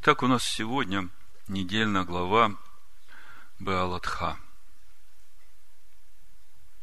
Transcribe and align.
Итак, 0.00 0.22
у 0.22 0.28
нас 0.28 0.44
сегодня 0.44 1.08
недельная 1.48 2.04
глава 2.04 2.54
Беалатха. 3.58 4.38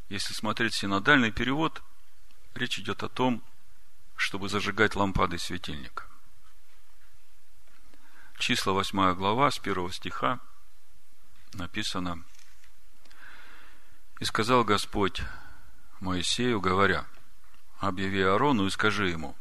Если 0.09 0.33
смотреть 0.33 0.73
синодальный 0.73 1.31
перевод, 1.31 1.81
речь 2.55 2.77
идет 2.77 3.03
о 3.03 3.07
том, 3.07 3.41
чтобы 4.17 4.49
зажигать 4.49 4.97
лампады 4.97 5.37
светильника. 5.37 6.03
Числа 8.37 8.73
8 8.73 9.13
глава 9.13 9.49
с 9.49 9.59
1 9.59 9.91
стиха 9.93 10.41
написано 11.53 12.21
«И 14.19 14.25
сказал 14.25 14.65
Господь 14.65 15.21
Моисею, 16.01 16.59
говоря, 16.59 17.05
объяви 17.79 18.23
Аарону 18.23 18.65
и 18.65 18.71
скажи 18.71 19.07
ему, 19.07 19.37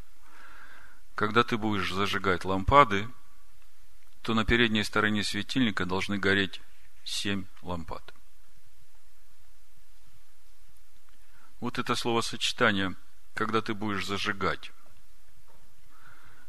когда 1.17 1.43
ты 1.43 1.59
будешь 1.59 1.93
зажигать 1.93 2.45
лампады, 2.45 3.09
то 4.25 4.33
на 4.33 4.47
передней 4.47 4.85
стороне 4.85 5.23
светильника 5.23 5.85
должны 5.85 6.17
гореть 6.17 6.63
семь 7.05 7.45
лампад. 7.61 8.15
Вот 11.61 11.79
это 11.79 11.95
словосочетание, 11.95 12.95
когда 13.35 13.61
ты 13.61 13.75
будешь 13.75 14.07
зажигать. 14.07 14.73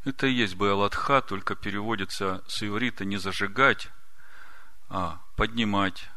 Это 0.06 0.28
и 0.28 0.32
есть 0.32 0.56
Беалатха, 0.56 1.22
только 1.22 1.56
переводится 1.56 2.46
с 2.48 2.64
иврита 2.64 3.04
не 3.04 3.18
зажигать, 3.18 3.90
а 4.88 5.22
поднимать, 5.36 6.10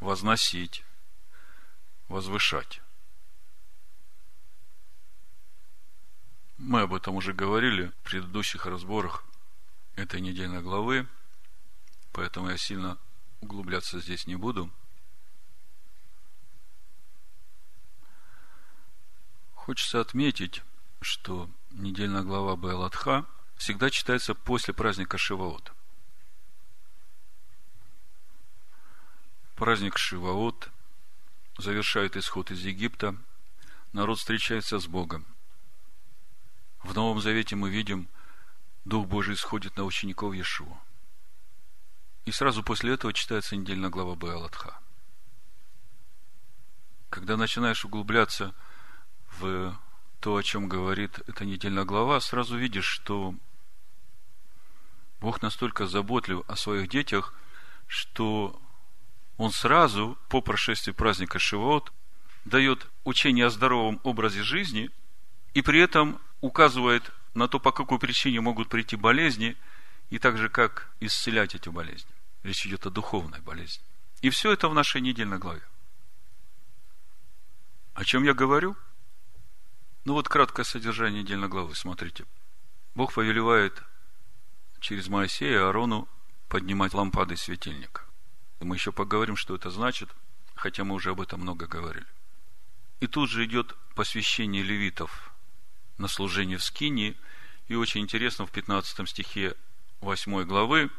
возносить, 0.00 0.82
возвышать. 2.08 2.80
Мы 6.56 6.80
об 6.80 6.94
этом 6.94 7.16
уже 7.16 7.34
говорили 7.34 7.88
в 7.88 7.96
предыдущих 7.96 8.64
разборах 8.64 9.26
этой 9.96 10.20
недельной 10.20 10.62
главы, 10.62 11.06
поэтому 12.12 12.50
я 12.50 12.56
сильно 12.56 12.98
углубляться 13.40 14.00
здесь 14.00 14.26
не 14.26 14.36
буду. 14.36 14.70
Хочется 19.54 20.00
отметить, 20.00 20.62
что 21.00 21.48
недельная 21.70 22.22
глава 22.22 22.56
Беалатха 22.56 23.26
всегда 23.56 23.90
читается 23.90 24.34
после 24.34 24.74
праздника 24.74 25.18
Шиваот. 25.18 25.72
Праздник 29.54 29.98
Шиваот 29.98 30.70
завершает 31.58 32.16
исход 32.16 32.50
из 32.50 32.64
Египта, 32.64 33.16
народ 33.92 34.18
встречается 34.18 34.80
с 34.80 34.86
Богом. 34.86 35.24
В 36.82 36.94
Новом 36.94 37.20
Завете 37.20 37.54
мы 37.54 37.70
видим– 37.70 38.08
Дух 38.84 39.06
Божий 39.06 39.36
сходит 39.36 39.76
на 39.76 39.84
учеников 39.84 40.34
Иешуа. 40.34 40.80
И 42.24 42.32
сразу 42.32 42.62
после 42.62 42.94
этого 42.94 43.12
читается 43.12 43.56
недельная 43.56 43.90
глава 43.90 44.16
Беалатха. 44.16 44.78
Когда 47.10 47.36
начинаешь 47.36 47.84
углубляться 47.84 48.54
в 49.38 49.78
то, 50.20 50.36
о 50.36 50.42
чем 50.42 50.68
говорит 50.68 51.20
эта 51.26 51.44
недельная 51.44 51.84
глава, 51.84 52.20
сразу 52.20 52.56
видишь, 52.56 52.86
что 52.86 53.34
Бог 55.20 55.42
настолько 55.42 55.86
заботлив 55.86 56.42
о 56.48 56.56
своих 56.56 56.88
детях, 56.88 57.34
что 57.86 58.60
Он 59.36 59.50
сразу 59.52 60.18
по 60.28 60.40
прошествии 60.40 60.92
праздника 60.92 61.38
Шивот 61.38 61.92
дает 62.44 62.88
учение 63.04 63.46
о 63.46 63.50
здоровом 63.50 64.00
образе 64.02 64.42
жизни 64.42 64.90
и 65.54 65.62
при 65.62 65.80
этом 65.80 66.20
указывает 66.40 67.12
на 67.34 67.48
то, 67.48 67.58
по 67.58 67.72
какой 67.72 67.98
причине 67.98 68.40
могут 68.40 68.68
прийти 68.68 68.96
болезни, 68.96 69.56
и 70.10 70.18
также 70.18 70.48
как 70.48 70.90
исцелять 71.00 71.54
эти 71.54 71.68
болезни. 71.68 72.10
Речь 72.42 72.66
идет 72.66 72.86
о 72.86 72.90
духовной 72.90 73.40
болезни. 73.40 73.82
И 74.20 74.30
все 74.30 74.52
это 74.52 74.68
в 74.68 74.74
нашей 74.74 75.00
недельной 75.00 75.38
главе. 75.38 75.62
О 77.94 78.04
чем 78.04 78.24
я 78.24 78.34
говорю? 78.34 78.76
Ну 80.04 80.14
вот 80.14 80.28
краткое 80.28 80.64
содержание 80.64 81.22
недельной 81.22 81.48
главы, 81.48 81.74
смотрите. 81.74 82.24
Бог 82.94 83.14
повелевает 83.14 83.82
через 84.80 85.08
Моисея 85.08 85.66
Аарону 85.66 86.08
поднимать 86.48 86.92
лампады 86.92 87.36
светильника. 87.36 88.02
Мы 88.60 88.76
еще 88.76 88.92
поговорим, 88.92 89.36
что 89.36 89.54
это 89.54 89.70
значит, 89.70 90.10
хотя 90.54 90.84
мы 90.84 90.94
уже 90.94 91.10
об 91.10 91.20
этом 91.20 91.40
много 91.40 91.66
говорили. 91.66 92.06
И 93.00 93.06
тут 93.06 93.30
же 93.30 93.44
идет 93.44 93.74
посвящение 93.94 94.62
левитов 94.62 95.32
на 95.98 96.08
служение 96.08 96.58
в 96.58 96.64
Скинии. 96.64 97.16
И 97.68 97.74
очень 97.74 98.00
интересно, 98.02 98.46
в 98.46 98.50
15 98.50 99.08
стихе 99.08 99.54
8 100.00 100.44
главы, 100.44 100.90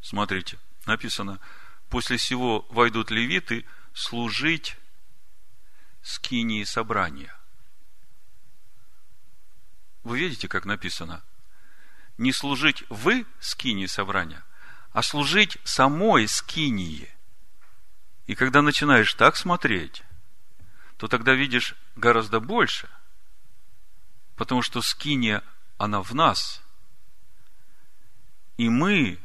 смотрите, 0.00 0.58
написано, 0.86 1.40
после 1.88 2.16
всего 2.16 2.66
войдут 2.70 3.10
левиты 3.10 3.64
служить 3.94 4.76
скинии 6.02 6.64
собрания. 6.64 7.34
Вы 10.04 10.18
видите, 10.18 10.48
как 10.48 10.64
написано? 10.64 11.22
Не 12.18 12.32
служить 12.32 12.84
вы 12.88 13.26
скинии 13.40 13.86
собрания, 13.86 14.44
а 14.92 15.02
служить 15.02 15.58
самой 15.64 16.28
скинии. 16.28 17.10
И 18.26 18.34
когда 18.34 18.62
начинаешь 18.62 19.14
так 19.14 19.36
смотреть, 19.36 20.02
то 20.98 21.08
тогда 21.08 21.34
видишь 21.34 21.74
гораздо 21.96 22.40
больше– 22.40 22.88
Потому 24.40 24.62
что 24.62 24.80
скиния, 24.80 25.44
она 25.76 26.00
в 26.00 26.14
нас. 26.14 26.62
И 28.56 28.70
мы, 28.70 29.18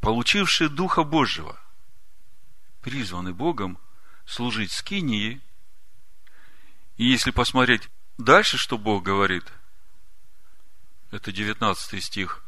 получившие 0.00 0.68
Духа 0.68 1.04
Божьего, 1.04 1.56
призваны 2.80 3.32
Богом 3.32 3.78
служить 4.26 4.72
скинии. 4.72 5.40
И 6.96 7.04
если 7.04 7.30
посмотреть 7.30 7.88
дальше, 8.18 8.58
что 8.58 8.76
Бог 8.76 9.04
говорит, 9.04 9.44
это 11.12 11.30
19 11.30 12.02
стих, 12.02 12.42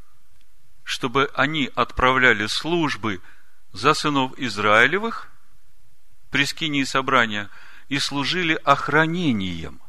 чтобы 0.83 1.31
они 1.34 1.71
отправляли 1.77 2.49
службы 2.49 3.23
за 3.73 3.95
сынов 3.95 4.37
Израилевых 4.37 5.31
при 6.31 6.47
скинии 6.47 6.83
собрания 6.83 7.49
и 7.89 8.01
служили 8.01 8.55
охранением– 8.65 9.81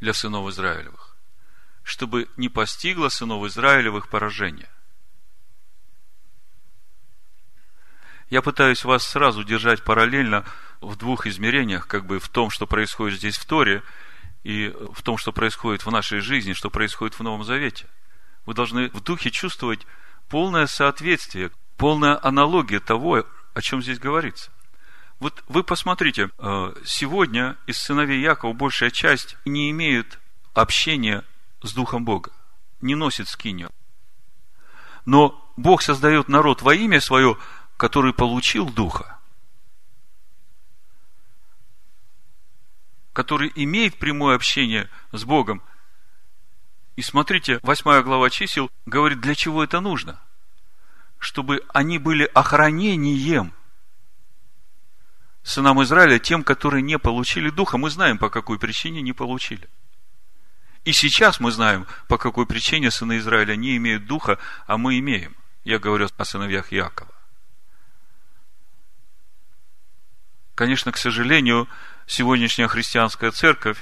для 0.00 0.12
сынов 0.14 0.48
Израилевых, 0.48 1.16
чтобы 1.82 2.28
не 2.36 2.48
постигло 2.48 3.08
сынов 3.08 3.44
Израилевых 3.46 4.08
поражение. 4.08 4.68
Я 8.30 8.42
пытаюсь 8.42 8.84
вас 8.84 9.06
сразу 9.06 9.42
держать 9.42 9.82
параллельно 9.82 10.44
в 10.80 10.96
двух 10.96 11.26
измерениях, 11.26 11.86
как 11.86 12.04
бы 12.04 12.18
в 12.18 12.28
том, 12.28 12.50
что 12.50 12.66
происходит 12.66 13.18
здесь 13.18 13.38
в 13.38 13.46
Торе, 13.46 13.82
и 14.44 14.74
в 14.92 15.02
том, 15.02 15.18
что 15.18 15.32
происходит 15.32 15.84
в 15.84 15.90
нашей 15.90 16.20
жизни, 16.20 16.52
что 16.52 16.70
происходит 16.70 17.18
в 17.18 17.22
Новом 17.22 17.44
Завете. 17.44 17.86
Вы 18.46 18.54
должны 18.54 18.88
в 18.90 19.02
духе 19.02 19.30
чувствовать 19.30 19.86
полное 20.28 20.66
соответствие, 20.66 21.50
полная 21.76 22.18
аналогия 22.22 22.80
того, 22.80 23.26
о 23.54 23.62
чем 23.62 23.82
здесь 23.82 23.98
говорится. 23.98 24.50
Вот 25.20 25.42
вы 25.48 25.64
посмотрите, 25.64 26.30
э, 26.38 26.74
сегодня 26.84 27.56
из 27.66 27.78
сыновей 27.78 28.20
Якова 28.20 28.52
большая 28.52 28.90
часть 28.90 29.36
не 29.44 29.70
имеют 29.70 30.20
общения 30.54 31.24
с 31.62 31.72
Духом 31.72 32.04
Бога, 32.04 32.30
не 32.80 32.94
носит 32.94 33.28
скинию. 33.28 33.70
Но 35.04 35.44
Бог 35.56 35.82
создает 35.82 36.28
народ 36.28 36.62
во 36.62 36.74
имя 36.74 37.00
свое, 37.00 37.36
который 37.76 38.12
получил 38.12 38.70
Духа, 38.70 39.18
который 43.12 43.50
имеет 43.56 43.98
прямое 43.98 44.36
общение 44.36 44.88
с 45.10 45.24
Богом. 45.24 45.62
И 46.94 47.02
смотрите, 47.02 47.58
восьмая 47.62 48.02
глава 48.02 48.30
чисел 48.30 48.70
говорит, 48.86 49.20
для 49.20 49.34
чего 49.34 49.64
это 49.64 49.80
нужно? 49.80 50.20
Чтобы 51.18 51.64
они 51.72 51.98
были 51.98 52.30
охранением 52.34 53.52
сынам 55.48 55.82
Израиля, 55.82 56.18
тем, 56.18 56.44
которые 56.44 56.82
не 56.82 56.98
получили 56.98 57.48
Духа. 57.48 57.78
Мы 57.78 57.88
знаем, 57.90 58.18
по 58.18 58.28
какой 58.28 58.58
причине 58.58 59.00
не 59.00 59.14
получили. 59.14 59.68
И 60.84 60.92
сейчас 60.92 61.40
мы 61.40 61.50
знаем, 61.50 61.86
по 62.06 62.18
какой 62.18 62.46
причине 62.46 62.90
сыны 62.90 63.18
Израиля 63.18 63.56
не 63.56 63.76
имеют 63.78 64.06
Духа, 64.06 64.38
а 64.66 64.76
мы 64.76 64.98
имеем. 64.98 65.34
Я 65.64 65.78
говорю 65.78 66.06
о 66.14 66.24
сыновьях 66.24 66.70
Якова. 66.70 67.10
Конечно, 70.54 70.92
к 70.92 70.98
сожалению, 70.98 71.66
сегодняшняя 72.06 72.68
христианская 72.68 73.30
церковь, 73.30 73.78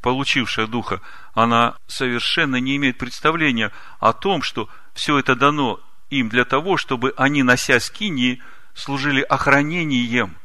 получившая 0.00 0.66
Духа, 0.66 1.02
она 1.34 1.76
совершенно 1.88 2.56
не 2.56 2.76
имеет 2.76 2.96
представления 2.96 3.70
о 4.00 4.14
том, 4.14 4.42
что 4.42 4.68
все 4.94 5.18
это 5.18 5.34
дано 5.36 5.78
им 6.08 6.30
для 6.30 6.44
того, 6.44 6.78
чтобы 6.78 7.12
они, 7.18 7.42
нося 7.42 7.80
скинии, 7.80 8.42
служили 8.74 9.20
охранением 9.20 10.36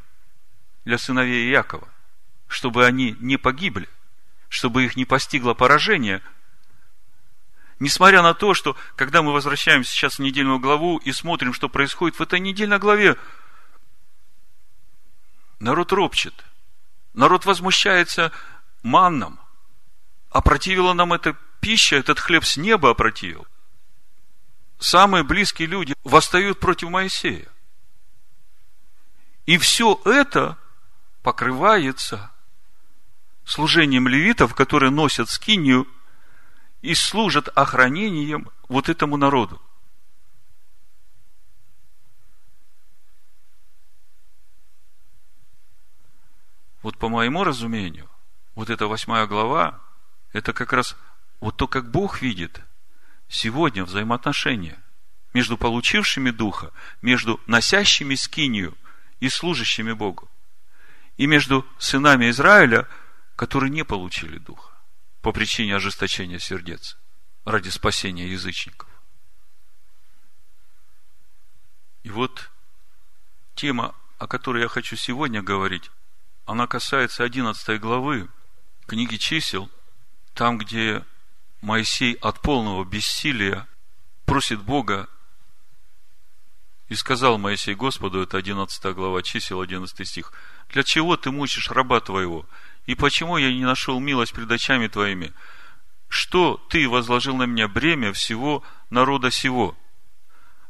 для 0.88 0.98
сыновей 0.98 1.50
Якова, 1.50 1.88
чтобы 2.48 2.86
они 2.86 3.18
не 3.20 3.36
погибли, 3.36 3.90
чтобы 4.48 4.86
их 4.86 4.96
не 4.96 5.06
постигло 5.06 5.54
поражение, 5.54 6.22
Несмотря 7.80 8.24
на 8.24 8.34
то, 8.34 8.56
что 8.56 8.76
когда 8.96 9.22
мы 9.22 9.34
возвращаемся 9.34 9.92
сейчас 9.92 10.16
в 10.16 10.20
недельную 10.24 10.58
главу 10.58 10.98
и 10.98 11.12
смотрим, 11.12 11.54
что 11.54 11.70
происходит 11.70 12.18
в 12.18 12.24
этой 12.24 12.40
недельной 12.40 12.80
главе, 12.80 13.18
народ 15.60 15.94
ропчет, 15.94 16.34
народ 17.14 17.46
возмущается 17.46 18.32
манном, 18.82 19.40
опротивила 20.32 20.94
нам 20.94 21.14
эта 21.14 21.38
пища, 21.60 21.98
этот 21.98 22.20
хлеб 22.20 22.46
с 22.46 22.58
неба 22.58 22.90
опротивил. 22.90 23.46
Самые 24.80 25.24
близкие 25.24 25.68
люди 25.68 25.94
восстают 26.04 26.60
против 26.60 26.90
Моисея. 26.90 27.48
И 29.46 29.60
все 29.60 30.02
это 30.04 30.58
покрывается 31.28 32.32
служением 33.44 34.08
левитов, 34.08 34.56
которые 34.56 34.92
носят 34.92 35.30
скинию 35.30 35.86
и 36.82 36.96
служат 36.96 37.50
охранением 37.50 38.50
вот 38.70 38.88
этому 38.88 39.18
народу. 39.18 39.62
Вот 46.82 46.98
по 46.98 47.10
моему 47.10 47.44
разумению, 47.44 48.10
вот 48.56 48.70
эта 48.70 48.88
восьмая 48.88 49.28
глава, 49.28 49.82
это 50.32 50.54
как 50.54 50.72
раз 50.72 50.96
вот 51.42 51.58
то, 51.58 51.68
как 51.68 51.92
Бог 51.92 52.22
видит 52.22 52.62
сегодня 53.28 53.84
взаимоотношения 53.84 54.82
между 55.34 55.58
получившими 55.58 56.30
Духа, 56.30 56.72
между 57.02 57.38
носящими 57.48 58.16
скинию 58.16 58.78
и 59.20 59.28
служащими 59.28 59.92
Богу, 59.92 60.30
и 61.18 61.26
между 61.26 61.66
сынами 61.78 62.30
Израиля, 62.30 62.88
которые 63.36 63.70
не 63.70 63.84
получили 63.84 64.38
Духа 64.38 64.72
по 65.22 65.32
причине 65.32 65.76
ожесточения 65.76 66.40
сердец 66.40 66.98
ради 67.44 67.70
спасения 67.70 68.28
язычников. 68.28 68.88
И 72.04 72.10
вот 72.10 72.50
тема, 73.56 73.96
о 74.18 74.28
которой 74.28 74.62
я 74.62 74.68
хочу 74.68 74.96
сегодня 74.96 75.42
говорить, 75.42 75.92
она 76.46 76.68
касается 76.68 77.24
11 77.24 77.80
главы 77.82 78.30
книги 78.86 79.18
чисел, 79.18 79.70
там, 80.34 80.58
где 80.58 81.04
Моисей 81.62 82.14
от 82.14 82.42
полного 82.42 82.86
бессилия 82.86 83.68
просит 84.26 84.62
Бога 84.62 85.10
и 86.88 86.96
сказал 86.96 87.38
Моисей 87.38 87.76
Господу, 87.76 88.22
это 88.22 88.38
11 88.38 88.96
глава 88.96 89.22
чисел, 89.22 89.60
11 89.60 90.08
стих, 90.08 90.32
«Для 90.70 90.84
чего 90.84 91.16
ты 91.18 91.32
мучишь 91.32 91.72
раба 91.72 92.00
твоего? 92.00 92.46
И 92.86 92.96
почему 92.96 93.38
я 93.38 93.52
не 93.54 93.66
нашел 93.66 94.00
милость 94.00 94.34
пред 94.34 94.52
очами 94.52 94.88
твоими? 94.88 95.34
Что 96.10 96.58
ты 96.70 96.88
возложил 96.88 97.36
на 97.36 97.44
меня 97.44 97.68
бремя 97.68 98.14
всего 98.14 98.64
народа 98.90 99.30
сего? 99.32 99.78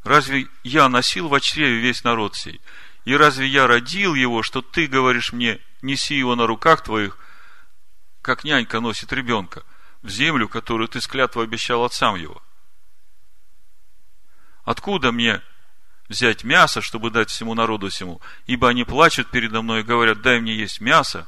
Разве 0.03 0.47
я 0.63 0.89
носил 0.89 1.29
в 1.29 1.39
чреве 1.39 1.79
весь 1.79 2.03
народ 2.03 2.35
сей? 2.35 2.61
И 3.05 3.15
разве 3.15 3.47
я 3.47 3.67
родил 3.67 4.15
его, 4.15 4.43
что 4.43 4.61
ты 4.61 4.87
говоришь 4.87 5.31
мне, 5.31 5.59
неси 5.81 6.15
его 6.15 6.35
на 6.35 6.47
руках 6.47 6.83
твоих, 6.83 7.17
как 8.21 8.43
нянька 8.43 8.79
носит 8.79 9.13
ребенка, 9.13 9.63
в 10.01 10.09
землю, 10.09 10.49
которую 10.49 10.87
ты 10.87 11.01
с 11.01 11.07
клятвой 11.07 11.45
обещал 11.45 11.83
отцам 11.83 12.15
его? 12.15 12.41
Откуда 14.63 15.11
мне 15.11 15.41
взять 16.07 16.43
мясо, 16.43 16.81
чтобы 16.81 17.11
дать 17.11 17.29
всему 17.29 17.53
народу 17.53 17.89
всему? 17.89 18.21
Ибо 18.45 18.69
они 18.69 18.83
плачут 18.83 19.29
передо 19.29 19.61
мной 19.61 19.81
и 19.81 19.83
говорят, 19.83 20.21
дай 20.21 20.39
мне 20.39 20.55
есть 20.55 20.81
мясо, 20.81 21.27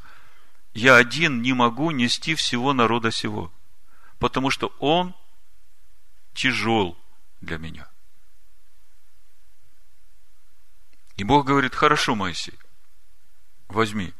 я 0.73 0.95
один 0.95 1.41
не 1.41 1.53
могу 1.53 1.91
нести 1.91 2.35
всего 2.35 2.73
народа 2.73 3.11
сего, 3.11 3.51
потому 4.19 4.49
что 4.49 4.73
он 4.79 5.15
тяжел 6.33 6.97
для 7.41 7.57
меня. 7.57 7.87
И 11.17 11.23
Бог 11.23 11.45
говорит, 11.45 11.75
хорошо, 11.75 12.15
Моисей, 12.15 12.57
возьми 13.67 14.13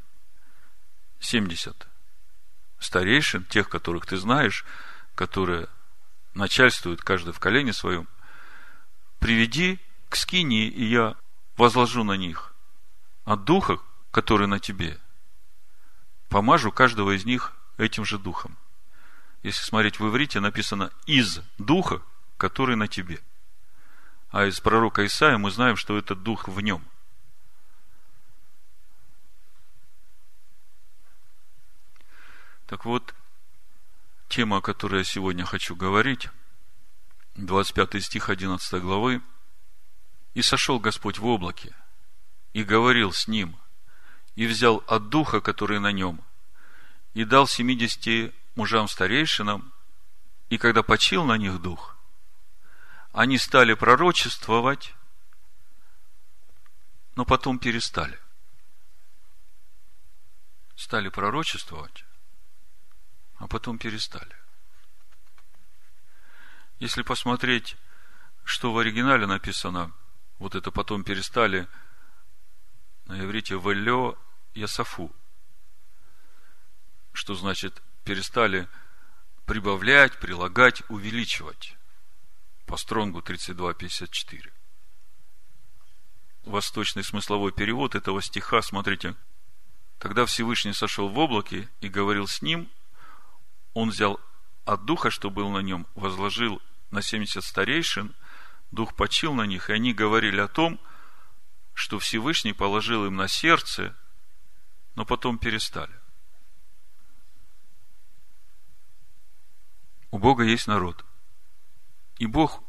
70 1.19 1.87
старейшин, 2.79 3.45
тех, 3.45 3.69
которых 3.69 4.05
ты 4.05 4.17
знаешь, 4.17 4.65
которые 5.15 5.67
начальствуют 6.33 7.01
каждый 7.01 7.33
в 7.33 7.39
колене 7.39 7.73
своем, 7.73 8.07
приведи 9.19 9.79
к 10.09 10.15
скинии, 10.15 10.67
и 10.67 10.83
я 10.85 11.15
возложу 11.55 12.03
на 12.03 12.17
них 12.17 12.53
от 13.25 13.43
духа, 13.43 13.79
который 14.11 14.47
на 14.47 14.59
тебе, 14.59 14.99
помажу 16.29 16.71
каждого 16.71 17.15
из 17.15 17.25
них 17.25 17.53
этим 17.77 18.05
же 18.05 18.17
духом. 18.17 18.57
Если 19.43 19.63
смотреть 19.63 19.99
в 19.99 20.07
иврите, 20.07 20.39
написано 20.39 20.91
«из 21.05 21.41
духа, 21.57 22.01
который 22.37 22.75
на 22.75 22.87
тебе». 22.87 23.21
А 24.31 24.45
из 24.45 24.59
пророка 24.59 25.05
Исаия 25.05 25.37
мы 25.37 25.49
знаем, 25.49 25.75
что 25.75 25.97
этот 25.97 26.23
дух 26.23 26.47
в 26.47 26.59
нем– 26.61 26.83
Так 32.69 32.85
вот, 32.85 33.15
тема, 34.27 34.57
о 34.57 34.61
которой 34.61 34.99
я 34.99 35.03
сегодня 35.03 35.43
хочу 35.43 35.75
говорить, 35.75 36.29
25 37.33 38.03
стих 38.03 38.29
11 38.29 38.79
главы. 38.79 39.23
«И 40.39 40.41
сошел 40.41 40.79
Господь 40.79 41.17
в 41.17 41.25
облаке, 41.25 41.75
и 42.53 42.63
говорил 42.63 43.11
с 43.11 43.27
ним, 43.27 43.57
и 44.35 44.47
взял 44.47 44.81
от 44.87 45.09
духа, 45.09 45.41
который 45.41 45.81
на 45.81 45.91
нем, 45.91 46.23
и 47.13 47.25
дал 47.25 47.45
семидесяти 47.45 48.33
мужам 48.55 48.87
старейшинам, 48.87 49.73
и 50.49 50.57
когда 50.57 50.81
почил 50.81 51.25
на 51.25 51.37
них 51.37 51.61
дух, 51.61 51.97
они 53.11 53.37
стали 53.37 53.73
пророчествовать, 53.73 54.93
но 57.17 57.25
потом 57.25 57.59
перестали. 57.59 58.17
Стали 60.77 61.09
пророчествовать, 61.09 62.05
а 63.39 63.47
потом 63.49 63.77
перестали. 63.77 64.37
Если 66.79 67.01
посмотреть, 67.01 67.75
что 68.45 68.71
в 68.71 68.77
оригинале 68.77 69.27
написано, 69.27 69.91
вот 70.39 70.55
это 70.55 70.71
потом 70.71 71.03
перестали, 71.03 71.67
на 73.05 73.23
иврите 73.23 73.55
«велё 73.55 74.17
ясафу», 74.53 75.15
что 77.13 77.35
значит 77.35 77.81
перестали 78.03 78.67
прибавлять, 79.45 80.19
прилагать, 80.19 80.83
увеличивать. 80.89 81.75
По 82.65 82.77
стронгу 82.77 83.19
32.54. 83.19 84.51
Восточный 86.45 87.03
смысловой 87.03 87.51
перевод 87.51 87.95
этого 87.95 88.21
стиха, 88.21 88.61
смотрите, 88.61 89.15
Тогда 89.99 90.25
Всевышний 90.25 90.71
сошел 90.71 91.09
в 91.09 91.19
облаке 91.19 91.69
и 91.81 91.89
говорил 91.89 92.25
с 92.25 92.41
ним, 92.41 92.69
он 93.73 93.89
взял 93.89 94.19
от 94.65 94.85
духа, 94.85 95.11
что 95.11 95.29
был 95.29 95.49
на 95.49 95.59
нем, 95.59 95.85
возложил 95.93 96.61
на 96.89 97.01
70 97.01 97.43
старейшин, 97.43 98.15
дух 98.71 98.95
почил 98.95 99.33
на 99.33 99.45
них, 99.45 99.69
и 99.69 99.73
они 99.73 99.93
говорили 99.93 100.39
о 100.39 100.47
том, 100.47 100.79
что 101.73 101.99
Всевышний 101.99 102.53
положил 102.53 103.05
им 103.05 103.15
на 103.15 103.27
сердце, 103.27 103.95
но 104.95 105.05
потом 105.05 105.37
перестали. 105.37 105.93
У 110.11 110.17
Бога 110.17 110.43
есть 110.43 110.67
народ. 110.67 111.05
И 112.17 112.25
Бог 112.25 112.61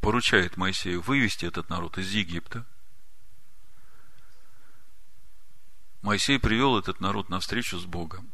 поручает 0.00 0.56
Моисею 0.56 1.00
вывести 1.02 1.46
этот 1.46 1.68
народ 1.68 1.98
из 1.98 2.10
Египта. 2.10 2.66
Моисей 6.02 6.38
привел 6.38 6.78
этот 6.78 7.00
народ 7.00 7.28
на 7.28 7.40
встречу 7.40 7.78
с 7.78 7.86
Богом. 7.86 8.30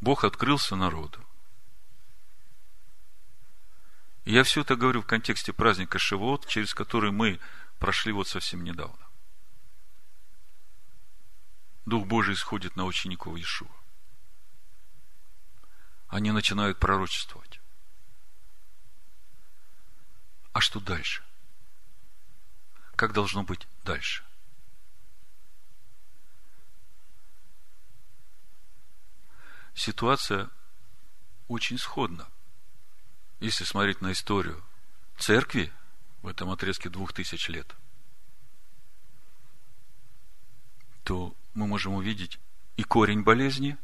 Бог 0.00 0.24
открылся 0.24 0.74
народу. 0.76 1.24
И 4.15 4.15
я 4.32 4.42
все 4.42 4.62
это 4.62 4.76
говорю 4.76 5.02
в 5.02 5.06
контексте 5.06 5.52
праздника 5.52 5.98
Шивот, 5.98 6.46
через 6.46 6.74
который 6.74 7.10
мы 7.12 7.40
прошли 7.78 8.12
вот 8.12 8.28
совсем 8.28 8.64
недавно. 8.64 9.06
Дух 11.84 12.06
Божий 12.06 12.34
исходит 12.34 12.76
на 12.76 12.84
учеников 12.84 13.36
Иешуа. 13.36 13.70
Они 16.08 16.32
начинают 16.32 16.78
пророчествовать. 16.78 17.60
А 20.52 20.60
что 20.60 20.80
дальше? 20.80 21.22
Как 22.96 23.12
должно 23.12 23.42
быть 23.42 23.66
дальше? 23.84 24.26
ситуация 29.76 30.50
очень 31.48 31.78
сходна. 31.78 32.26
Если 33.40 33.64
смотреть 33.64 34.00
на 34.00 34.12
историю 34.12 34.62
церкви 35.18 35.72
в 36.22 36.28
этом 36.28 36.50
отрезке 36.50 36.88
двух 36.88 37.12
тысяч 37.12 37.48
лет, 37.48 37.74
то 41.04 41.34
мы 41.54 41.66
можем 41.66 41.94
увидеть 41.94 42.38
и 42.76 42.82
корень 42.82 43.22
болезни, 43.22 43.76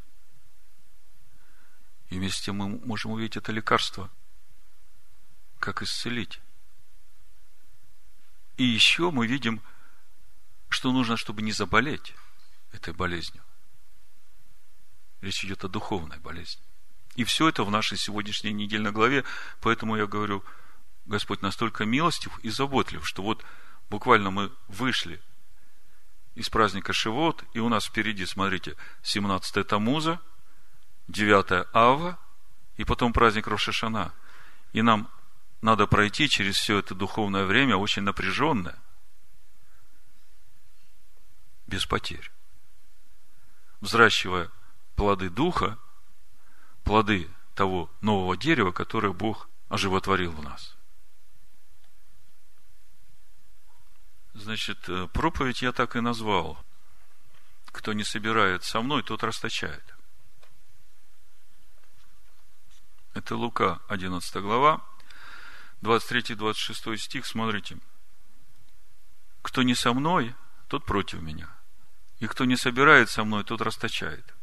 и 2.09 2.19
вместе 2.19 2.53
мы 2.53 2.69
можем 2.69 3.13
увидеть 3.13 3.37
это 3.37 3.53
лекарство 3.53 4.11
как 5.59 5.83
исцелить. 5.83 6.41
И 8.57 8.65
еще 8.65 9.11
мы 9.11 9.27
видим, 9.27 9.63
что 10.69 10.93
нужно, 10.93 11.17
чтобы 11.17 11.43
не 11.43 11.53
заболеть 11.53 12.15
этой 12.73 12.93
болезнью. 12.93 13.43
Речь 15.21 15.45
идет 15.45 15.65
о 15.65 15.69
духовной 15.69 16.19
болезни. 16.19 16.63
И 17.15 17.25
все 17.25 17.49
это 17.49 17.65
в 17.65 17.71
нашей 17.71 17.99
сегодняшней 17.99 18.53
недельной 18.53 18.91
главе, 18.91 19.25
поэтому 19.61 19.97
я 19.97 20.07
говорю, 20.07 20.43
Господь 21.05 21.43
настолько 21.43 21.85
милостив 21.85 22.39
и 22.41 22.49
заботлив, 22.49 23.07
что 23.07 23.23
вот 23.23 23.45
буквально 23.91 24.31
мы 24.31 24.51
вышли 24.69 25.21
из 26.35 26.49
праздника 26.49 26.93
Шивот, 26.93 27.45
и 27.53 27.59
у 27.59 27.69
нас 27.69 27.85
впереди, 27.85 28.25
смотрите, 28.25 28.77
17 29.03 29.67
Тамуза, 29.67 30.21
9 31.09 31.67
Ава, 31.75 32.19
и 32.77 32.85
потом 32.85 33.13
праздник 33.13 33.47
Рошашана. 33.47 34.15
И 34.73 34.81
нам 34.81 35.11
надо 35.61 35.87
пройти 35.87 36.29
через 36.29 36.57
все 36.57 36.79
это 36.79 36.95
духовное 36.95 37.45
время, 37.45 37.77
очень 37.77 38.03
напряженное, 38.03 38.79
без 41.67 41.85
потерь. 41.85 42.31
Взращивая 43.81 44.51
плоды 44.97 45.29
Духа, 45.29 45.79
плоды 46.93 47.27
того 47.55 47.91
нового 48.03 48.37
дерева, 48.37 48.71
которое 48.71 49.15
Бог 49.15 49.49
оживотворил 49.71 50.31
в 50.33 50.43
нас. 50.43 50.77
Значит, 54.35 54.87
э, 54.91 55.09
проповедь 55.09 55.63
я 55.63 55.73
так 55.73 55.97
и 55.97 56.01
назвал. 56.01 56.63
Кто 57.69 57.95
не 57.95 58.05
собирает 58.05 58.63
со 58.65 58.83
мной, 58.83 59.03
тот 59.03 59.23
расточает. 59.23 59.83
Это 63.15 63.37
Лука, 63.37 63.81
11 63.89 64.43
глава, 64.43 64.83
23-26 65.81 66.99
стих, 66.99 67.25
смотрите. 67.25 67.79
Кто 69.41 69.63
не 69.63 69.75
со 69.75 69.95
мной, 69.95 70.35
тот 70.69 70.85
против 70.85 71.23
меня. 71.23 71.49
И 72.19 72.27
кто 72.27 72.45
не 72.45 72.59
собирает 72.59 73.09
со 73.09 73.25
мной, 73.25 73.45
тот 73.45 73.63
расточает. 73.63 74.35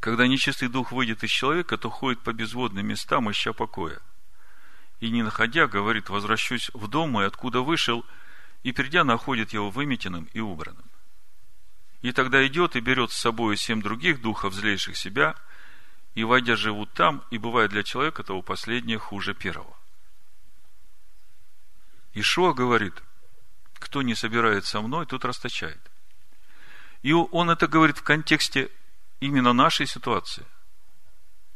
Когда 0.00 0.28
нечистый 0.28 0.68
дух 0.68 0.92
выйдет 0.92 1.24
из 1.24 1.30
человека, 1.30 1.76
то 1.76 1.90
ходит 1.90 2.20
по 2.20 2.32
безводным 2.32 2.86
местам, 2.86 3.30
ища 3.30 3.52
покоя. 3.52 4.00
И 5.00 5.10
не 5.10 5.22
находя, 5.22 5.66
говорит, 5.66 6.08
возвращусь 6.08 6.70
в 6.72 6.86
дом 6.88 7.10
мой, 7.10 7.26
откуда 7.26 7.62
вышел, 7.62 8.04
и 8.62 8.72
придя, 8.72 9.04
находит 9.04 9.52
его 9.52 9.70
выметенным 9.70 10.28
и 10.32 10.40
убранным. 10.40 10.84
И 12.02 12.12
тогда 12.12 12.46
идет 12.46 12.76
и 12.76 12.80
берет 12.80 13.10
с 13.10 13.16
собой 13.16 13.56
семь 13.56 13.82
других 13.82 14.20
духов, 14.20 14.54
злейших 14.54 14.96
себя, 14.96 15.34
и, 16.14 16.22
войдя, 16.24 16.54
живут 16.56 16.92
там, 16.92 17.24
и 17.30 17.38
бывает 17.38 17.70
для 17.70 17.82
человека 17.82 18.22
того 18.22 18.42
последнее 18.42 18.98
хуже 18.98 19.34
первого. 19.34 19.76
Ишуа 22.14 22.52
говорит, 22.52 23.02
кто 23.74 24.02
не 24.02 24.14
собирает 24.14 24.64
со 24.64 24.80
мной, 24.80 25.06
тот 25.06 25.24
расточает. 25.24 25.80
И 27.02 27.12
он 27.12 27.50
это 27.50 27.66
говорит 27.68 27.98
в 27.98 28.02
контексте 28.02 28.70
именно 29.20 29.52
нашей 29.52 29.86
ситуации. 29.86 30.46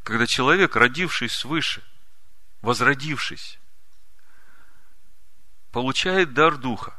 Когда 0.03 0.27
человек, 0.27 0.77
родившись 0.77 1.33
свыше, 1.33 1.83
возродившись, 2.61 3.59
получает 5.71 6.35
дар 6.35 6.57
Духа. 6.59 6.97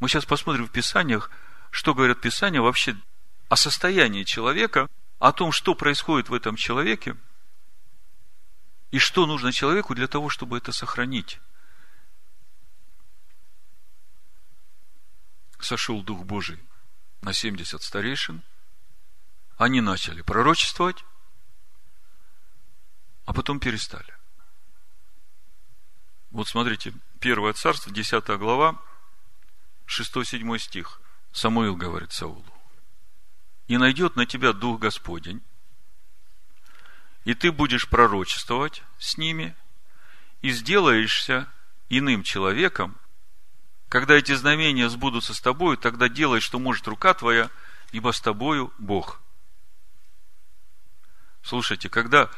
Мы 0.00 0.08
сейчас 0.08 0.24
посмотрим 0.24 0.66
в 0.66 0.70
Писаниях, 0.70 1.30
что 1.70 1.94
говорят 1.94 2.20
Писания 2.20 2.60
вообще 2.60 2.96
о 3.48 3.56
состоянии 3.56 4.24
человека, 4.24 4.88
о 5.18 5.32
том, 5.32 5.52
что 5.52 5.74
происходит 5.74 6.28
в 6.28 6.34
этом 6.34 6.56
человеке, 6.56 7.16
и 8.90 8.98
что 8.98 9.26
нужно 9.26 9.52
человеку 9.52 9.94
для 9.94 10.06
того, 10.06 10.28
чтобы 10.28 10.58
это 10.58 10.72
сохранить. 10.72 11.40
Сошел 15.58 16.02
Дух 16.02 16.24
Божий 16.24 16.58
на 17.22 17.32
70 17.32 17.82
старейшин, 17.82 18.42
они 19.56 19.80
начали 19.80 20.22
пророчествовать, 20.22 21.04
а 23.24 23.32
потом 23.32 23.58
перестали. 23.60 24.14
Вот 26.30 26.48
смотрите, 26.48 26.92
Первое 27.20 27.54
царство, 27.54 27.90
10 27.92 28.26
глава, 28.38 28.76
6-7 29.86 30.58
стих. 30.58 31.00
Самуил 31.32 31.74
говорит 31.74 32.12
Саулу. 32.12 32.44
«И 33.68 33.78
найдет 33.78 34.16
на 34.16 34.26
тебя 34.26 34.52
Дух 34.52 34.78
Господень, 34.80 35.42
и 37.24 37.34
ты 37.34 37.50
будешь 37.50 37.88
пророчествовать 37.88 38.82
с 38.98 39.16
ними, 39.18 39.56
и 40.42 40.50
сделаешься 40.50 41.48
иным 41.88 42.22
человеком, 42.22 42.96
когда 43.88 44.14
эти 44.14 44.34
знамения 44.34 44.88
сбудутся 44.88 45.34
с 45.34 45.40
тобою, 45.40 45.76
тогда 45.76 46.08
делай, 46.08 46.40
что 46.40 46.58
может 46.58 46.86
рука 46.86 47.14
твоя, 47.14 47.50
ибо 47.92 48.12
с 48.12 48.20
тобою 48.20 48.72
Бог. 48.78 49.20
Слушайте, 51.46 51.88
когда 51.88 52.28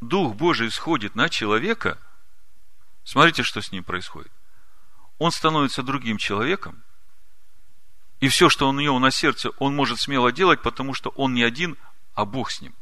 Дух 0.00 0.36
Божий 0.36 0.70
сходит 0.70 1.16
на 1.16 1.28
человека, 1.28 1.98
смотрите, 3.02 3.42
что 3.42 3.60
с 3.60 3.72
ним 3.72 3.82
происходит. 3.82 4.30
Он 5.18 5.32
становится 5.32 5.82
другим 5.82 6.16
человеком, 6.16 6.80
и 8.20 8.28
все, 8.28 8.48
что 8.48 8.68
у 8.68 8.72
него 8.72 9.00
на 9.00 9.10
сердце, 9.10 9.50
он 9.58 9.74
может 9.74 9.98
смело 9.98 10.30
делать, 10.30 10.62
потому 10.62 10.94
что 10.94 11.10
он 11.16 11.34
не 11.34 11.42
один, 11.42 11.76
а 12.14 12.24
Бог 12.24 12.52
с 12.52 12.60
ним. 12.60 12.72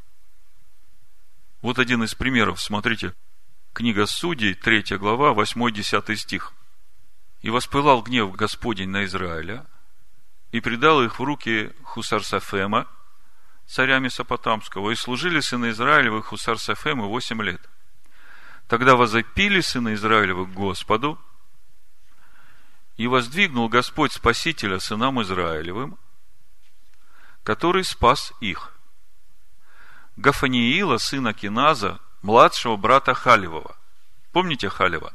Вот 1.62 1.78
один 1.78 2.04
из 2.04 2.14
примеров, 2.14 2.60
смотрите, 2.60 3.14
книга 3.72 4.04
Судей, 4.04 4.52
3 4.52 4.98
глава, 4.98 5.32
8-10 5.32 6.14
стих. 6.16 6.52
«И 7.40 7.48
воспылал 7.48 8.02
гнев 8.02 8.32
Господень 8.32 8.90
на 8.90 9.06
Израиля, 9.06 9.66
и 10.52 10.60
предал 10.60 11.02
их 11.02 11.18
в 11.18 11.22
руки 11.22 11.72
Хусарсафема, 11.84 12.86
царя 13.70 14.00
Месопотамского, 14.00 14.90
и 14.90 14.96
служили 14.96 15.38
сыны 15.38 15.70
Израилевы 15.70 16.22
Хусар 16.22 16.58
Сафему 16.58 17.08
восемь 17.08 17.40
лет. 17.40 17.60
Тогда 18.66 18.96
возопили 18.96 19.60
сыны 19.60 19.94
Израилевы 19.94 20.46
к 20.46 20.50
Господу, 20.50 21.20
и 22.96 23.06
воздвигнул 23.06 23.68
Господь 23.68 24.12
Спасителя 24.12 24.80
сынам 24.80 25.22
Израилевым, 25.22 25.98
который 27.44 27.84
спас 27.84 28.32
их. 28.40 28.72
Гафаниила, 30.16 30.98
сына 30.98 31.32
Киназа, 31.32 32.00
младшего 32.22 32.76
брата 32.76 33.14
Халевого. 33.14 33.76
Помните 34.32 34.68
Халева? 34.68 35.14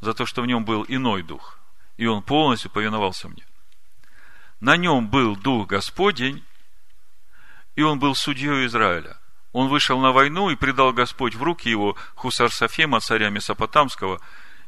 За 0.00 0.12
то, 0.12 0.26
что 0.26 0.42
в 0.42 0.46
нем 0.46 0.66
был 0.66 0.84
иной 0.86 1.22
дух, 1.22 1.58
и 1.96 2.04
он 2.04 2.22
полностью 2.22 2.70
повиновался 2.70 3.28
мне. 3.28 3.44
На 4.60 4.76
нем 4.76 5.08
был 5.08 5.36
дух 5.36 5.66
Господень, 5.68 6.44
и 7.76 7.82
он 7.82 7.98
был 7.98 8.14
судьей 8.14 8.66
Израиля. 8.66 9.16
Он 9.52 9.68
вышел 9.68 10.00
на 10.00 10.12
войну 10.12 10.50
и 10.50 10.56
предал 10.56 10.92
Господь 10.92 11.34
в 11.34 11.42
руки 11.42 11.68
его 11.68 11.96
Хусар 12.14 12.52
Сафема, 12.52 13.00
царя 13.00 13.30
Месопотамского, 13.30 14.20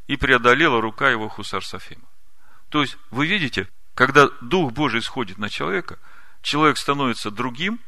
и 0.07 0.17
преодолела 0.17 0.81
рука 0.81 1.11
его 1.11 1.29
Хусар 1.29 1.65
Сафема. 1.65 2.05
То 2.69 2.83
есть, 2.83 2.97
вы 3.11 3.27
видите, 3.27 3.69
когда 3.95 4.29
Дух 4.41 4.73
Божий 4.73 5.03
сходит 5.03 5.39
на 5.39 5.49
человека, 5.49 5.99
человек 6.43 6.79
становится 6.79 7.31
другим, 7.31 7.81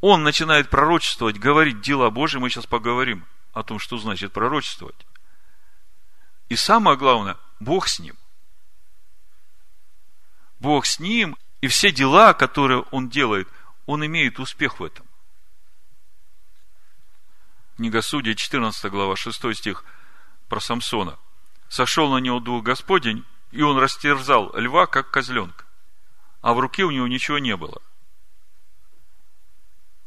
он 0.00 0.22
начинает 0.22 0.70
пророчествовать, 0.70 1.38
говорить 1.38 1.82
дела 1.82 2.08
Божьи, 2.08 2.38
мы 2.38 2.48
сейчас 2.48 2.64
поговорим 2.64 3.26
о 3.52 3.62
том, 3.62 3.78
что 3.78 3.98
значит 3.98 4.32
пророчествовать. 4.32 5.06
И 6.48 6.56
самое 6.56 6.96
главное, 6.96 7.36
Бог 7.58 7.88
с 7.88 7.98
ним. 7.98 8.16
Бог 10.58 10.86
с 10.86 10.98
ним, 10.98 11.36
и 11.60 11.68
все 11.68 11.92
дела, 11.92 12.32
которые 12.32 12.80
он 12.90 13.08
делает– 13.08 13.48
он 13.86 14.04
имеет 14.04 14.38
успех 14.38 14.80
в 14.80 14.84
этом. 14.84 15.06
Книга 17.76 18.02
Судей, 18.02 18.34
14 18.34 18.90
глава, 18.90 19.16
6 19.16 19.56
стих 19.56 19.84
про 20.48 20.60
Самсона. 20.60 21.18
Сошел 21.68 22.12
на 22.12 22.18
него 22.18 22.40
дух 22.40 22.62
Господень, 22.62 23.24
и 23.52 23.62
он 23.62 23.78
растерзал 23.78 24.54
льва, 24.54 24.86
как 24.86 25.10
козленка. 25.10 25.64
А 26.42 26.52
в 26.52 26.58
руке 26.58 26.84
у 26.84 26.90
него 26.90 27.06
ничего 27.06 27.38
не 27.38 27.56
было. 27.56 27.80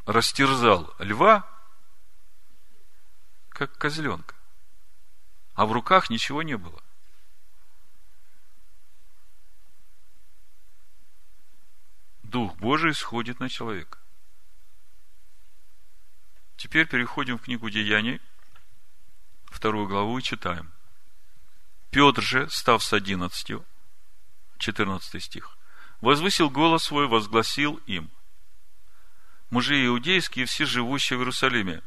Растерзал 0.05 0.93
льва, 0.99 1.49
как 3.49 3.75
козленка. 3.77 4.35
А 5.55 5.65
в 5.65 5.71
руках 5.71 6.11
ничего 6.11 6.43
не 6.43 6.57
было. 6.57 6.82
Дух 12.33 12.55
Божий 12.55 12.95
сходит 12.95 13.39
на 13.39 13.47
человека. 13.47 13.99
Теперь 16.57 16.87
переходим 16.87 17.37
в 17.37 17.43
книгу 17.43 17.69
Деяний, 17.69 18.19
вторую 19.51 19.87
главу 19.87 20.17
и 20.17 20.23
читаем. 20.23 20.71
Петр 21.91 22.23
же, 22.23 22.49
став 22.49 22.83
с 22.83 22.91
одиннадцатью, 22.91 23.63
14 24.57 25.23
стих, 25.23 25.55
возвысил 26.01 26.49
голос 26.49 26.85
свой, 26.85 27.07
возгласил 27.07 27.75
им, 27.85 28.09
мужи 29.51 29.85
иудейские, 29.85 30.47
все 30.47 30.65
живущие 30.65 31.17
в 31.17 31.21
Иерусалиме, 31.21 31.83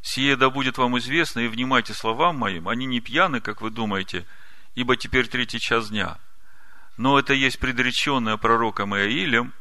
Сие 0.00 0.36
да 0.36 0.48
будет 0.48 0.78
вам 0.78 0.96
известно, 0.96 1.40
и 1.40 1.48
внимайте 1.48 1.92
словам 1.92 2.38
моим, 2.38 2.68
они 2.68 2.86
не 2.86 3.00
пьяны, 3.00 3.42
как 3.42 3.60
вы 3.60 3.68
думаете, 3.68 4.26
ибо 4.74 4.96
теперь 4.96 5.28
третий 5.28 5.60
час 5.60 5.90
дня. 5.90 6.18
Но 6.96 7.18
это 7.18 7.32
есть 7.32 7.58
предреченное 7.58 8.36
пророком 8.36 8.94
Иаилем, 8.94 9.52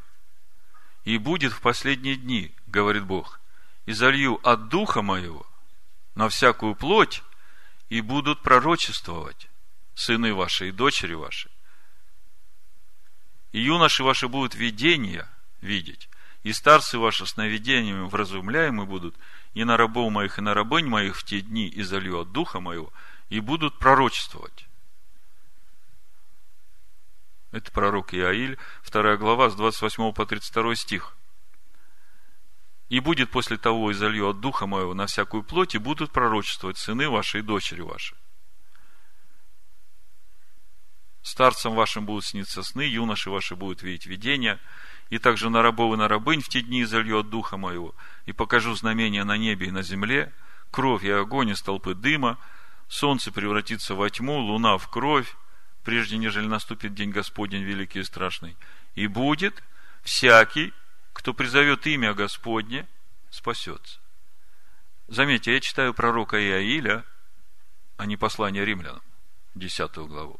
и 1.04 1.18
будет 1.18 1.54
в 1.54 1.62
последние 1.62 2.16
дни, 2.16 2.54
говорит 2.68 3.04
Бог, 3.04 3.40
и 3.86 3.94
залью 3.94 4.40
от 4.48 4.68
духа 4.70 5.02
моего 5.02 5.46
на 6.16 6.30
всякую 6.30 6.76
плоть, 6.76 7.24
и 7.90 8.02
будут 8.02 8.42
пророчествовать 8.42 9.50
сыны 9.96 10.34
ваши 10.34 10.70
и 10.70 10.72
дочери 10.72 11.14
ваши. 11.14 11.50
И 13.52 13.60
юноши 13.60 14.04
ваши 14.04 14.28
будут 14.28 14.56
видения 14.56 15.28
видеть, 15.62 16.10
и 16.44 16.54
старцы 16.54 16.98
ваши 16.98 17.26
сновидениями 17.26 18.08
вразумляемы 18.08 18.86
будут, 18.86 19.16
и 19.54 19.64
на 19.64 19.78
рабов 19.78 20.12
моих, 20.12 20.38
и 20.38 20.42
на 20.42 20.54
рабынь 20.54 20.88
моих 20.88 21.18
в 21.18 21.24
те 21.24 21.42
дни 21.42 21.68
и 21.68 21.82
залью 21.82 22.22
от 22.22 22.32
духа 22.32 22.60
моего, 22.60 22.92
и 23.30 23.40
будут 23.40 23.78
пророчествовать. 23.78 24.68
Это 27.52 27.72
пророк 27.72 28.14
Иаиль, 28.14 28.58
2 28.90 29.18
глава, 29.18 29.50
с 29.50 29.56
28 29.56 30.14
по 30.14 30.26
32 30.26 30.76
стих. 30.76 31.16
И 32.88 33.00
будет 33.00 33.30
после 33.30 33.58
того, 33.58 33.92
и 33.92 33.94
залью 33.94 34.30
от 34.30 34.40
духа 34.40 34.68
моего 34.68 34.94
на 34.94 35.06
всякую 35.06 35.44
плоть, 35.44 35.76
и 35.76 35.78
будут 35.78 36.12
пророчествовать 36.12 36.78
сыны 36.78 37.10
ваши 37.10 37.40
и 37.40 37.42
дочери 37.42 37.82
ваши. 37.82 38.16
Старцам 41.22 41.76
вашим 41.76 42.06
будут 42.06 42.26
сниться 42.26 42.64
сны, 42.64 42.82
юноши 42.82 43.30
ваши 43.30 43.56
будут 43.56 43.84
видеть 43.84 44.08
видения, 44.08 44.60
и 45.10 45.20
также 45.20 45.50
на 45.50 45.62
рабов 45.62 45.94
и 45.94 45.98
на 45.98 46.08
рабынь 46.08 46.42
в 46.42 46.50
те 46.50 46.62
дни 46.62 46.84
залью 46.84 47.20
от 47.20 47.30
духа 47.30 47.58
моего, 47.58 47.94
и 48.26 48.32
покажу 48.32 48.74
знамения 48.76 49.24
на 49.24 49.38
небе 49.38 49.68
и 49.68 49.72
на 49.72 49.84
земле, 49.84 50.34
кровь 50.72 51.04
и 51.04 51.12
огонь 51.12 51.50
из 51.50 51.62
толпы 51.62 51.94
дыма, 51.94 52.38
солнце 52.88 53.32
превратится 53.32 53.94
во 53.94 54.10
тьму, 54.10 54.40
луна 54.40 54.78
в 54.78 54.88
кровь, 54.88 55.36
прежде 55.84 56.18
нежели 56.18 56.46
наступит 56.46 56.94
день 56.94 57.12
Господень 57.12 57.64
великий 57.64 58.00
и 58.00 58.04
страшный. 58.04 58.56
И 58.96 59.08
будет 59.08 59.64
всякий, 60.04 60.74
кто 61.14 61.34
призовет 61.34 61.88
имя 61.88 62.14
Господне, 62.14 62.88
спасется. 63.30 64.00
Заметьте, 65.08 65.54
я 65.54 65.60
читаю 65.60 65.94
пророка 65.94 66.42
Иаиля, 66.42 67.04
а 67.98 68.06
не 68.06 68.18
послание 68.18 68.66
римлянам, 68.66 69.02
10 69.56 69.94
главу. 70.08 70.40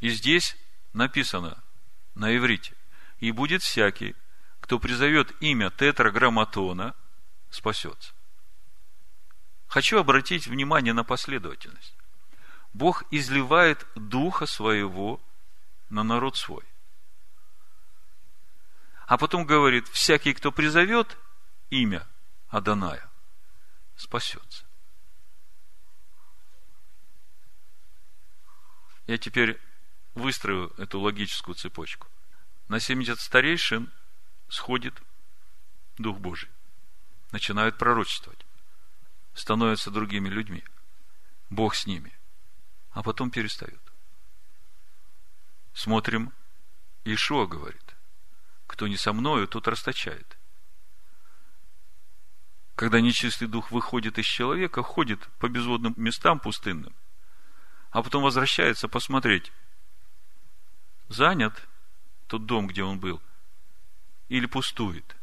И 0.00 0.10
здесь 0.10 0.56
написано 0.92 1.62
на 2.14 2.36
иврите, 2.36 2.74
и 3.20 3.32
будет 3.32 3.62
всякий, 3.62 4.14
кто 4.60 4.78
призовет 4.78 5.34
имя 5.40 5.70
тетраграмматона, 5.70 6.94
спасется. 7.50 8.12
Хочу 9.66 9.98
обратить 9.98 10.46
внимание 10.46 10.92
на 10.92 11.04
последовательность. 11.04 11.94
Бог 12.74 13.04
изливает 13.12 13.86
Духа 13.94 14.46
Своего 14.46 15.20
на 15.90 16.02
народ 16.02 16.36
свой. 16.36 16.64
А 19.06 19.16
потом 19.16 19.46
говорит, 19.46 19.86
всякий, 19.88 20.34
кто 20.34 20.50
призовет 20.50 21.16
имя 21.70 22.06
Аданая, 22.48 23.08
спасется. 23.96 24.64
Я 29.06 29.18
теперь 29.18 29.60
выстрою 30.14 30.72
эту 30.76 30.98
логическую 30.98 31.54
цепочку. 31.54 32.08
На 32.66 32.80
70 32.80 33.20
старейшин 33.20 33.92
сходит 34.48 35.00
Дух 35.98 36.18
Божий. 36.18 36.50
Начинают 37.30 37.78
пророчествовать. 37.78 38.44
Становятся 39.34 39.90
другими 39.90 40.28
людьми. 40.28 40.64
Бог 41.50 41.76
с 41.76 41.86
ними– 41.86 42.12
а 42.94 43.02
потом 43.02 43.30
перестают. 43.30 43.80
Смотрим, 45.74 46.32
Ишуа 47.04 47.46
говорит, 47.46 47.94
кто 48.68 48.86
не 48.86 48.96
со 48.96 49.12
мною, 49.12 49.48
тот 49.48 49.66
расточает. 49.68 50.38
Когда 52.76 53.00
нечистый 53.00 53.48
дух 53.48 53.72
выходит 53.72 54.18
из 54.18 54.26
человека, 54.26 54.82
ходит 54.82 55.20
по 55.38 55.48
безводным 55.48 55.94
местам 55.96 56.38
пустынным, 56.38 56.94
а 57.90 58.02
потом 58.02 58.22
возвращается 58.22 58.88
посмотреть, 58.88 59.52
занят 61.08 61.68
тот 62.28 62.46
дом, 62.46 62.68
где 62.68 62.84
он 62.84 62.98
был, 62.98 63.20
или 64.28 64.46
пустует. 64.46 65.16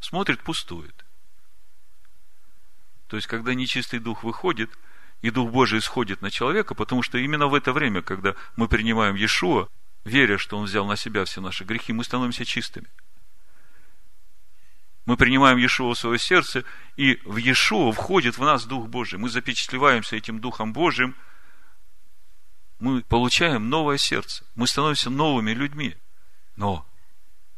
Смотрит, 0.00 0.42
пустует. 0.42 1.05
То 3.08 3.16
есть, 3.16 3.28
когда 3.28 3.54
нечистый 3.54 4.00
дух 4.00 4.24
выходит, 4.24 4.70
и 5.22 5.30
Дух 5.30 5.50
Божий 5.50 5.78
исходит 5.78 6.22
на 6.22 6.30
человека, 6.30 6.74
потому 6.74 7.02
что 7.02 7.18
именно 7.18 7.46
в 7.46 7.54
это 7.54 7.72
время, 7.72 8.02
когда 8.02 8.34
мы 8.56 8.68
принимаем 8.68 9.14
Иешуа, 9.14 9.68
веря, 10.04 10.38
что 10.38 10.58
Он 10.58 10.66
взял 10.66 10.86
на 10.86 10.96
себя 10.96 11.24
все 11.24 11.40
наши 11.40 11.64
грехи, 11.64 11.92
мы 11.92 12.04
становимся 12.04 12.44
чистыми. 12.44 12.86
Мы 15.06 15.16
принимаем 15.16 15.56
Иешуа 15.58 15.94
в 15.94 15.98
свое 15.98 16.18
сердце, 16.18 16.64
и 16.96 17.20
в 17.24 17.36
Иешуа 17.36 17.92
входит 17.92 18.38
в 18.38 18.42
нас 18.42 18.66
Дух 18.66 18.88
Божий. 18.88 19.18
Мы 19.18 19.28
запечатлеваемся 19.28 20.16
этим 20.16 20.40
Духом 20.40 20.72
Божьим, 20.72 21.14
мы 22.78 23.02
получаем 23.02 23.70
новое 23.70 23.96
сердце, 23.96 24.44
мы 24.54 24.66
становимся 24.66 25.08
новыми 25.08 25.52
людьми. 25.52 25.96
Но 26.56 26.86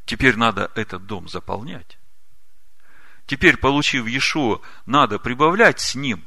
теперь 0.04 0.36
надо 0.36 0.70
этот 0.74 1.06
дом 1.06 1.28
заполнять. 1.28 1.98
Теперь, 3.28 3.58
получив 3.58 4.06
Иешуа, 4.06 4.62
надо 4.86 5.18
прибавлять 5.18 5.80
с 5.80 5.94
ним. 5.94 6.26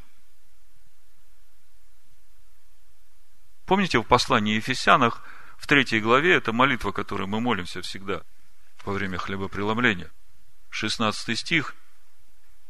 Помните 3.65 3.97
в 3.97 4.03
послании 4.03 4.57
Ефесянах, 4.57 5.23
в 5.57 5.65
третьей 5.65 5.99
главе, 5.99 6.35
это 6.35 6.53
молитва, 6.53 6.91
которой 6.91 7.27
мы 7.27 7.41
молимся 7.41 7.81
всегда 7.81 8.21
во 8.85 8.93
время 8.93 9.17
хлебопреломления. 9.17 10.11
16 10.69 11.39
стих. 11.39 11.75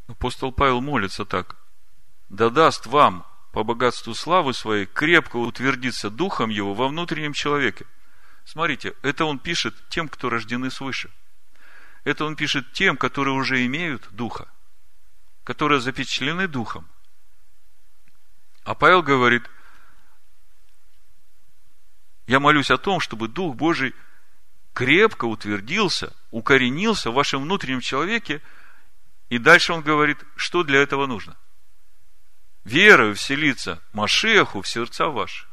Апостол 0.07 0.53
Павел 0.53 0.79
молится 0.79 1.25
так. 1.25 1.57
«Да 2.29 2.49
даст 2.49 2.85
вам 2.85 3.25
по 3.51 3.65
богатству 3.65 4.13
славы 4.13 4.53
своей 4.53 4.85
крепко 4.85 5.35
утвердиться 5.35 6.09
духом 6.09 6.49
его 6.49 6.73
во 6.73 6.87
внутреннем 6.87 7.33
человеке». 7.33 7.85
Смотрите, 8.45 8.93
это 9.01 9.25
он 9.25 9.39
пишет 9.39 9.75
тем, 9.89 10.07
кто 10.07 10.29
рождены 10.29 10.71
свыше– 10.71 11.11
это 12.03 12.25
он 12.25 12.35
пишет 12.35 12.71
тем, 12.73 12.97
которые 12.97 13.35
уже 13.35 13.65
имеют 13.65 14.07
Духа, 14.11 14.47
которые 15.43 15.79
запечатлены 15.79 16.47
Духом. 16.47 16.87
А 18.63 18.75
Павел 18.75 19.03
говорит, 19.03 19.49
я 22.27 22.39
молюсь 22.39 22.71
о 22.71 22.77
том, 22.77 22.99
чтобы 22.99 23.27
Дух 23.27 23.55
Божий 23.55 23.93
крепко 24.73 25.25
утвердился, 25.25 26.15
укоренился 26.31 27.11
в 27.11 27.15
вашем 27.15 27.43
внутреннем 27.43 27.81
человеке, 27.81 28.41
и 29.29 29.37
дальше 29.37 29.73
он 29.73 29.81
говорит, 29.81 30.23
что 30.35 30.63
для 30.63 30.81
этого 30.81 31.07
нужно. 31.07 31.37
Верою 32.63 33.15
вселиться 33.15 33.81
Машеху 33.93 34.61
в 34.61 34.67
сердца 34.67 35.07
ваши. 35.07 35.50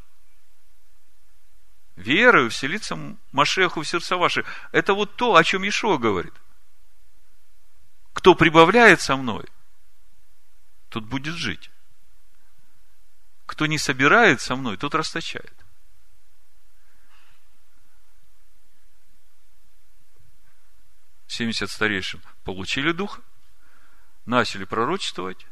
Верою 1.98 2.48
вселиться 2.48 2.96
Машеху 3.32 3.82
в 3.82 3.88
сердца 3.88 4.16
ваши. 4.16 4.44
Это 4.70 4.94
вот 4.94 5.16
то, 5.16 5.34
о 5.34 5.42
чем 5.42 5.66
Ишо 5.66 5.98
говорит. 5.98 6.32
Кто 8.12 8.36
прибавляет 8.36 9.00
со 9.00 9.16
мной, 9.16 9.48
тот 10.90 11.02
будет 11.04 11.34
жить. 11.34 11.72
Кто 13.46 13.66
не 13.66 13.78
собирает 13.78 14.40
со 14.40 14.54
мной, 14.54 14.76
тот 14.76 14.94
расточает. 14.94 15.52
Семьдесят 21.26 21.70
старейшин 21.72 22.22
получили 22.44 22.92
дух, 22.92 23.20
начали 24.24 24.62
пророчествовать, 24.62 25.46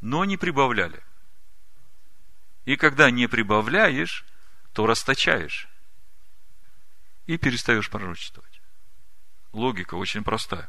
но 0.00 0.24
не 0.24 0.36
прибавляли. 0.36 1.02
И 2.66 2.76
когда 2.76 3.10
не 3.10 3.26
прибавляешь, 3.26 4.24
то 4.72 4.86
расточаешь 4.86 5.68
и 7.28 7.36
перестаешь 7.36 7.90
пророчествовать. 7.90 8.60
Логика 9.52 9.94
очень 9.94 10.24
простая. 10.24 10.68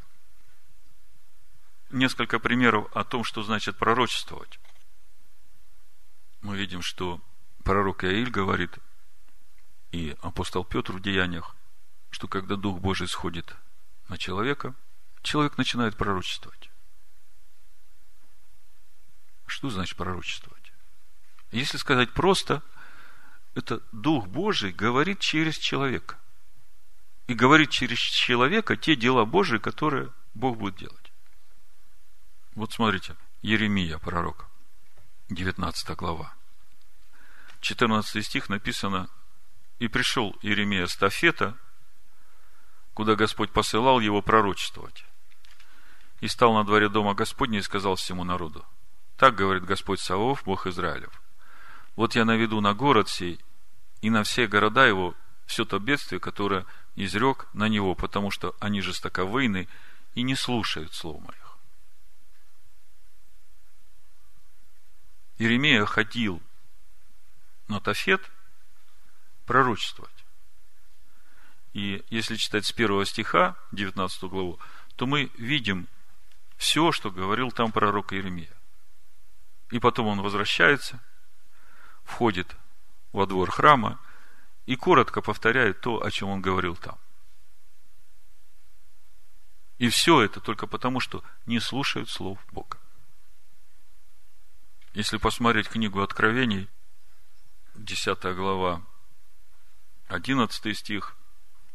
Несколько 1.90 2.38
примеров 2.38 2.94
о 2.96 3.06
том, 3.06 3.24
что 3.24 3.44
значит 3.44 3.78
пророчествовать. 3.78 4.60
Мы 6.42 6.58
видим, 6.58 6.82
что 6.82 7.22
пророк 7.64 8.04
Иаиль 8.04 8.30
говорит, 8.30 8.78
и 9.94 10.18
апостол 10.22 10.66
Петр 10.66 10.92
в 10.92 11.02
деяниях, 11.02 11.56
что 12.12 12.28
когда 12.28 12.58
Дух 12.58 12.80
Божий 12.80 13.08
сходит 13.08 13.56
на 14.10 14.18
человека, 14.18 14.76
человек 15.22 15.58
начинает 15.58 15.96
пророчествовать. 15.96 16.70
Что 19.46 19.70
значит 19.70 19.98
пророчествовать? 19.98 20.74
Если 21.52 21.78
сказать 21.78 22.12
просто, 22.12 22.62
это 23.56 23.82
Дух 23.94 24.28
Божий 24.28 24.74
говорит 24.74 25.20
через 25.20 25.58
человека– 25.58 26.20
и 27.30 27.36
говорит 27.36 27.70
через 27.70 28.00
человека 28.00 28.76
те 28.76 28.96
дела 28.96 29.24
Божии, 29.24 29.60
которые 29.60 30.12
Бог 30.34 30.58
будет 30.58 30.78
делать. 30.78 31.12
Вот 32.56 32.74
смотрите, 32.74 33.16
Еремия, 33.44 34.00
пророк, 34.00 34.48
19 35.30 35.96
глава. 35.96 36.34
14 37.62 38.26
стих 38.26 38.50
написано, 38.50 39.10
«И 39.78 39.88
пришел 39.88 40.36
Иеремия 40.42 40.88
с 40.88 40.98
Тафета, 40.98 41.56
куда 42.96 43.16
Господь 43.16 43.52
посылал 43.52 44.00
его 44.00 44.24
пророчествовать, 44.24 45.06
и 46.22 46.28
стал 46.28 46.56
на 46.56 46.64
дворе 46.64 46.90
дома 46.90 47.14
Господня 47.14 47.60
и 47.60 47.62
сказал 47.62 47.96
всему 47.96 48.24
народу, 48.24 48.66
так 49.18 49.36
говорит 49.36 49.66
Господь 49.66 50.00
Савов, 50.00 50.44
Бог 50.46 50.66
Израилев, 50.66 51.22
вот 51.96 52.16
я 52.16 52.26
наведу 52.26 52.60
на 52.60 52.74
город 52.74 53.08
сей 53.08 53.40
и 54.02 54.10
на 54.10 54.24
все 54.24 54.48
города 54.48 54.88
его 54.88 55.14
все 55.46 55.66
то 55.66 55.78
бедствие, 55.78 56.20
которое 56.20 56.66
изрек 57.00 57.48
на 57.54 57.70
него, 57.70 57.96
потому 57.96 58.30
что 58.30 58.56
они 58.60 58.82
жестоковыйны 58.82 59.68
и 60.16 60.22
не 60.22 60.36
слушают 60.36 60.94
слов 60.94 61.22
моих. 61.22 61.58
Иеремия 65.38 65.86
ходил 65.86 66.42
на 67.70 67.80
Тафет 67.80 68.30
пророчествовать. 69.46 70.26
И 71.74 72.04
если 72.10 72.36
читать 72.36 72.66
с 72.66 72.74
первого 72.74 73.06
стиха, 73.06 73.56
19 73.72 74.24
главу, 74.24 74.60
то 74.98 75.08
мы 75.08 75.32
видим 75.38 75.88
все, 76.58 76.92
что 76.92 77.12
говорил 77.12 77.52
там 77.52 77.72
пророк 77.72 78.12
Иеремия. 78.12 78.52
И 79.72 79.80
потом 79.80 80.08
он 80.08 80.22
возвращается, 80.22 81.00
входит 82.04 82.58
во 83.14 83.26
двор 83.26 83.52
храма 83.52 84.00
и 84.70 84.76
коротко 84.76 85.24
повторяет 85.24 85.82
то, 85.82 86.06
о 86.06 86.12
чем 86.12 86.30
он 86.30 86.44
говорил 86.44 86.76
там. 86.76 87.00
И 89.80 89.90
все 89.90 90.22
это 90.22 90.40
только 90.40 90.68
потому, 90.68 91.00
что 91.00 91.24
не 91.48 91.60
слушают 91.60 92.08
слов 92.08 92.38
Бога. 92.52 92.78
Если 94.94 95.18
посмотреть 95.18 95.70
книгу 95.70 96.04
Откровений, 96.04 96.70
10 97.74 98.22
глава, 98.36 98.84
11 100.08 100.78
стих, 100.78 101.16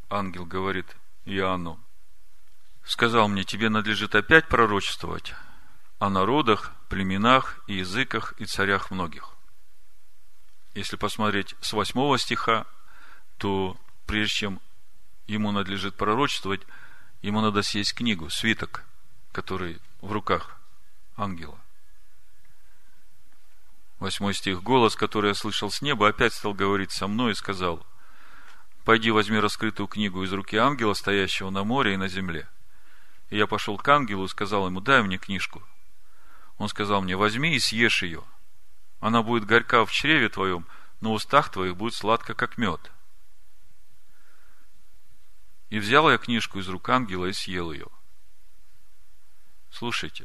ангел 0.09 0.47
говорит 0.47 0.97
Иоанну, 1.25 1.81
сказал 2.85 3.27
мне, 3.27 3.43
тебе 3.43 3.71
надлежит 3.71 4.15
опять 4.15 4.47
пророчествовать 4.47 5.35
о 5.99 6.11
народах, 6.11 6.71
племенах 6.89 7.59
и 7.67 7.75
языках 7.79 8.35
и 8.39 8.45
царях 8.45 8.93
многих. 8.93 9.35
Если 10.75 10.95
посмотреть 10.95 11.57
с 11.61 11.73
8 11.73 12.17
стиха, 12.19 12.67
то 13.39 13.77
прежде 14.07 14.35
чем 14.35 14.61
ему 15.27 15.53
надлежит 15.53 15.97
пророчествовать, 15.97 16.61
ему 17.23 17.41
надо 17.41 17.63
съесть 17.63 17.95
книгу, 17.95 18.31
свиток, 18.31 18.85
который 19.33 19.79
в 20.01 20.13
руках 20.13 20.59
ангела. 21.17 21.59
Восьмой 23.99 24.35
стих. 24.35 24.63
Голос, 24.63 24.97
который 24.97 25.29
я 25.29 25.35
слышал 25.35 25.71
с 25.71 25.81
неба, 25.81 26.09
опять 26.09 26.35
стал 26.35 26.53
говорить 26.53 26.93
со 26.93 27.07
мной 27.07 27.33
и 27.33 27.37
сказал, 27.37 27.87
«Пойди 28.85 29.11
возьми 29.11 29.39
раскрытую 29.39 29.87
книгу 29.87 30.23
из 30.25 30.33
руки 30.33 30.57
ангела, 30.57 30.95
стоящего 30.95 31.51
на 31.51 31.65
море 31.65 31.95
и 31.95 31.97
на 31.97 32.09
земле». 32.09 32.49
И 33.31 33.39
я 33.39 33.47
пошел 33.47 33.79
к 33.79 33.89
ангелу 33.89 34.27
и 34.27 34.29
сказал 34.29 34.67
ему, 34.67 34.81
дай 34.81 35.03
мне 35.03 35.17
книжку. 35.17 35.63
Он 36.59 36.69
сказал 36.69 37.03
мне, 37.03 37.17
возьми 37.17 37.55
и 37.55 37.59
съешь 37.59 38.03
ее. 38.03 38.23
Она 39.01 39.23
будет 39.23 39.47
горька 39.47 39.85
в 39.85 39.93
чреве 39.93 40.29
твоем, 40.29 40.67
но 41.01 41.11
в 41.11 41.15
устах 41.15 41.51
твоих 41.51 41.77
будет 41.77 41.95
сладко, 41.95 42.35
как 42.35 42.59
мед. 42.59 42.91
И 45.71 45.79
взял 45.79 46.11
я 46.11 46.19
книжку 46.19 46.59
из 46.59 46.69
рук 46.69 46.89
ангела 46.89 47.27
и 47.27 47.33
съел 47.33 47.73
ее. 47.73 47.87
Слушайте, 49.71 50.25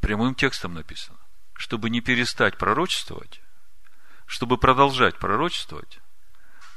прямым 0.00 0.34
текстом 0.34 0.74
написано, 0.74 1.18
чтобы 1.54 1.88
не 1.88 2.00
перестать 2.00 2.58
пророчествовать, 2.58 3.40
чтобы 4.26 4.58
продолжать 4.58 5.18
пророчествовать, 5.18 6.00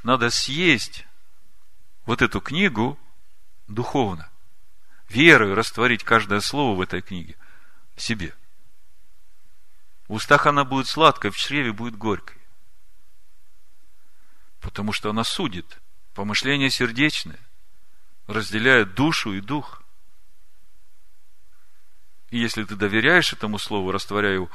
надо 0.02 0.30
съесть 0.30 1.06
вот 2.06 2.22
эту 2.22 2.40
книгу 2.40 2.98
духовно. 3.68 4.30
Верою 5.08 5.54
растворить 5.54 6.04
каждое 6.04 6.40
слово 6.40 6.74
в 6.74 6.80
этой 6.80 7.02
книге 7.02 7.36
в 7.96 8.02
себе. 8.02 8.34
В 10.08 10.14
устах 10.14 10.46
она 10.46 10.64
будет 10.64 10.86
сладкой, 10.86 11.30
в 11.30 11.36
чреве 11.36 11.72
будет 11.72 11.96
горькой. 11.96 12.40
Потому 14.60 14.92
что 14.92 15.10
она 15.10 15.22
судит– 15.22 15.78
Помышления 16.14 16.68
сердечные 16.68 17.38
разделяют 18.26 18.94
душу 18.94 19.32
и 19.32 19.40
дух. 19.40 19.82
И 22.30 22.38
если 22.38 22.64
ты 22.64 22.76
доверяешь 22.76 23.32
этому 23.32 23.58
слову, 23.58 23.92
растворяя 23.92 24.34
его, 24.34 24.50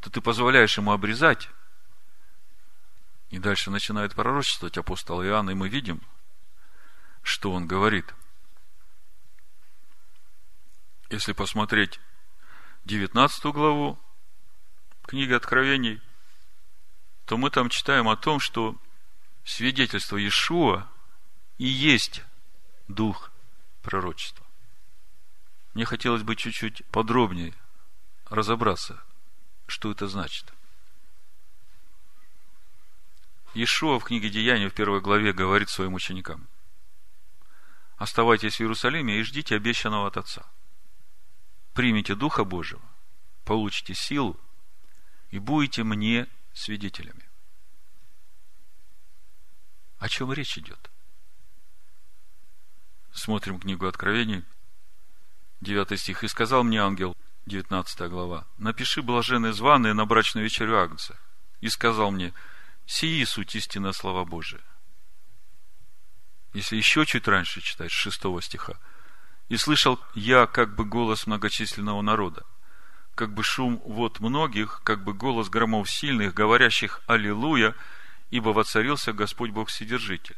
то 0.00 0.10
ты 0.10 0.20
позволяешь 0.20 0.76
ему 0.76 0.92
обрезать. 0.92 1.48
И 3.30 3.38
дальше 3.38 3.70
начинает 3.70 4.14
пророчествовать 4.14 4.78
апостол 4.78 5.22
Иоанн, 5.22 5.50
и 5.50 5.54
мы 5.54 5.68
видим, 5.68 6.00
что 7.22 7.52
он 7.52 7.66
говорит. 7.66 8.14
Если 11.10 11.32
посмотреть 11.32 12.00
19 12.84 13.44
главу 13.46 13.98
книги 15.02 15.32
Откровений, 15.32 16.00
то 17.26 17.36
мы 17.36 17.50
там 17.50 17.68
читаем 17.68 18.08
о 18.08 18.16
том, 18.16 18.40
что 18.40 18.78
свидетельство 19.48 20.18
Иешуа 20.18 20.86
и 21.56 21.66
есть 21.66 22.22
дух 22.86 23.32
пророчества. 23.82 24.44
Мне 25.72 25.86
хотелось 25.86 26.22
бы 26.22 26.36
чуть-чуть 26.36 26.84
подробнее 26.88 27.54
разобраться, 28.26 29.02
что 29.66 29.90
это 29.90 30.06
значит. 30.06 30.52
Иешуа 33.54 33.98
в 33.98 34.04
книге 34.04 34.28
Деяния 34.28 34.68
в 34.68 34.74
первой 34.74 35.00
главе 35.00 35.32
говорит 35.32 35.70
своим 35.70 35.94
ученикам, 35.94 36.46
оставайтесь 37.96 38.56
в 38.56 38.60
Иерусалиме 38.60 39.18
и 39.18 39.22
ждите 39.22 39.56
обещанного 39.56 40.08
от 40.08 40.18
Отца. 40.18 40.46
Примите 41.72 42.14
Духа 42.14 42.44
Божьего, 42.44 42.82
получите 43.44 43.94
силу 43.94 44.38
и 45.30 45.38
будете 45.38 45.84
мне 45.84 46.26
свидетелями. 46.52 47.27
О 49.98 50.08
чем 50.08 50.32
речь 50.32 50.58
идет? 50.58 50.90
Смотрим 53.12 53.58
книгу 53.58 53.86
Откровений, 53.86 54.44
9 55.60 55.98
стих. 55.98 56.22
«И 56.24 56.28
сказал 56.28 56.62
мне 56.62 56.80
ангел, 56.80 57.16
19 57.46 58.08
глава, 58.10 58.46
напиши 58.58 59.02
блаженные 59.02 59.52
званые 59.52 59.94
на 59.94 60.06
брачную 60.06 60.44
вечерю 60.44 60.78
Агнца. 60.78 61.18
И 61.60 61.68
сказал 61.68 62.10
мне, 62.10 62.32
сии 62.86 63.24
суть 63.24 63.56
истина 63.56 63.92
слова 63.92 64.24
Божия. 64.24 64.60
Если 66.52 66.76
еще 66.76 67.04
чуть 67.04 67.26
раньше 67.26 67.60
читать, 67.60 67.90
с 67.90 67.94
6 67.94 68.42
стиха. 68.42 68.74
И 69.48 69.56
слышал 69.56 69.98
я 70.14 70.46
как 70.46 70.74
бы 70.74 70.84
голос 70.84 71.26
многочисленного 71.26 72.02
народа, 72.02 72.44
как 73.14 73.32
бы 73.34 73.42
шум 73.42 73.82
вот 73.84 74.20
многих, 74.20 74.80
как 74.84 75.02
бы 75.02 75.14
голос 75.14 75.48
громов 75.48 75.90
сильных, 75.90 76.34
говорящих 76.34 77.00
«Аллилуйя», 77.06 77.74
ибо 78.30 78.50
воцарился 78.50 79.12
Господь 79.12 79.50
Бог 79.50 79.68
Вседержитель. 79.68 80.36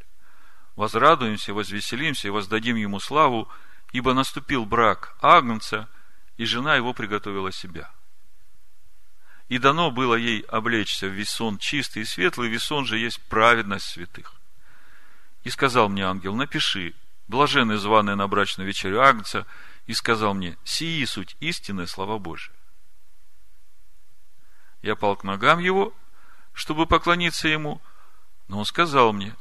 Возрадуемся, 0.76 1.52
возвеселимся 1.52 2.28
и 2.28 2.30
воздадим 2.30 2.76
Ему 2.76 3.00
славу, 3.00 3.48
ибо 3.92 4.14
наступил 4.14 4.64
брак 4.64 5.16
Агнца, 5.20 5.88
и 6.36 6.44
жена 6.44 6.76
его 6.76 6.94
приготовила 6.94 7.52
себя. 7.52 7.90
И 9.48 9.58
дано 9.58 9.90
было 9.90 10.14
ей 10.14 10.42
облечься 10.42 11.08
в 11.08 11.12
весон 11.12 11.58
чистый 11.58 12.02
и 12.02 12.06
светлый, 12.06 12.48
весон 12.48 12.86
же 12.86 12.98
есть 12.98 13.20
праведность 13.22 13.86
святых. 13.86 14.34
И 15.42 15.50
сказал 15.50 15.88
мне 15.88 16.06
ангел, 16.06 16.36
напиши, 16.36 16.94
блаженны 17.26 17.76
званые 17.76 18.14
на 18.14 18.28
брачную 18.28 18.68
вечерю 18.68 19.02
Агнца, 19.02 19.46
и 19.86 19.92
сказал 19.92 20.34
мне, 20.34 20.56
сии 20.62 21.04
суть 21.04 21.36
истинная 21.40 21.86
слова 21.86 22.18
Божия. 22.18 22.54
Я 24.82 24.94
пал 24.94 25.16
к 25.16 25.24
ногам 25.24 25.58
его, 25.58 25.92
чтобы 26.60 26.84
поклониться 26.84 27.48
ему, 27.48 27.80
но 28.46 28.58
он 28.58 28.66
сказал 28.66 29.14
мне, 29.14 29.34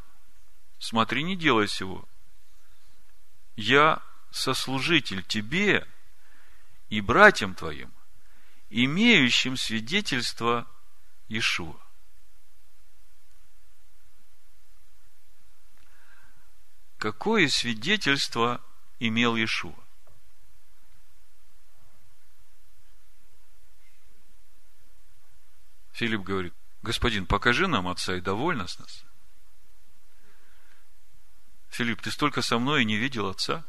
смотри, 0.80 1.22
не 1.22 1.36
делай 1.36 1.68
сего. 1.68 2.08
Я 3.58 4.02
сослужитель 4.32 5.22
тебе 5.26 5.86
и 6.88 7.02
братьям 7.02 7.56
твоим, 7.56 7.92
имеющим 8.70 9.58
свидетельство 9.58 10.66
Ишуа. 11.28 11.76
Какое 17.00 17.50
свидетельство 17.50 18.64
имел 18.98 19.36
Иешуа? 19.36 19.76
Филипп 25.92 26.22
говорит, 26.22 26.54
Господин, 26.82 27.26
покажи 27.26 27.68
нам 27.68 27.88
Отца 27.88 28.16
и 28.16 28.22
довольно 28.22 28.68
с 28.68 28.80
нас. 28.80 29.06
Филипп, 31.70 32.02
ты 32.02 32.12
столько 32.12 32.42
со 32.42 32.58
мной 32.58 32.82
и 32.82 32.86
не 32.86 32.98
видел 32.98 33.28
Отца? 33.28 33.66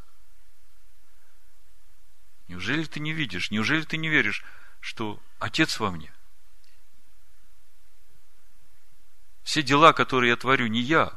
Неужели 2.48 2.84
ты 2.84 3.00
не 3.00 3.12
видишь? 3.12 3.50
Неужели 3.50 3.82
ты 3.82 3.96
не 3.96 4.08
веришь, 4.08 4.44
что 4.80 5.20
Отец 5.38 5.78
во 5.78 5.90
мне? 5.90 6.12
Все 9.42 9.62
дела, 9.62 9.92
которые 9.92 10.30
я 10.30 10.36
творю, 10.36 10.66
не 10.68 10.80
я, 10.80 11.12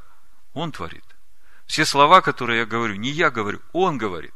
Он 0.54 0.72
творит. 0.72 1.06
Все 1.66 1.86
слова, 1.86 2.22
которые 2.22 2.60
я 2.60 2.66
говорю, 2.66 2.96
не 2.96 3.10
я 3.10 3.30
говорю, 3.30 3.62
Он 3.72 3.98
говорит. 3.98 4.34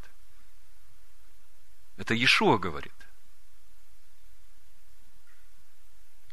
Это 1.97 2.13
Иешуа 2.13 2.57
говорит. 2.57 3.06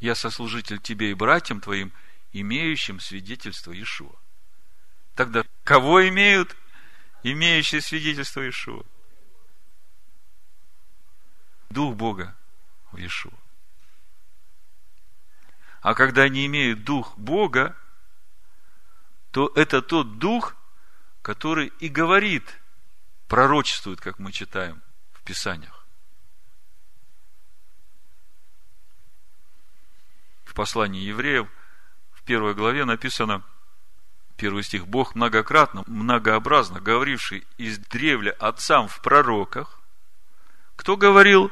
Я 0.00 0.14
сослужитель 0.14 0.80
тебе 0.80 1.10
и 1.10 1.14
братьям 1.14 1.60
твоим, 1.60 1.92
имеющим 2.32 3.00
свидетельство 3.00 3.72
Иешуа. 3.72 4.14
Тогда 5.14 5.44
кого 5.62 6.06
имеют 6.08 6.56
имеющие 7.22 7.80
свидетельство 7.80 8.40
Иешуа? 8.40 8.84
Дух 11.70 11.96
Бога 11.96 12.36
в 12.92 12.96
Иешуа. 12.96 13.32
А 15.80 15.94
когда 15.94 16.22
они 16.22 16.46
имеют 16.46 16.84
Дух 16.84 17.16
Бога, 17.18 17.76
то 19.30 19.52
это 19.54 19.82
тот 19.82 20.18
Дух, 20.18 20.56
который 21.22 21.72
и 21.78 21.88
говорит, 21.88 22.60
пророчествует, 23.28 24.00
как 24.00 24.18
мы 24.18 24.32
читаем 24.32 24.82
в 25.12 25.22
Писаниях. 25.22 25.83
В 30.54 30.56
послании 30.56 31.00
евреев 31.00 31.48
в 32.12 32.22
первой 32.22 32.54
главе 32.54 32.84
написано, 32.84 33.42
первый 34.36 34.62
стих, 34.62 34.86
Бог 34.86 35.16
многократно, 35.16 35.82
многообразно 35.88 36.80
говоривший 36.80 37.44
из 37.56 37.76
древля 37.78 38.30
отцам 38.38 38.86
в 38.86 39.02
пророках, 39.02 39.80
кто 40.76 40.96
говорил? 40.96 41.50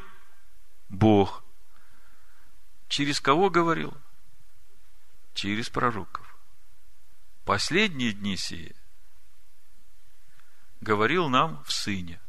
Бог. 0.87 1.43
Через 2.87 3.19
кого 3.19 3.49
говорил? 3.49 3.93
Через 5.33 5.69
пророков. 5.69 6.37
Последние 7.43 8.13
дни 8.13 8.37
сие 8.37 8.73
говорил 10.79 11.27
нам 11.27 11.61
в 11.65 11.73
Сыне. 11.73 12.21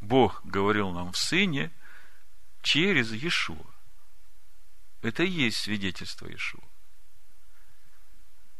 Бог 0.00 0.40
говорил 0.44 0.92
нам 0.92 1.10
в 1.10 1.16
Сыне 1.16 1.72
через 2.62 3.12
Иешуа. 3.12 3.66
Это 5.02 5.24
и 5.24 5.30
есть 5.30 5.58
свидетельство 5.58 6.26
Иешуа. 6.26 6.62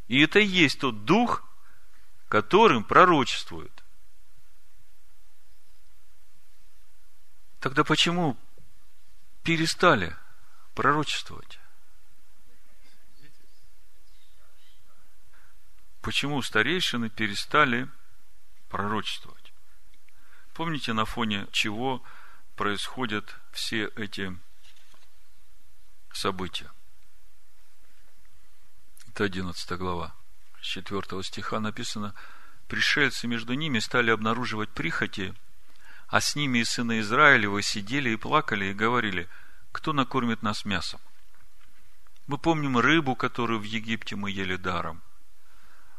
И 0.07 0.21
это 0.21 0.39
и 0.39 0.45
есть 0.45 0.79
тот 0.79 1.05
дух, 1.05 1.43
которым 2.27 2.83
пророчествует. 2.83 3.83
Тогда 7.59 7.83
почему 7.83 8.37
перестали 9.43 10.15
пророчествовать? 10.75 11.59
Почему 16.01 16.41
старейшины 16.41 17.09
перестали 17.09 17.89
пророчествовать? 18.67 19.53
Помните, 20.53 20.91
на 20.91 21.05
фоне 21.05 21.47
чего 21.53 22.03
происходят 22.55 23.35
все 23.51 23.91
эти 23.95 24.37
события? 26.13 26.71
Это 29.09 29.25
11 29.25 29.71
глава. 29.77 30.15
С 30.61 30.65
4 30.65 31.23
стиха 31.23 31.59
написано, 31.59 32.15
пришельцы 32.67 33.27
между 33.27 33.53
ними 33.53 33.79
стали 33.79 34.11
обнаруживать 34.11 34.69
прихоти 34.69 35.35
а 36.13 36.21
с 36.21 36.35
ними 36.35 36.59
и 36.59 36.63
сыны 36.63 36.99
Израилевы 36.99 37.63
сидели 37.63 38.11
и 38.11 38.17
плакали 38.17 38.65
и 38.65 38.73
говорили, 38.75 39.27
кто 39.71 39.93
накормит 39.93 40.43
нас 40.43 40.63
мясом? 40.63 40.99
Мы 42.27 42.37
помним 42.37 42.77
рыбу, 42.77 43.15
которую 43.15 43.59
в 43.59 43.63
Египте 43.63 44.15
мы 44.15 44.29
ели 44.29 44.55
даром. 44.55 45.01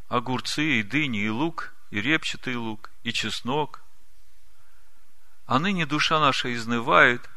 Огурцы, 0.06 0.78
и 0.78 0.84
дыни, 0.84 1.24
и 1.24 1.28
лук, 1.28 1.74
и 1.90 2.00
репчатый 2.00 2.54
лук, 2.54 2.92
и 3.02 3.12
чеснок. 3.12 3.82
А 5.46 5.58
ныне 5.58 5.84
душа 5.84 6.20
наша 6.20 6.52
изнывает, 6.54 7.28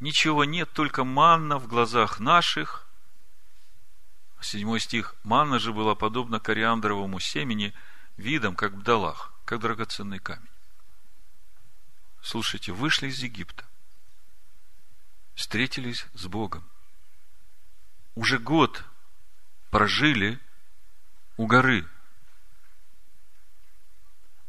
ничего 0.00 0.44
нет, 0.44 0.70
только 0.72 1.04
манна 1.04 1.58
в 1.58 1.66
глазах 1.66 2.18
наших. 2.18 2.86
Седьмой 4.40 4.80
стих. 4.80 5.14
Манна 5.24 5.58
же 5.58 5.72
была 5.72 5.94
подобна 5.94 6.38
кориандровому 6.38 7.18
семени, 7.18 7.74
видом, 8.16 8.54
как 8.54 8.72
в 8.72 8.82
долах, 8.82 9.32
как 9.44 9.60
драгоценный 9.60 10.18
камень. 10.18 10.48
Слушайте, 12.22 12.72
вышли 12.72 13.08
из 13.08 13.18
Египта, 13.22 13.64
встретились 15.34 16.06
с 16.14 16.26
Богом. 16.26 16.64
Уже 18.14 18.38
год 18.38 18.84
прожили 19.70 20.40
у 21.36 21.46
горы. 21.46 21.86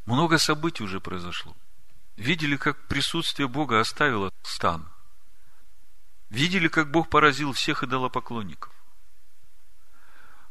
Много 0.05 0.37
событий 0.37 0.83
уже 0.83 1.01
произошло. 1.01 1.55
Видели, 2.17 2.57
как 2.57 2.87
присутствие 2.87 3.47
Бога 3.47 3.79
оставило 3.79 4.33
стан. 4.43 4.91
Видели, 6.29 6.67
как 6.67 6.91
Бог 6.91 7.09
поразил 7.09 7.53
всех 7.53 7.83
идолопоклонников. 7.83 8.73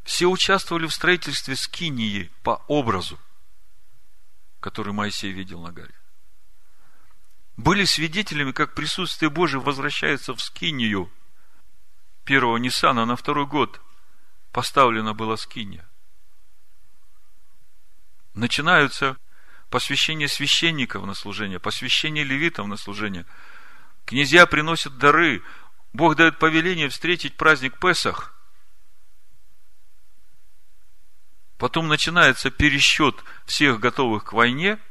Все 0.03 0.27
участвовали 0.27 0.87
в 0.87 0.95
строительстве 0.95 1.57
скинии 1.57 2.33
по 2.43 2.65
образу, 2.69 3.19
который 4.61 4.95
Моисей 4.95 5.33
видел 5.33 5.61
на 5.61 5.73
горе 5.73 5.95
были 7.57 7.85
свидетелями, 7.85 8.53
как 8.53 8.75
присутствие 8.75 9.31
Божие 9.31 9.61
возвращается 9.61 10.35
в 10.35 10.43
Скинию. 10.43 11.11
Первого 12.25 12.57
Ниссана 12.59 13.07
на 13.07 13.17
второй 13.17 13.47
год 13.47 13.81
поставлена 14.53 15.15
была 15.15 15.37
Скиния. 15.37 15.89
Начинаются 18.35 19.17
посвящение 19.71 20.29
священников 20.29 21.05
на 21.05 21.15
служение, 21.15 21.59
посвящение 21.59 22.25
левитов 22.25 22.67
на 22.67 22.77
служение. 22.77 23.27
Князья 24.05 24.47
приносят 24.47 24.99
дары. 24.99 25.43
Бог 25.93 26.17
дает 26.17 26.39
повеление 26.39 26.89
встретить 26.89 27.37
праздник 27.37 27.79
Песах. 27.79 28.35
Потом 31.59 31.89
начинается 31.89 32.51
пересчет 32.51 33.25
всех 33.47 33.81
готовых 33.81 34.25
к 34.25 34.33
войне– 34.33 34.79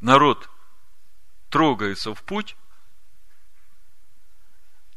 народ 0.00 0.48
трогается 1.50 2.14
в 2.14 2.22
путь, 2.22 2.56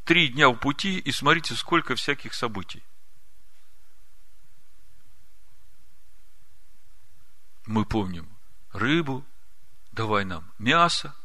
три 0.03 0.29
дня 0.29 0.49
в 0.49 0.55
пути, 0.55 0.99
и 0.99 1.11
смотрите, 1.11 1.55
сколько 1.55 1.95
всяких 1.95 2.33
событий. 2.33 2.83
Мы 7.69 7.85
помним 7.85 8.27
рыбу, 8.73 9.23
давай 9.91 10.25
нам 10.25 10.51
мясо. 10.57 11.15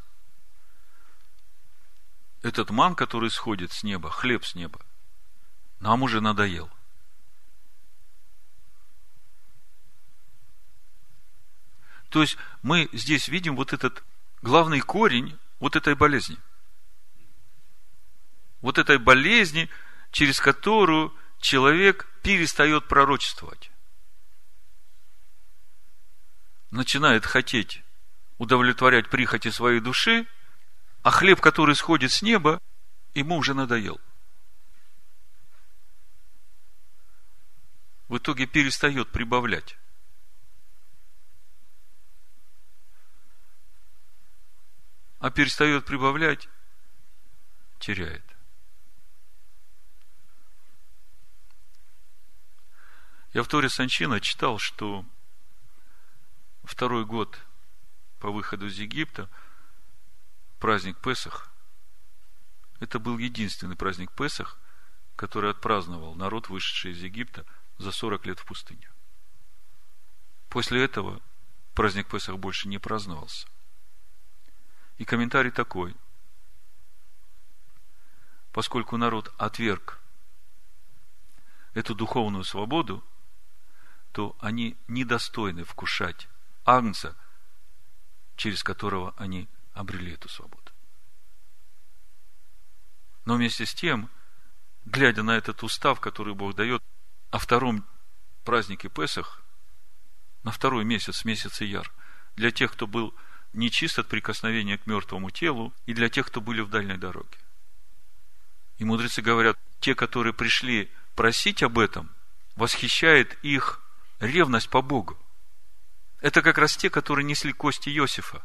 Этот 2.43 2.69
ман, 2.69 2.95
который 2.95 3.31
сходит 3.31 3.73
с 3.73 3.83
неба, 3.83 4.11
хлеб 4.11 4.45
с 4.45 4.55
неба, 4.55 4.79
нам 5.81 6.03
уже 6.03 6.21
надоел– 6.21 6.71
То 12.11 12.21
есть 12.21 12.37
мы 12.63 12.89
здесь 12.93 13.27
видим 13.27 13.57
вот 13.57 13.73
этот 13.73 14.05
главный 14.41 14.79
корень 14.79 15.37
вот 15.59 15.75
этой 15.75 15.97
болезни. 15.97 16.39
Вот 18.61 18.79
этой 18.79 18.99
болезни, 18.99 19.69
через 20.13 20.39
которую 20.39 21.13
человек 21.41 22.07
перестает 22.23 22.87
пророчествовать. 22.87 23.73
Начинает 26.75 27.25
хотеть 27.25 27.85
удовлетворять 28.39 29.09
прихоти 29.09 29.49
своей 29.53 29.79
души, 29.79 30.27
а 31.05 31.13
хлеб, 31.13 31.41
который 31.41 31.77
сходит 31.77 32.11
с 32.11 32.21
неба, 32.21 32.61
ему 33.15 33.37
уже 33.37 33.55
надоел. 33.55 34.01
В 38.09 38.19
итоге 38.19 38.47
перестает 38.47 39.09
прибавлять. 39.13 39.79
а 45.21 45.31
перестает 45.31 45.87
прибавлять, 45.87 46.49
теряет. 47.79 48.25
Я 53.33 53.43
в 53.43 53.49
Торе 53.49 53.71
Санчина 53.71 54.21
читал, 54.21 54.59
что 54.59 55.07
второй 56.65 57.05
год 57.05 57.39
по 58.19 58.31
выходу 58.31 58.67
из 58.67 58.79
Египта, 58.79 59.29
праздник 60.59 60.99
Песах, 60.99 61.51
это 62.81 62.99
был 62.99 63.19
единственный 63.19 63.77
праздник 63.77 64.11
Песах, 64.13 64.59
который 65.17 65.51
отпраздновал 65.51 66.15
народ, 66.15 66.49
вышедший 66.49 66.93
из 66.93 67.03
Египта 67.03 67.45
за 67.79 67.93
40 67.93 68.27
лет 68.27 68.41
в 68.41 68.45
пустыне. 68.45 68.91
После 70.49 70.83
этого 70.83 71.21
праздник 71.75 72.09
Песах 72.09 72.39
больше 72.39 72.69
не 72.69 72.79
праздновался. 72.79 73.47
И 74.97 75.05
комментарий 75.05 75.51
такой. 75.51 75.95
Поскольку 78.53 78.97
народ 78.97 79.33
отверг 79.37 80.01
эту 81.75 81.95
духовную 81.95 82.45
свободу, 82.45 83.05
то 84.13 84.37
они 84.39 84.77
недостойны 84.87 85.65
вкушать 85.65 86.29
агнца, 86.65 87.17
через 88.37 88.63
которого 88.63 89.15
они 89.17 89.49
обрели 89.73 90.13
эту 90.13 90.29
свободу. 90.29 90.73
Но 93.25 93.37
вместе 93.37 93.67
с 93.67 93.75
тем, 93.75 94.11
глядя 94.85 95.23
на 95.23 95.37
этот 95.37 95.63
устав, 95.63 96.01
который 96.01 96.35
Бог 96.35 96.55
дает 96.55 96.83
о 97.31 97.39
втором 97.39 97.85
празднике 98.45 98.89
Песах, 98.89 99.43
на 100.43 100.53
второй 100.53 100.85
месяц, 100.85 101.25
месяц 101.25 101.63
Ияр, 101.63 101.91
для 102.37 102.51
тех, 102.51 102.73
кто 102.73 102.87
был 102.87 103.15
нечист 103.55 103.99
от 103.99 104.09
прикосновения 104.09 104.77
к 104.77 104.87
мертвому 104.87 105.31
телу, 105.31 105.73
и 105.87 105.95
для 105.95 106.09
тех, 106.09 106.27
кто 106.27 106.41
были 106.41 106.61
в 106.61 106.69
дальней 106.69 106.99
дороге. 106.99 107.39
И 108.79 108.85
мудрецы 108.85 109.23
говорят, 109.23 109.59
те, 109.81 109.95
которые 109.95 110.33
пришли 110.33 110.91
просить 111.15 111.63
об 111.63 111.79
этом, 111.79 112.11
восхищает 112.57 113.39
их 113.43 113.81
ревность 114.21 114.69
по 114.69 114.83
Богу. 114.83 115.17
Это 116.25 116.41
как 116.41 116.57
раз 116.57 116.75
те, 116.75 116.89
которые 116.89 117.23
несли 117.27 117.53
кости 117.53 117.91
Иосифа. 117.91 118.43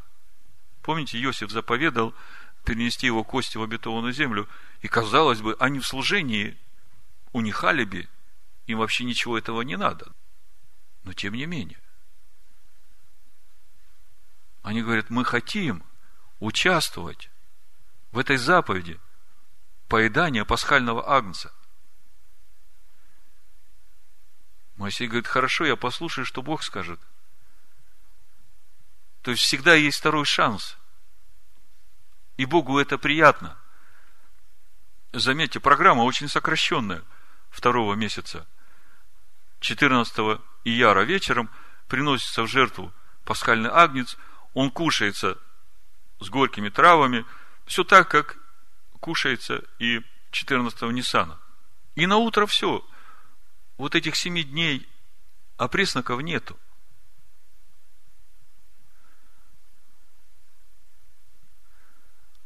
Помните, 0.81 1.17
Иосиф 1.23 1.49
заповедал 1.49 2.13
перенести 2.65 3.05
его 3.05 3.23
кости 3.23 3.55
в 3.55 3.63
обетованную 3.63 4.11
землю, 4.11 4.49
и 4.81 4.89
казалось 4.89 5.39
бы, 5.39 5.55
они 5.61 5.79
в 5.79 5.87
служении 5.87 6.57
у 7.31 7.39
них 7.39 7.63
алиби, 7.63 8.09
им 8.65 8.79
вообще 8.79 9.05
ничего 9.05 9.37
этого 9.37 9.61
не 9.61 9.77
надо. 9.77 10.11
Но 11.05 11.13
тем 11.13 11.35
не 11.35 11.45
менее. 11.45 11.79
Они 14.61 14.81
говорят, 14.81 15.09
мы 15.09 15.23
хотим 15.23 15.81
участвовать 16.41 17.29
в 18.11 18.19
этой 18.19 18.35
заповеди 18.35 18.99
поедания 19.87 20.43
пасхального 20.43 21.09
агнца. 21.09 21.53
Моисей 24.75 25.07
говорит, 25.07 25.27
хорошо, 25.27 25.63
я 25.63 25.77
послушаю, 25.77 26.25
что 26.25 26.41
Бог 26.41 26.61
скажет. 26.61 26.99
То 29.21 29.31
есть 29.31 29.43
всегда 29.43 29.75
есть 29.75 29.99
второй 29.99 30.25
шанс. 30.25 30.77
И 32.37 32.45
Богу 32.45 32.79
это 32.79 32.97
приятно. 32.97 33.57
Заметьте, 35.11 35.59
программа 35.59 36.03
очень 36.03 36.29
сокращенная 36.29 37.03
второго 37.49 37.95
месяца. 37.95 38.47
14 39.59 40.39
ияра 40.63 41.01
вечером 41.01 41.49
приносится 41.87 42.43
в 42.43 42.47
жертву 42.47 42.93
пасхальный 43.25 43.69
агнец, 43.69 44.17
он 44.53 44.71
кушается 44.71 45.37
с 46.19 46.29
горькими 46.29 46.69
травами, 46.69 47.25
все 47.65 47.83
так, 47.83 48.09
как 48.09 48.37
кушается 48.99 49.63
и 49.79 50.01
14-го 50.31 50.91
Ниссана. 50.91 51.39
И 51.95 52.07
на 52.07 52.17
утро 52.17 52.45
все. 52.45 52.85
Вот 53.77 53.95
этих 53.95 54.15
семи 54.15 54.43
дней, 54.43 54.87
а 55.57 55.67
нету. 56.21 56.57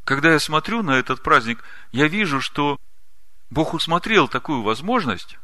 Когда 0.03 0.33
я 0.33 0.39
смотрю 0.39 0.83
на 0.83 0.91
этот 0.91 1.23
праздник, 1.23 1.63
я 1.91 2.07
вижу, 2.07 2.41
что 2.41 2.79
Бог 3.49 3.73
усмотрел 3.73 4.27
такую 4.27 4.61
возможность, 4.61 5.37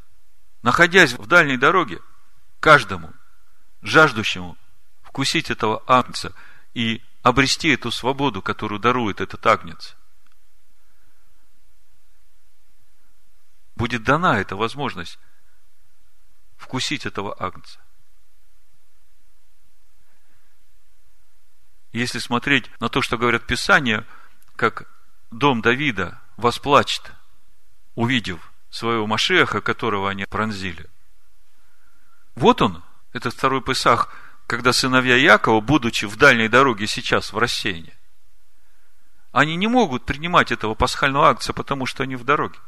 находясь 0.64 1.14
в 1.14 1.28
дальней 1.28 1.58
дороге, 1.58 2.02
каждому 2.60 3.14
жаждущему 3.82 4.58
вкусить 5.02 5.50
этого 5.50 5.82
агнца 5.88 6.34
и 6.74 7.02
обрести 7.22 7.70
эту 7.70 7.92
свободу, 7.92 8.42
которую 8.42 8.80
дарует 8.80 9.22
этот 9.22 9.46
агнец. 9.46 9.96
Будет 13.76 14.04
дана 14.04 14.42
эта 14.42 14.58
возможность 14.58 15.18
вкусить 16.58 17.06
этого 17.06 17.34
агнца. 17.42 17.80
Если 21.94 22.20
смотреть 22.20 22.70
на 22.82 22.90
то, 22.90 23.02
что 23.02 23.18
говорят 23.18 23.48
Писания– 23.48 24.06
как 24.60 24.84
дом 25.32 25.62
Давида 25.62 26.20
восплачет, 26.36 27.14
увидев 27.96 28.52
своего 28.70 29.08
Машеха, 29.08 29.62
которого 29.62 30.10
они 30.10 30.26
пронзили. 30.26 30.86
Вот 32.36 32.62
он, 32.62 32.84
этот 33.14 33.34
второй 33.34 33.62
Песах, 33.62 34.14
когда 34.48 34.74
сыновья 34.74 35.16
Якова, 35.16 35.62
будучи 35.62 36.04
в 36.04 36.18
дальней 36.18 36.50
дороге 36.50 36.88
сейчас 36.88 37.32
в 37.32 37.38
рассеянии, 37.38 37.98
они 39.32 39.56
не 39.56 39.68
могут 39.68 40.06
принимать 40.06 40.52
этого 40.52 40.76
пасхального 40.76 41.30
акция, 41.30 41.54
потому 41.54 41.86
что 41.86 42.04
они 42.04 42.18
в 42.18 42.26
дороге. 42.26 42.60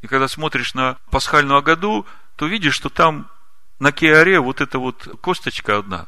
И 0.00 0.06
когда 0.06 0.26
смотришь 0.26 0.72
на 0.72 0.96
пасхальную 1.10 1.60
году, 1.60 2.06
то 2.36 2.46
видишь, 2.46 2.74
что 2.74 2.88
там 2.88 3.30
на 3.78 3.92
Кеаре 3.92 4.40
вот 4.40 4.62
эта 4.62 4.78
вот 4.78 5.06
косточка 5.20 5.76
одна, 5.76 6.06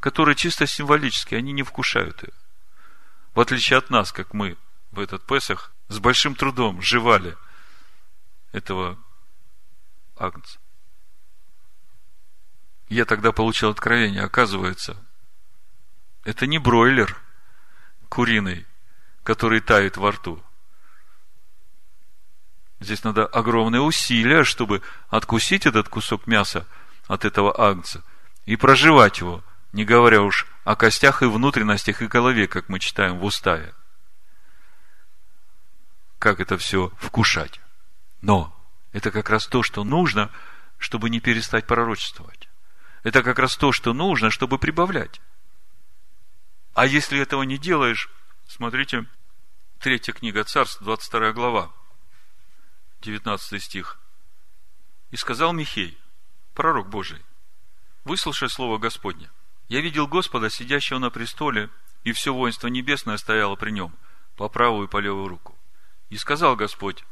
которая 0.00 0.34
чисто 0.34 0.66
символически, 0.66 1.36
они 1.36 1.52
не 1.52 1.62
вкушают 1.62 2.24
ее. 2.24 2.32
В 3.34 3.40
отличие 3.40 3.78
от 3.78 3.90
нас, 3.90 4.12
как 4.12 4.34
мы 4.34 4.56
в 4.90 5.00
этот 5.00 5.24
Песах 5.24 5.72
с 5.88 5.98
большим 5.98 6.34
трудом 6.34 6.82
жевали 6.82 7.36
этого 8.52 8.98
агнца. 10.16 10.58
Я 12.88 13.04
тогда 13.04 13.30
получил 13.30 13.70
откровение, 13.70 14.22
оказывается, 14.22 14.96
это 16.24 16.46
не 16.46 16.58
бройлер 16.58 17.16
куриный, 18.08 18.66
который 19.22 19.60
тает 19.60 19.96
во 19.96 20.10
рту. 20.10 20.42
Здесь 22.80 23.04
надо 23.04 23.26
огромные 23.26 23.80
усилия, 23.80 24.42
чтобы 24.42 24.82
откусить 25.08 25.66
этот 25.66 25.88
кусок 25.88 26.26
мяса 26.26 26.66
от 27.06 27.24
этого 27.24 27.58
агнца 27.60 28.02
и 28.46 28.56
проживать 28.56 29.20
его 29.20 29.44
не 29.72 29.84
говоря 29.84 30.22
уж 30.22 30.46
о 30.64 30.76
костях 30.76 31.22
и 31.22 31.26
внутренностях 31.26 32.02
и 32.02 32.06
голове, 32.06 32.48
как 32.48 32.68
мы 32.68 32.78
читаем 32.80 33.18
в 33.18 33.24
уставе. 33.24 33.74
Как 36.18 36.40
это 36.40 36.58
все 36.58 36.92
вкушать. 36.98 37.60
Но 38.20 38.54
это 38.92 39.10
как 39.10 39.30
раз 39.30 39.46
то, 39.46 39.62
что 39.62 39.84
нужно, 39.84 40.30
чтобы 40.78 41.08
не 41.10 41.20
перестать 41.20 41.66
пророчествовать. 41.66 42.48
Это 43.02 43.22
как 43.22 43.38
раз 43.38 43.56
то, 43.56 43.72
что 43.72 43.92
нужно, 43.92 44.30
чтобы 44.30 44.58
прибавлять. 44.58 45.20
А 46.74 46.86
если 46.86 47.18
этого 47.18 47.42
не 47.42 47.58
делаешь, 47.58 48.10
смотрите, 48.46 49.06
третья 49.78 50.12
книга 50.12 50.44
Царств, 50.44 50.82
22 50.82 51.32
глава, 51.32 51.70
19 53.00 53.62
стих. 53.62 53.98
«И 55.10 55.16
сказал 55.16 55.52
Михей, 55.52 55.98
пророк 56.54 56.88
Божий, 56.88 57.22
выслушай 58.04 58.48
слово 58.50 58.78
Господне, 58.78 59.30
я 59.70 59.80
видел 59.80 60.08
Господа, 60.08 60.50
сидящего 60.50 60.98
на 60.98 61.10
престоле, 61.10 61.70
и 62.02 62.10
все 62.10 62.34
воинство 62.34 62.66
небесное 62.66 63.16
стояло 63.16 63.54
при 63.54 63.70
нем, 63.70 63.94
по 64.36 64.48
правую 64.48 64.88
и 64.88 64.90
по 64.90 64.98
левую 64.98 65.28
руку. 65.28 65.56
И 66.08 66.16
сказал 66.16 66.56
Господь, 66.56 67.04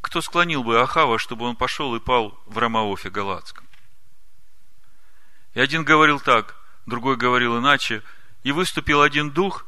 кто 0.00 0.22
склонил 0.22 0.64
бы 0.64 0.80
Ахава, 0.80 1.18
чтобы 1.18 1.44
он 1.44 1.56
пошел 1.56 1.94
и 1.94 2.00
пал 2.00 2.40
в 2.46 2.56
Рамаофе 2.56 3.10
Галатском? 3.10 3.68
И 5.52 5.60
один 5.60 5.84
говорил 5.84 6.18
так, 6.18 6.56
другой 6.86 7.16
говорил 7.16 7.58
иначе, 7.58 8.02
и 8.42 8.52
выступил 8.52 9.02
один 9.02 9.30
дух, 9.30 9.66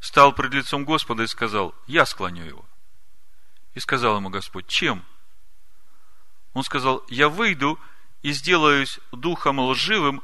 стал 0.00 0.32
пред 0.32 0.54
лицом 0.54 0.86
Господа 0.86 1.24
и 1.24 1.26
сказал, 1.26 1.74
я 1.86 2.06
склоню 2.06 2.46
его. 2.46 2.64
И 3.74 3.80
сказал 3.80 4.16
ему 4.16 4.30
Господь, 4.30 4.68
чем? 4.68 5.04
Он 6.54 6.62
сказал, 6.62 7.04
я 7.08 7.28
выйду 7.28 7.78
и 8.22 8.32
сделаюсь 8.32 9.00
духом 9.12 9.60
лживым 9.60 10.22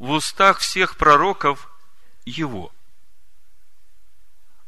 в 0.00 0.10
устах 0.10 0.58
всех 0.58 0.96
пророков 0.96 1.70
его. 2.24 2.72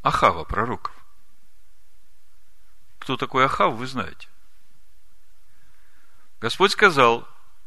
Ахава 0.02 0.44
пророков. 0.44 0.94
Кто 2.98 3.16
такой 3.16 3.46
Ахав, 3.46 3.74
вы 3.74 3.86
знаете. 3.86 4.28
Господь 6.40 6.72
сказал, 6.72 7.26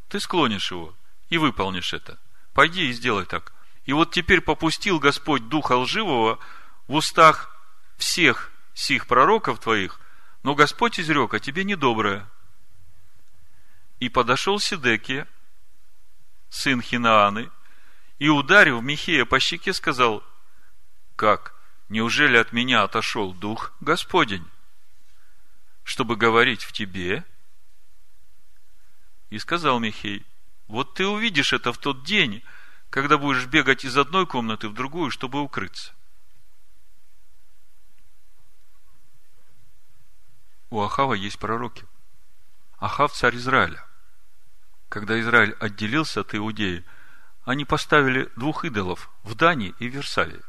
ты 0.09 0.19
склонишь 0.19 0.71
его 0.71 0.93
и 1.29 1.37
выполнишь 1.37 1.93
это. 1.93 2.19
Пойди 2.53 2.87
и 2.87 2.93
сделай 2.93 3.25
так. 3.25 3.51
И 3.85 3.93
вот 3.93 4.11
теперь 4.11 4.41
попустил 4.41 4.99
Господь 4.99 5.49
духа 5.49 5.75
лживого 5.75 6.39
в 6.87 6.93
устах 6.93 7.51
всех 7.97 8.51
сих 8.75 9.07
пророков 9.07 9.59
твоих, 9.59 9.99
но 10.43 10.53
Господь 10.53 10.99
изрек 10.99 11.33
о 11.33 11.39
тебе 11.39 11.63
недоброе. 11.63 12.29
И 13.99 14.09
подошел 14.09 14.59
Сидекия, 14.59 15.27
сын 16.55 16.81
Хинааны, 16.81 17.51
и, 18.17 18.29
ударив 18.29 18.81
Михея 18.81 19.25
по 19.25 19.39
щеке, 19.39 19.73
сказал, 19.73 20.23
«Как? 21.15 21.53
Неужели 21.89 22.37
от 22.37 22.53
меня 22.53 22.83
отошел 22.83 23.33
Дух 23.33 23.73
Господень, 23.81 24.47
чтобы 25.83 26.15
говорить 26.15 26.63
в 26.63 26.71
тебе?» 26.71 27.25
И 29.29 29.37
сказал 29.37 29.79
Михей, 29.79 30.25
Вот 30.67 30.93
ты 30.93 31.05
увидишь 31.05 31.51
это 31.51 31.73
в 31.73 31.77
тот 31.77 32.03
день, 32.03 32.41
когда 32.89 33.17
будешь 33.17 33.45
бегать 33.45 33.83
из 33.83 33.97
одной 33.97 34.25
комнаты 34.25 34.69
в 34.69 34.73
другую, 34.73 35.11
чтобы 35.11 35.41
укрыться. 35.41 35.93
У 40.69 40.81
Ахава 40.81 41.13
есть 41.13 41.37
пророки. 41.37 41.85
Ахав 42.79 43.13
царь 43.13 43.35
Израиля. 43.35 43.85
Когда 44.89 45.19
Израиль 45.19 45.55
отделился 45.59 46.21
от 46.21 46.35
Иудеи, 46.35 46.83
они 47.43 47.65
поставили 47.65 48.29
двух 48.35 48.65
идолов 48.65 49.09
в 49.23 49.35
Дании 49.35 49.75
и 49.79 49.87
Версале. 49.87 50.41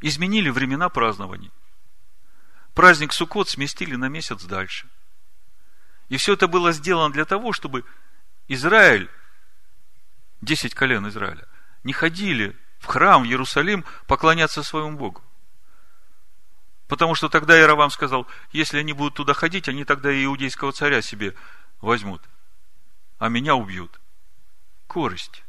Изменили 0.00 0.50
времена 0.50 0.88
празднований. 0.88 1.52
Праздник 2.74 3.12
Суккот 3.12 3.48
сместили 3.48 3.96
на 3.96 4.08
месяц 4.08 4.42
дальше. 4.44 4.88
И 6.08 6.16
все 6.16 6.34
это 6.34 6.48
было 6.48 6.72
сделано 6.72 7.12
для 7.12 7.24
того, 7.24 7.52
чтобы 7.52 7.84
Израиль, 8.48 9.10
десять 10.40 10.74
колен 10.74 11.08
Израиля, 11.08 11.46
не 11.84 11.92
ходили 11.92 12.56
в 12.78 12.86
храм 12.86 13.22
в 13.22 13.26
Иерусалим 13.26 13.84
поклоняться 14.06 14.62
своему 14.62 14.98
Богу. 14.98 15.22
Потому 16.88 17.14
что 17.14 17.28
тогда 17.28 17.56
Яровам 17.56 17.90
сказал, 17.90 18.26
если 18.50 18.78
они 18.78 18.92
будут 18.92 19.14
туда 19.14 19.32
ходить, 19.32 19.68
они 19.68 19.84
тогда 19.84 20.12
и 20.12 20.24
иудейского 20.24 20.72
царя 20.72 21.00
себе 21.00 21.34
возьмут, 21.80 22.22
а 23.22 23.28
меня 23.28 23.54
убьют. 23.54 24.00
Корость. 24.88 25.44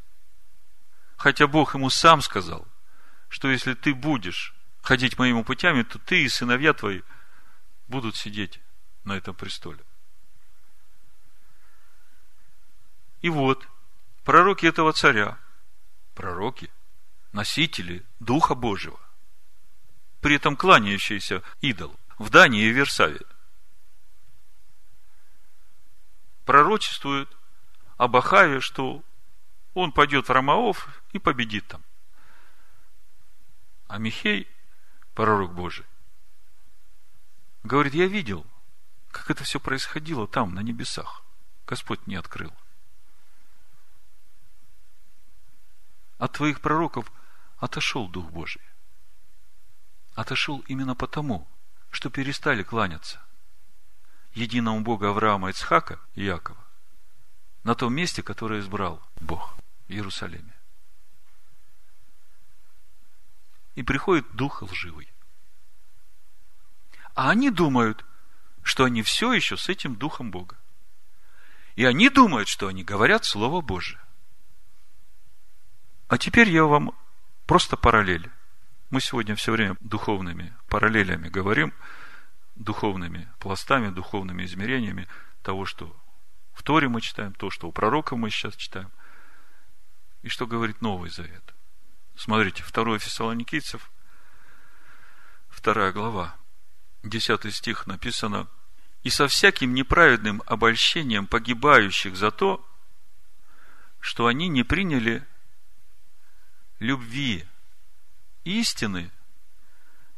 Хотя 1.18 1.48
Бог 1.48 1.74
ему 1.74 1.90
сам 1.90 2.22
сказал, 2.22 2.68
что 3.30 3.50
если 3.50 3.74
ты 3.74 3.96
будешь 3.96 4.54
ходить 4.84 5.18
моими 5.18 5.42
путями, 5.42 5.82
то 5.82 5.98
ты 5.98 6.24
и 6.24 6.30
сыновья 6.30 6.76
твои 6.76 7.02
будут 7.88 8.16
сидеть 8.16 8.60
на 9.06 9.14
этом 9.14 9.34
престоле. 9.34 9.84
И 13.22 13.30
вот, 13.30 13.68
пророки 14.24 14.68
этого 14.68 14.94
царя, 14.94 15.40
пророки, 16.14 16.70
носители 17.32 18.06
Духа 18.20 18.54
Божьего, 18.54 19.00
при 20.22 20.36
этом 20.36 20.56
кланяющийся 20.56 21.42
идол 21.62 22.00
в 22.20 22.30
Дании 22.30 22.66
и 22.66 22.72
Версаве. 22.72 23.22
Пророчествует 26.46 27.36
об 27.98 28.16
Ахаве, 28.16 28.60
что 28.60 29.04
он 29.74 29.92
пойдет 29.92 30.28
в 30.28 30.32
Рамаов 30.32 31.02
и 31.12 31.20
победит 31.20 31.68
там. 31.68 31.84
А 33.88 33.98
Михей, 33.98 34.48
пророк 35.14 35.54
Божий, 35.54 35.86
говорит, 37.64 37.94
я 37.94 38.08
видел, 38.08 38.46
как 39.12 39.30
это 39.30 39.44
все 39.44 39.60
происходило 39.60 40.28
там, 40.28 40.54
на 40.54 40.62
небесах. 40.62 41.24
Господь 41.68 42.06
не 42.08 42.16
открыл. 42.16 42.54
От 46.18 46.34
твоих 46.34 46.62
пророков 46.62 47.12
отошел 47.58 48.08
Дух 48.08 48.30
Божий 48.32 48.62
отошел 50.16 50.64
именно 50.68 50.96
потому, 50.96 51.48
что 51.92 52.10
перестали 52.10 52.64
кланяться 52.64 53.20
единому 54.34 54.82
Богу 54.82 55.06
Авраама, 55.06 55.50
Ицхака 55.50 56.00
и 56.16 56.24
Якова 56.24 56.63
на 57.64 57.76
том 57.76 57.94
месте, 57.94 58.22
которое 58.22 58.60
избрал 58.60 59.02
Бог 59.20 59.56
в 59.88 59.92
Иерусалиме. 59.92 60.54
И 63.76 63.84
приходит 63.84 64.26
дух 64.36 64.62
лживый. 64.62 65.12
А 67.16 67.30
они 67.30 67.50
думают, 67.50 68.06
что 68.62 68.86
они 68.86 69.02
все 69.02 69.34
еще 69.34 69.58
с 69.58 69.70
этим 69.70 69.96
духом 69.96 70.32
Бога. 70.32 70.58
И 71.76 71.86
они 71.86 72.10
думают, 72.10 72.48
что 72.48 72.68
они 72.68 72.84
говорят 72.84 73.26
Слово 73.26 73.62
Божие. 73.62 74.00
А 76.08 76.18
теперь 76.18 76.50
я 76.50 76.66
вам 76.66 76.96
просто 77.46 77.78
параллель 77.78 78.30
мы 78.94 79.02
сегодня 79.02 79.36
все 79.36 79.52
время 79.52 79.76
духовными 79.80 80.54
параллелями 80.68 81.28
говорим, 81.28 81.74
духовными 82.54 83.28
пластами, 83.40 83.90
духовными 83.90 84.44
измерениями 84.46 85.08
того, 85.42 85.66
что 85.66 86.00
в 86.54 86.64
Торе 86.64 86.88
мы 86.88 87.02
читаем, 87.02 87.34
то, 87.34 87.50
что 87.50 87.68
у 87.68 87.72
пророка 87.72 88.16
мы 88.16 88.30
сейчас 88.30 88.56
читаем, 88.56 88.92
и 90.22 90.30
что 90.30 90.48
говорит 90.48 90.82
Новый 90.82 91.10
Завет. 91.10 91.54
Смотрите, 92.16 92.64
2 92.64 93.00
Фессалоникийцев, 93.00 93.92
2 95.62 95.92
глава, 95.92 96.36
10 97.04 97.54
стих 97.54 97.88
написано, 97.88 98.48
«И 99.04 99.10
со 99.10 99.28
всяким 99.28 99.74
неправедным 99.74 100.42
обольщением 100.46 101.28
погибающих 101.28 102.16
за 102.16 102.32
то, 102.32 102.66
что 104.00 104.28
они 104.28 104.48
не 104.48 104.64
приняли 104.64 105.26
любви 106.80 107.46
истины 108.44 109.12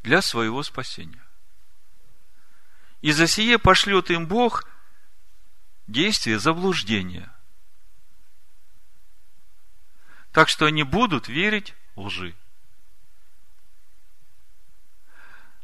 для 0.03 0.21
своего 0.21 0.63
спасения. 0.63 1.23
И 3.01 3.11
за 3.11 3.27
сие 3.27 3.59
пошлет 3.59 4.09
им 4.09 4.27
Бог 4.27 4.67
действие 5.87 6.39
заблуждения. 6.39 7.31
Так 10.31 10.49
что 10.49 10.65
они 10.65 10.83
будут 10.83 11.27
верить 11.27 11.73
лжи. 11.95 12.35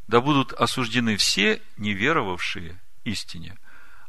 Да 0.07 0.21
будут 0.21 0.53
осуждены 0.53 1.17
все 1.17 1.61
неверовавшие 1.77 2.81
истине, 3.03 3.57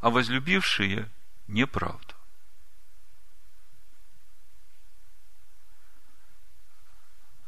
а 0.01 0.11
возлюбившие 0.11 1.11
неправду. 1.47 2.15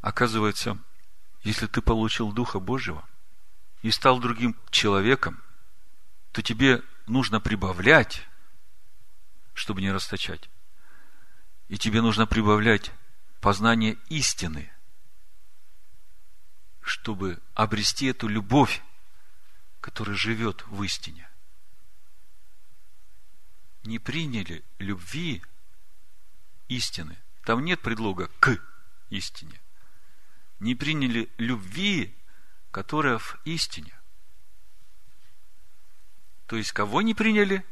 Оказывается, 0.01 0.77
если 1.43 1.67
ты 1.67 1.81
получил 1.81 2.31
Духа 2.31 2.59
Божьего 2.59 3.03
и 3.81 3.91
стал 3.91 4.19
другим 4.19 4.55
человеком, 4.69 5.41
то 6.31 6.41
тебе 6.41 6.83
нужно 7.07 7.39
прибавлять, 7.39 8.27
чтобы 9.55 9.81
не 9.81 9.91
расточать. 9.91 10.47
И 11.67 11.79
тебе 11.79 12.03
нужно 12.03 12.27
прибавлять 12.27 12.91
познание 13.41 13.97
истины, 14.09 14.71
чтобы 16.81 17.41
обрести 17.55 18.05
эту 18.05 18.27
любовь, 18.27 18.83
которая 19.81 20.15
живет 20.15 20.63
в 20.67 20.83
истине. 20.83 21.27
Не 23.83 23.97
приняли 23.97 24.63
любви 24.77 25.41
истины. 26.67 27.17
Там 27.43 27.65
нет 27.65 27.81
предлога 27.81 28.29
к 28.39 28.59
истине 29.09 29.59
не 30.59 30.75
приняли 30.75 31.29
любви, 31.37 32.15
которая 32.71 33.17
в 33.17 33.37
истине. 33.45 33.93
То 36.47 36.57
есть, 36.57 36.71
кого 36.71 37.01
не 37.01 37.13
приняли? 37.13 37.65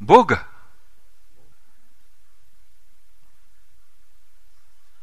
Бога. 0.00 0.48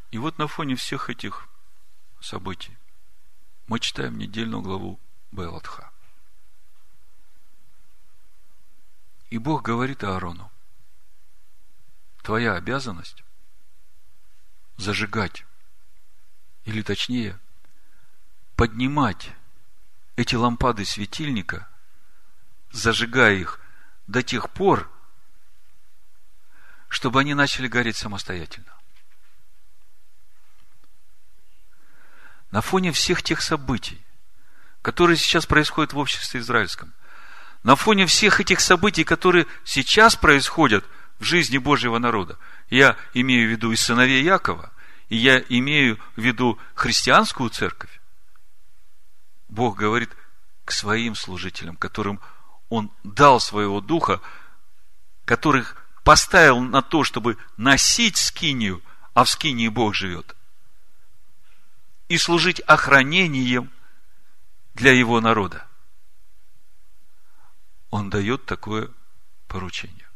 И 0.09 0.17
вот 0.17 0.39
на 0.39 0.47
фоне 0.47 0.75
всех 0.75 1.11
этих 1.11 1.47
событий 2.19 2.75
мы 3.67 3.79
читаем 3.79 4.17
недельную 4.17 4.63
главу 4.63 4.99
Белатха. 5.31 5.91
И 9.29 9.37
Бог 9.37 9.61
говорит 9.61 10.03
Аарону, 10.03 10.51
твоя 12.23 12.55
обязанность 12.55 13.23
зажигать, 14.77 15.45
или 16.65 16.81
точнее, 16.81 17.39
поднимать 18.55 19.31
эти 20.15 20.33
лампады 20.33 20.85
светильника, 20.85 21.69
зажигая 22.71 23.35
их 23.35 23.59
до 24.07 24.23
тех 24.23 24.49
пор, 24.49 24.89
чтобы 26.89 27.19
они 27.19 27.33
начали 27.33 27.67
гореть 27.67 27.97
самостоятельно. 27.97 28.73
На 32.51 32.61
фоне 32.61 32.91
всех 32.91 33.21
тех 33.21 33.41
событий, 33.41 34.01
которые 34.81 35.17
сейчас 35.17 35.45
происходят 35.45 35.93
в 35.93 35.97
обществе 35.97 36.39
израильском, 36.39 36.93
на 37.63 37.75
фоне 37.75 38.05
всех 38.05 38.39
этих 38.39 38.61
событий, 38.61 39.03
которые 39.03 39.45
сейчас 39.63 40.15
происходят– 40.15 40.85
в 41.19 41.23
жизни 41.23 41.57
Божьего 41.57 41.97
народа. 41.97 42.37
Я 42.69 42.95
имею 43.13 43.47
в 43.47 43.51
виду 43.51 43.71
и 43.71 43.75
сыновей 43.75 44.23
Якова, 44.23 44.71
и 45.09 45.17
я 45.17 45.39
имею 45.49 45.99
в 46.15 46.21
виду 46.21 46.59
христианскую 46.75 47.49
церковь. 47.49 47.99
Бог 49.47 49.77
говорит 49.77 50.11
к 50.65 50.71
своим 50.71 51.15
служителям, 51.15 51.75
которым 51.75 52.19
Он 52.69 52.91
дал 53.03 53.39
своего 53.39 53.81
духа, 53.81 54.21
которых 55.25 55.87
поставил 56.03 56.59
на 56.59 56.81
то, 56.81 57.03
чтобы 57.03 57.37
носить 57.57 58.17
скинию, 58.17 58.81
а 59.13 59.23
в 59.23 59.29
скинии 59.29 59.67
Бог 59.67 59.93
живет, 59.93 60.35
и 62.07 62.17
служить 62.17 62.59
охранением 62.61 63.71
для 64.73 64.93
Его 64.93 65.19
народа. 65.21 65.67
Он 67.89 68.09
дает 68.09 68.45
такое 68.45 68.91
поручение. 69.47 70.07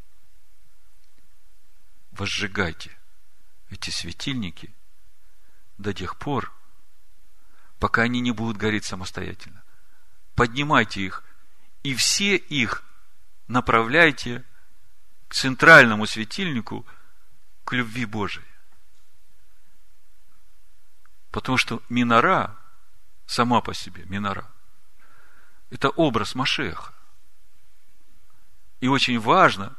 возжигайте 2.12 2.96
эти 3.70 3.88
светильники 3.88 4.72
до 5.78 5.94
тех 5.94 6.18
пор, 6.18 6.52
пока 7.78 8.02
они 8.02 8.20
не 8.20 8.30
будут 8.30 8.58
гореть 8.58 8.84
самостоятельно. 8.84 9.62
Поднимайте 10.34 11.00
их, 11.00 11.24
и 11.82 11.94
все 11.94 12.36
их 12.36 12.84
направляйте 13.48 14.44
к 15.28 15.34
центральному 15.34 16.06
светильнику, 16.06 16.86
к 17.64 17.72
любви 17.72 18.04
Божией. 18.04 18.46
Потому 21.30 21.56
что 21.56 21.82
минора, 21.88 22.56
сама 23.26 23.60
по 23.60 23.72
себе 23.72 24.04
минора, 24.04 24.50
это 25.70 25.88
образ 25.88 26.34
Машеха. 26.34 26.92
И 28.80 28.88
очень 28.88 29.18
важно, 29.18 29.74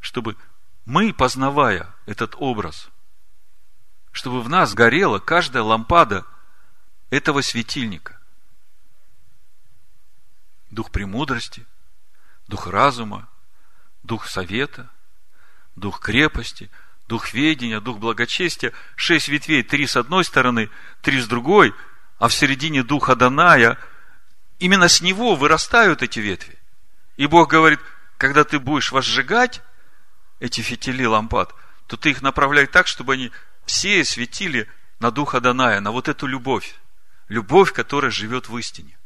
чтобы 0.00 0.36
мы, 0.84 1.12
познавая 1.12 1.94
этот 2.06 2.34
образ, 2.38 2.88
чтобы 4.10 4.42
в 4.42 4.48
нас 4.48 4.74
горела 4.74 5.18
каждая 5.18 5.62
лампада 5.62 6.24
этого 7.10 7.42
светильника. 7.42 8.15
Дух 10.70 10.90
премудрости, 10.90 11.66
дух 12.48 12.66
разума, 12.66 13.28
дух 14.02 14.26
совета, 14.26 14.90
дух 15.76 16.00
крепости, 16.00 16.70
дух 17.08 17.32
ведения, 17.32 17.80
дух 17.80 17.98
благочестия. 17.98 18.72
Шесть 18.96 19.28
ветвей, 19.28 19.62
три 19.62 19.86
с 19.86 19.96
одной 19.96 20.24
стороны, 20.24 20.70
три 21.02 21.20
с 21.20 21.28
другой, 21.28 21.74
а 22.18 22.28
в 22.28 22.34
середине 22.34 22.82
духа 22.82 23.14
Даная. 23.14 23.78
Именно 24.58 24.88
с 24.88 25.00
него 25.00 25.34
вырастают 25.34 26.02
эти 26.02 26.18
ветви. 26.18 26.58
И 27.16 27.26
Бог 27.26 27.50
говорит, 27.50 27.80
когда 28.16 28.44
ты 28.44 28.58
будешь 28.58 28.92
возжигать 28.92 29.60
эти 30.40 30.60
фитили 30.60 31.04
лампад, 31.04 31.54
то 31.86 31.96
ты 31.96 32.10
их 32.10 32.22
направляй 32.22 32.66
так, 32.66 32.86
чтобы 32.86 33.14
они 33.14 33.32
все 33.66 34.04
светили 34.04 34.68
на 34.98 35.10
Духа 35.10 35.40
Даная, 35.40 35.80
на 35.80 35.90
вот 35.90 36.08
эту 36.08 36.26
любовь. 36.26 36.74
Любовь, 37.28 37.72
которая 37.72 38.10
живет 38.10 38.48
в 38.48 38.56
истине. 38.56 38.96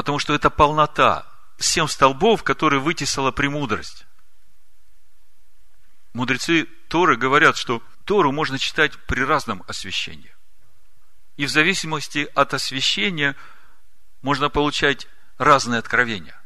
Потому 0.00 0.18
что 0.18 0.32
это 0.32 0.48
полнота. 0.48 1.26
Семь 1.58 1.86
столбов, 1.86 2.42
которые 2.42 2.80
вытесала 2.80 3.32
премудрость. 3.32 4.06
Мудрецы 6.14 6.64
Торы 6.88 7.18
говорят, 7.18 7.58
что 7.58 7.82
Тору 8.06 8.32
можно 8.32 8.58
читать 8.58 8.96
при 9.00 9.20
разном 9.20 9.62
освящении. 9.68 10.34
И 11.36 11.44
в 11.44 11.50
зависимости 11.50 12.26
от 12.34 12.54
освящения 12.54 13.36
можно 14.22 14.48
получать 14.48 15.06
разные 15.36 15.80
откровения. 15.80 16.40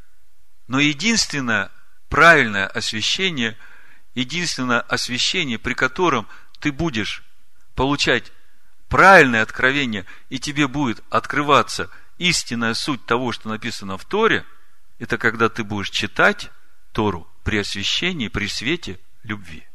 Но 0.66 0.80
единственное 0.80 1.70
правильное 2.08 2.66
освящение, 2.66 3.56
единственное 4.16 4.80
освящение, 4.80 5.60
при 5.60 5.74
котором 5.74 6.26
ты 6.58 6.72
будешь 6.72 7.22
получать 7.76 8.32
правильное 8.88 9.42
откровение, 9.42 10.06
и 10.28 10.40
тебе 10.40 10.66
будет 10.66 11.04
открываться 11.08 11.88
истинная 12.18 12.74
суть 12.74 13.04
того, 13.06 13.32
что 13.32 13.48
написано 13.48 13.98
в 13.98 14.04
Торе, 14.04 14.46
это 14.98 15.18
когда 15.18 15.48
ты 15.48 15.64
будешь 15.64 15.90
читать 15.90 16.50
Тору 16.92 17.28
при 17.42 17.58
освящении, 17.58 18.28
при 18.28 18.46
свете 18.46 19.00
любви. 19.22 19.66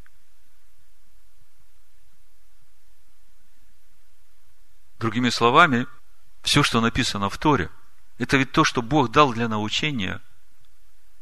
Другими 4.99 5.29
словами, 5.29 5.87
все, 6.41 6.63
что 6.63 6.81
написано 6.81 7.29
в 7.29 7.37
Торе, 7.37 7.69
это 8.17 8.37
ведь 8.37 8.51
то, 8.51 8.63
что 8.63 8.81
Бог 8.81 9.11
дал 9.11 9.33
для 9.33 9.47
научения 9.47 10.21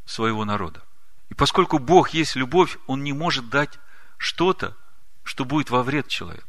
своего 0.05 0.45
народа. 0.45 0.83
И 1.29 1.33
поскольку 1.33 1.77
Бог 1.77 2.09
есть 2.09 2.35
любовь, 2.35 2.77
Он 2.87 3.03
не 3.03 3.13
может 3.13 3.49
дать 3.49 3.77
что-то, 4.17 4.75
что 5.23 5.45
будет 5.45 5.69
во 5.69 5.83
вред 5.83 6.07
человеку. 6.07 6.46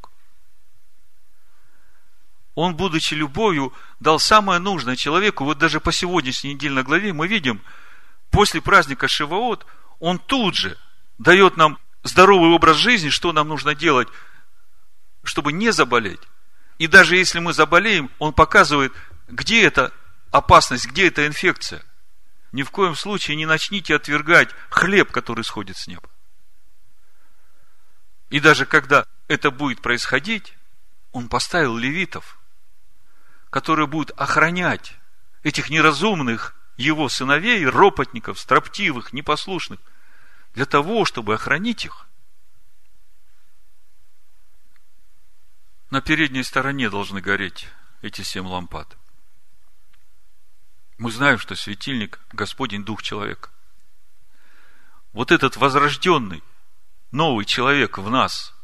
Он, 2.61 2.75
будучи 2.75 3.15
любовью, 3.15 3.73
дал 4.01 4.19
самое 4.19 4.59
нужное 4.59 4.97
человеку. 4.97 5.45
Вот 5.45 5.59
даже 5.59 5.79
по 5.79 5.93
сегодняшней 5.93 6.55
недельной 6.55 6.83
главе 6.83 7.13
мы 7.13 7.29
видим, 7.29 7.63
после 8.33 8.61
праздника 8.61 9.07
Шивоот, 9.07 9.65
он 10.01 10.19
тут 10.19 10.57
же 10.57 10.77
дает 11.19 11.57
нам 11.57 11.79
здоровый 12.03 12.51
образ 12.51 12.77
жизни, 12.77 13.11
что 13.11 13.33
нам 13.33 13.47
нужно 13.47 13.77
делать, 13.77 14.09
чтобы 15.23 15.53
не 15.53 15.71
заболеть. 15.71 16.19
И 16.79 16.89
даже 16.89 17.17
если 17.17 17.39
мы 17.39 17.53
заболеем, 17.53 18.11
он 18.19 18.33
показывает, 18.33 18.93
где 19.29 19.63
эта 19.63 19.93
опасность, 20.33 20.89
где 20.89 21.07
эта 21.07 21.29
инфекция. 21.29 21.85
Ни 22.51 22.65
в 22.65 22.73
коем 22.73 22.97
случае 22.97 23.37
не 23.37 23.47
начните 23.47 23.95
отвергать 23.95 24.49
хлеб, 24.69 25.13
который 25.13 25.45
сходит 25.45 25.77
с 25.77 25.87
неба. 25.87 26.11
И 28.31 28.41
даже 28.41 28.67
когда 28.67 29.07
это 29.29 29.53
будет 29.53 29.81
происходить, 29.81 30.55
он 31.13 31.29
поставил 31.29 31.77
левитов, 31.77 32.38
которые 33.51 33.87
будут 33.87 34.11
охранять 34.19 34.97
этих 35.43 35.71
неразумных 35.71 36.55
его 36.77 37.09
сыновей, 37.09 37.67
ропотников, 37.67 38.39
строптивых, 38.39 39.13
непослушных, 39.13 39.81
для 40.55 40.65
того, 40.65 41.05
чтобы 41.05 41.35
охранить 41.35 41.85
их. 41.85 42.07
На 45.91 46.01
передней 46.01 46.43
стороне 46.43 46.91
должны 46.91 47.21
гореть 47.21 47.69
эти 48.03 48.23
семь 48.23 48.47
лампад. 48.47 48.97
Мы 50.99 51.11
знаем, 51.11 51.39
что 51.39 51.55
светильник– 51.55 52.21
Господень 52.33 52.85
Дух 52.85 53.03
человека. 53.03 53.51
Вот 55.13 55.33
этот 55.33 55.57
возрожденный, 55.57 56.43
новый 57.13 57.45
человек 57.45 57.99
в 57.99 58.11
нас, 58.11 58.55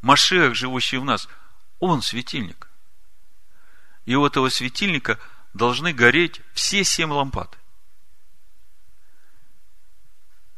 Машех, 0.00 0.54
живущий 0.54 0.98
в 0.98 1.04
нас, 1.04 1.28
он 1.78 2.02
светильник. 2.02 2.68
И 4.04 4.14
у 4.14 4.26
этого 4.26 4.48
светильника 4.48 5.18
должны 5.54 5.92
гореть 5.92 6.40
все 6.52 6.84
семь 6.84 7.10
лампад. 7.10 7.58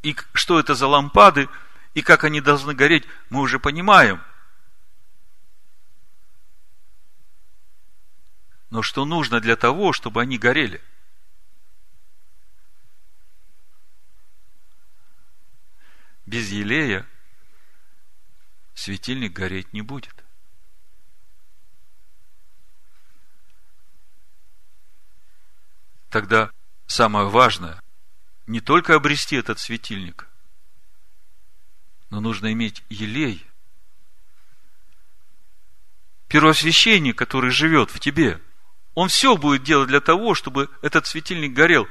И 0.02 0.16
что 0.32 0.58
это 0.58 0.74
за 0.74 0.86
лампады, 0.86 1.48
и 1.94 2.02
как 2.02 2.24
они 2.24 2.40
должны 2.40 2.74
гореть, 2.74 3.04
мы 3.30 3.40
уже 3.40 3.58
понимаем– 3.58 4.22
но 8.76 8.82
что 8.82 9.06
нужно 9.06 9.40
для 9.40 9.56
того, 9.56 9.94
чтобы 9.94 10.20
они 10.20 10.36
горели. 10.36 10.82
Без 16.26 16.50
елея 16.50 17.06
светильник 18.74 19.32
гореть 19.32 19.72
не 19.72 19.80
будет. 19.80 20.25
Тогда 26.16 26.50
самое 26.86 27.28
важное 27.28 27.78
не 28.46 28.60
только 28.60 28.94
обрести 28.94 29.36
этот 29.36 29.58
светильник, 29.58 30.26
но 32.08 32.20
нужно 32.20 32.54
иметь 32.54 32.82
елей. 32.88 33.44
Первосвященник, 36.28 37.18
который 37.18 37.50
живет 37.50 37.90
в 37.90 38.00
тебе– 38.00 38.40
он 38.96 39.10
все 39.10 39.36
будет 39.36 39.62
делать 39.62 39.88
для 39.88 40.00
того, 40.00 40.34
чтобы 40.34 40.70
этот 40.80 41.06
светильник 41.06 41.52
горел. 41.52 41.86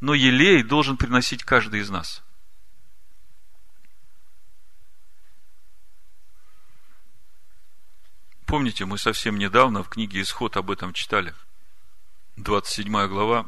Но 0.00 0.14
елей 0.14 0.62
должен 0.62 0.96
приносить 0.96 1.44
каждый 1.44 1.80
из 1.80 1.90
нас. 1.90 2.22
Помните, 8.46 8.86
мы 8.86 8.96
совсем 8.96 9.36
недавно 9.36 9.82
в 9.82 9.90
книге 9.90 10.22
Исход 10.22 10.56
об 10.56 10.70
этом 10.70 10.94
читали. 10.94 11.34
27 12.38 13.08
глава, 13.08 13.46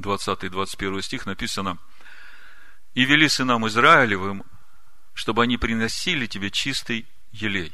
20-21 0.00 1.02
стих 1.02 1.26
написано, 1.26 1.78
«И 2.94 3.04
вели 3.04 3.28
сынам 3.28 3.66
Израилевым, 3.68 4.44
чтобы 5.14 5.42
они 5.42 5.56
приносили 5.56 6.26
тебе 6.26 6.50
чистый 6.50 7.06
елей, 7.32 7.72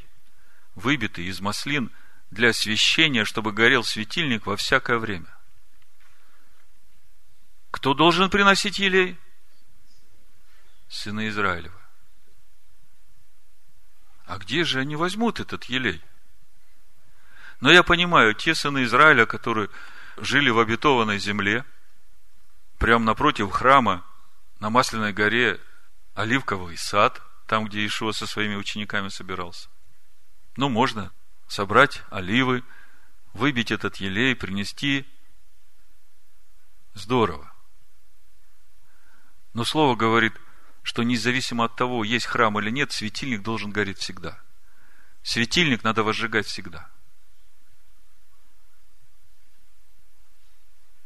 выбитый 0.75 1.25
из 1.25 1.39
маслин– 1.41 1.91
для 2.31 2.49
освящения, 2.49 3.25
чтобы 3.25 3.51
горел 3.51 3.83
светильник 3.83 4.45
во 4.45 4.57
всякое 4.57 4.97
время. 4.97 5.27
Кто 7.71 7.93
должен 7.93 8.29
приносить 8.29 8.79
елей? 8.79 9.17
Сыны 10.89 11.27
Израилева. 11.29 11.79
А 14.25 14.37
где 14.37 14.63
же 14.63 14.79
они 14.79 14.95
возьмут 14.95 15.39
этот 15.39 15.65
елей? 15.65 16.01
Но 17.59 17.71
я 17.71 17.83
понимаю, 17.83 18.33
те 18.33 18.53
сыны 18.55 18.83
Израиля, 18.83 19.25
которые 19.25 19.69
жили 20.17 20.49
в 20.49 20.59
обетованной 20.59 21.17
земле, 21.17 21.65
прямо 22.77 23.05
напротив 23.05 23.51
храма, 23.51 24.05
на 24.59 24.69
Масляной 24.69 25.13
горе, 25.13 25.59
Оливковый 26.13 26.77
сад, 26.77 27.21
там, 27.45 27.65
где 27.65 27.85
Ишуа 27.85 28.11
со 28.11 28.25
своими 28.25 28.55
учениками 28.55 29.09
собирался. 29.09 29.69
Ну, 30.55 30.67
можно 30.69 31.13
собрать 31.47 32.01
оливы, 32.09 32.63
выбить 33.33 33.71
этот 33.71 33.97
елей, 33.97 34.35
принести. 34.35 35.05
Здорово. 36.95 37.53
Но 39.53 39.63
Слово 39.63 39.95
говорит, 39.95 40.33
что 40.81 41.03
независимо 41.03 41.65
от 41.65 41.75
того, 41.75 42.03
есть 42.03 42.25
храм 42.25 42.59
или 42.59 42.71
нет, 42.71 42.91
светильник 42.91 43.43
должен 43.43 43.71
гореть 43.71 43.99
всегда. 43.99 44.41
Светильник 45.21 45.83
надо 45.83 46.03
возжигать 46.03 46.47
всегда. 46.47 46.89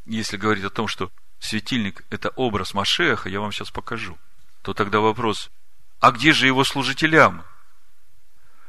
Если 0.06 0.38
говорить 0.38 0.64
о 0.64 0.70
том, 0.70 0.88
что 0.88 1.12
светильник– 1.42 2.06
это 2.10 2.30
образ 2.30 2.74
Машеха, 2.74 3.28
я 3.28 3.42
вам 3.42 3.52
сейчас 3.52 3.72
покажу, 3.72 4.18
то 4.62 4.74
тогда 4.74 5.02
вопрос, 5.02 5.52
а 6.00 6.12
где 6.12 6.32
же 6.32 6.48
его 6.48 6.64
служителям, 6.64 7.44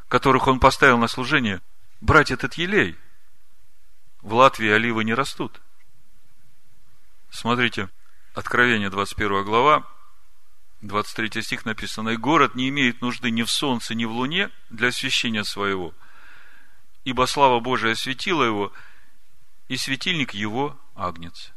которых 0.09 0.49
он 0.49 0.59
поставил 0.59 0.99
на 0.99 1.07
служение, 1.07 1.61
брать 2.01 2.33
этот 2.33 2.55
елей? 2.55 2.99
В 4.23 4.35
Латвии 4.35 4.69
оливы 4.69 5.05
не 5.05 5.15
растут. 5.15 5.61
Смотрите, 7.31 7.89
Откровение 8.35 8.89
21 8.89 9.45
глава, 9.45 9.87
23 10.81 11.43
стих 11.43 11.67
написано, 11.67 12.11
«И 12.11 12.17
город 12.17 12.55
не 12.55 12.71
имеет 12.71 13.03
нужды 13.03 13.31
ни 13.31 13.43
в 13.43 13.51
солнце, 13.51 13.95
ни 13.95 14.07
в 14.07 14.13
луне 14.13 14.51
для 14.71 14.89
освящения 14.89 15.45
своего, 15.45 15.93
ибо 17.05 17.27
слава 17.27 17.61
Божия 17.61 17.93
осветила 17.93 18.43
его, 18.43 18.73
и 19.69 19.77
светильник 19.77 20.33
его– 20.33 20.79
агнец». 20.95 21.53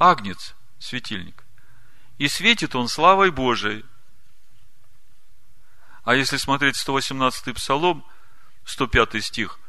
Агнец– 0.00 0.54
светильник. 0.78 1.44
И 2.16 2.26
светит 2.26 2.74
он 2.74 2.88
славой 2.88 3.30
Божией. 3.30 3.84
А 6.04 6.14
если 6.14 6.38
смотреть 6.38 6.76
118-й 6.76 7.52
псалом, 7.52 8.04
105 8.64 9.22
стих, 9.22 9.60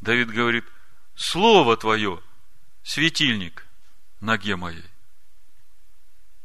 Давид 0.00 0.30
говорит, 0.30 0.64
Слово 1.14 1.76
Твое– 1.76 2.20
светильник– 2.82 3.64
ноге 4.20 4.56
моей. 4.56 4.84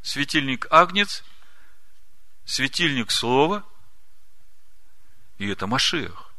Светильник 0.03 0.68
Агнец, 0.70 1.24
светильник 2.45 3.09
Слова, 3.09 3.65
и 5.39 5.47
это 5.47 5.65
Машех. 5.65 6.32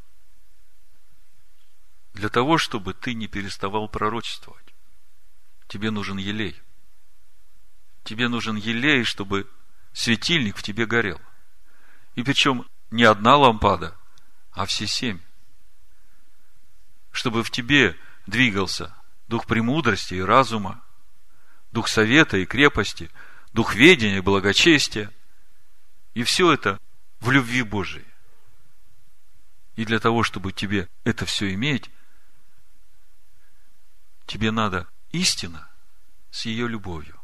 Для 2.15 2.29
того, 2.29 2.57
чтобы 2.57 2.95
ты 2.95 3.15
не 3.15 3.27
переставал 3.27 3.89
пророчествовать, 3.89 4.75
тебе 5.67 5.91
нужен 5.91 6.19
елей. 6.19 6.63
Тебе 8.09 8.29
нужен 8.29 8.57
елей, 8.57 9.05
чтобы 9.05 9.47
светильник 9.93 10.57
в 10.57 10.63
тебе 10.63 10.87
горел. 10.87 11.21
И 12.15 12.23
причем 12.23 12.65
не 12.91 13.05
одна 13.05 13.37
лампада, 13.37 13.95
а 14.53 14.65
все 14.65 14.87
семь. 14.87 15.21
Чтобы 17.11 17.45
в 17.45 17.51
тебе 17.51 17.99
двигался 18.27 18.97
дух 19.27 19.45
премудрости 19.45 20.15
и 20.15 20.23
разума, 20.23 20.83
дух 21.71 21.87
совета 21.87 22.39
и 22.39 22.47
крепости, 22.47 23.11
дух 23.53 23.75
ведения 23.75 24.17
и 24.17 24.23
благочестия. 24.23 25.13
И 26.15 26.23
все 26.23 26.51
это 26.51 26.81
в 27.21 27.31
любви 27.31 27.63
Божией. 27.63 28.07
И 29.77 29.85
для 29.85 29.99
того, 29.99 30.23
чтобы 30.23 30.53
тебе 30.53 30.89
это 31.05 31.27
все 31.27 31.53
иметь, 31.53 31.91
тебе 34.25 34.51
надо 34.51 34.89
истина 35.13 35.69
с 36.31 36.47
ее 36.47 36.69
любовью. 36.69 37.18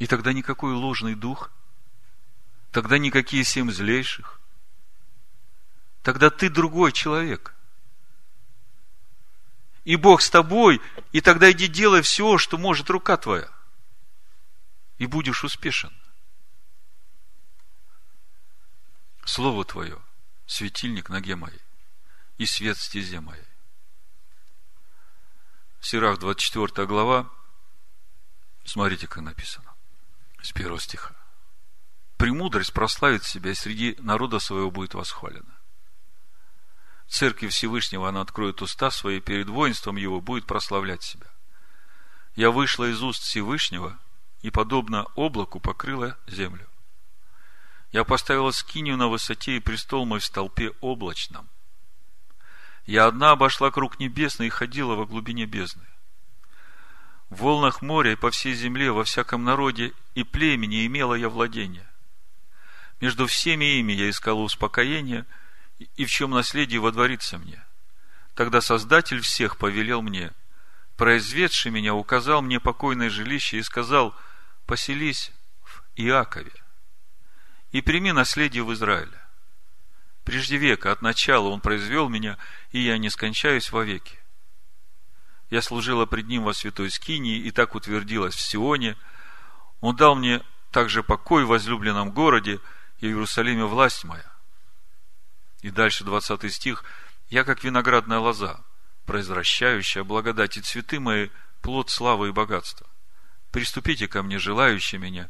И 0.00 0.08
тогда 0.08 0.32
никакой 0.32 0.72
ложный 0.72 1.14
дух, 1.14 1.52
тогда 2.72 2.98
никакие 2.98 3.44
семь 3.44 3.70
злейших, 3.70 4.40
тогда 6.02 6.28
ты 6.30 6.50
другой 6.50 6.90
человек– 6.90 7.54
и 9.84 9.96
Бог 9.96 10.20
с 10.20 10.30
тобой, 10.30 10.80
и 11.12 11.20
тогда 11.20 11.50
иди 11.50 11.66
делай 11.66 12.02
все, 12.02 12.38
что 12.38 12.58
может 12.58 12.90
рука 12.90 13.16
твоя. 13.16 13.50
И 14.98 15.06
будешь 15.06 15.42
успешен. 15.42 15.92
Слово 19.24 19.64
Твое– 19.64 19.98
светильник 20.46 21.08
ноге 21.08 21.36
моей 21.36 21.60
и 22.36 22.46
свет 22.46 22.76
стезе 22.78 23.20
моей. 23.20 23.44
Сирах, 25.80 26.18
24 26.18 26.86
глава, 26.86 27.30
смотрите, 28.64 29.06
как 29.06 29.22
написано, 29.22 29.69
с 30.42 30.52
первого 30.52 30.80
стиха. 30.80 31.14
«Премудрость 32.16 32.72
прославит 32.72 33.24
себя, 33.24 33.50
и 33.50 33.54
среди 33.54 33.96
народа 34.00 34.38
своего 34.38 34.70
будет 34.70 34.94
восхвалена 34.94 35.60
церкви 37.10 37.48
Всевышнего 37.48 38.08
она 38.08 38.22
откроет 38.22 38.62
уста 38.62 38.90
свои 38.90 39.20
перед 39.20 39.48
воинством 39.48 39.96
его, 39.96 40.20
будет 40.20 40.46
прославлять 40.46 41.02
себя. 41.02 41.26
Я 42.36 42.50
вышла 42.50 42.88
из 42.88 43.02
уст 43.02 43.22
Всевышнего, 43.22 43.98
и, 44.40 44.50
подобно 44.50 45.04
облаку, 45.16 45.60
покрыла 45.60 46.16
землю. 46.26 46.66
Я 47.92 48.04
поставила 48.04 48.52
скинию 48.52 48.96
на 48.96 49.08
высоте, 49.08 49.56
и 49.56 49.60
престол 49.60 50.06
мой 50.06 50.20
в 50.20 50.24
столпе 50.24 50.70
облачном. 50.80 51.48
Я 52.86 53.06
одна 53.06 53.32
обошла 53.32 53.70
круг 53.70 53.98
небесный 53.98 54.46
и 54.46 54.50
ходила 54.50 54.94
во 54.94 55.04
глубине 55.04 55.44
бездны. 55.44 55.86
В 57.30 57.42
волнах 57.42 57.80
моря 57.80 58.12
и 58.12 58.16
по 58.16 58.30
всей 58.30 58.54
земле, 58.54 58.92
во 58.92 59.04
всяком 59.04 59.44
народе 59.44 59.92
и 60.14 60.24
племени 60.24 60.86
имела 60.86 61.14
я 61.14 61.28
владение. 61.28 61.88
Между 63.00 63.26
всеми 63.26 63.78
ими 63.78 63.92
я 63.92 64.10
искала 64.10 64.40
успокоения– 64.40 65.26
и 65.96 66.04
в 66.04 66.10
чем 66.10 66.30
наследие 66.30 66.80
водворится 66.80 67.38
мне. 67.38 67.62
Тогда 68.34 68.60
Создатель 68.60 69.20
всех 69.20 69.56
повелел 69.56 70.02
мне, 70.02 70.32
произведший 70.96 71.70
меня 71.70 71.94
указал 71.94 72.42
мне 72.42 72.60
покойное 72.60 73.10
жилище 73.10 73.58
и 73.58 73.62
сказал, 73.62 74.14
поселись 74.66 75.32
в 75.62 75.82
Иакове 75.96 76.52
и 77.72 77.80
прими 77.80 78.12
наследие 78.12 78.64
в 78.64 78.72
Израиле. 78.72 79.18
Прежде 80.24 80.56
века, 80.58 80.92
от 80.92 81.02
начала 81.02 81.48
он 81.48 81.60
произвел 81.60 82.08
меня, 82.08 82.36
и 82.72 82.80
я 82.80 82.98
не 82.98 83.10
скончаюсь 83.10 83.72
вовеки. 83.72 84.18
Я 85.50 85.62
служила 85.62 86.06
пред 86.06 86.28
ним 86.28 86.44
во 86.44 86.54
святой 86.54 86.90
скинии, 86.90 87.38
и 87.38 87.50
так 87.50 87.74
утвердилась 87.74 88.36
в 88.36 88.40
Сионе. 88.40 88.96
Он 89.80 89.96
дал 89.96 90.14
мне 90.14 90.42
также 90.70 91.02
покой 91.02 91.44
в 91.44 91.48
возлюбленном 91.48 92.12
городе, 92.12 92.60
и 93.00 93.06
в 93.06 93.10
Иерусалиме 93.10 93.64
власть 93.64 94.04
моя. 94.04 94.30
И 95.62 95.70
дальше 95.70 96.04
20 96.04 96.52
стих. 96.52 96.84
«Я, 97.28 97.44
как 97.44 97.64
виноградная 97.64 98.18
лоза, 98.18 98.60
произвращающая 99.06 100.04
благодать 100.04 100.56
и 100.56 100.60
цветы 100.60 101.00
мои, 101.00 101.28
плод 101.62 101.90
славы 101.90 102.28
и 102.28 102.32
богатства. 102.32 102.86
Приступите 103.50 104.06
ко 104.06 104.22
мне, 104.22 104.38
желающие 104.38 105.00
меня, 105.00 105.28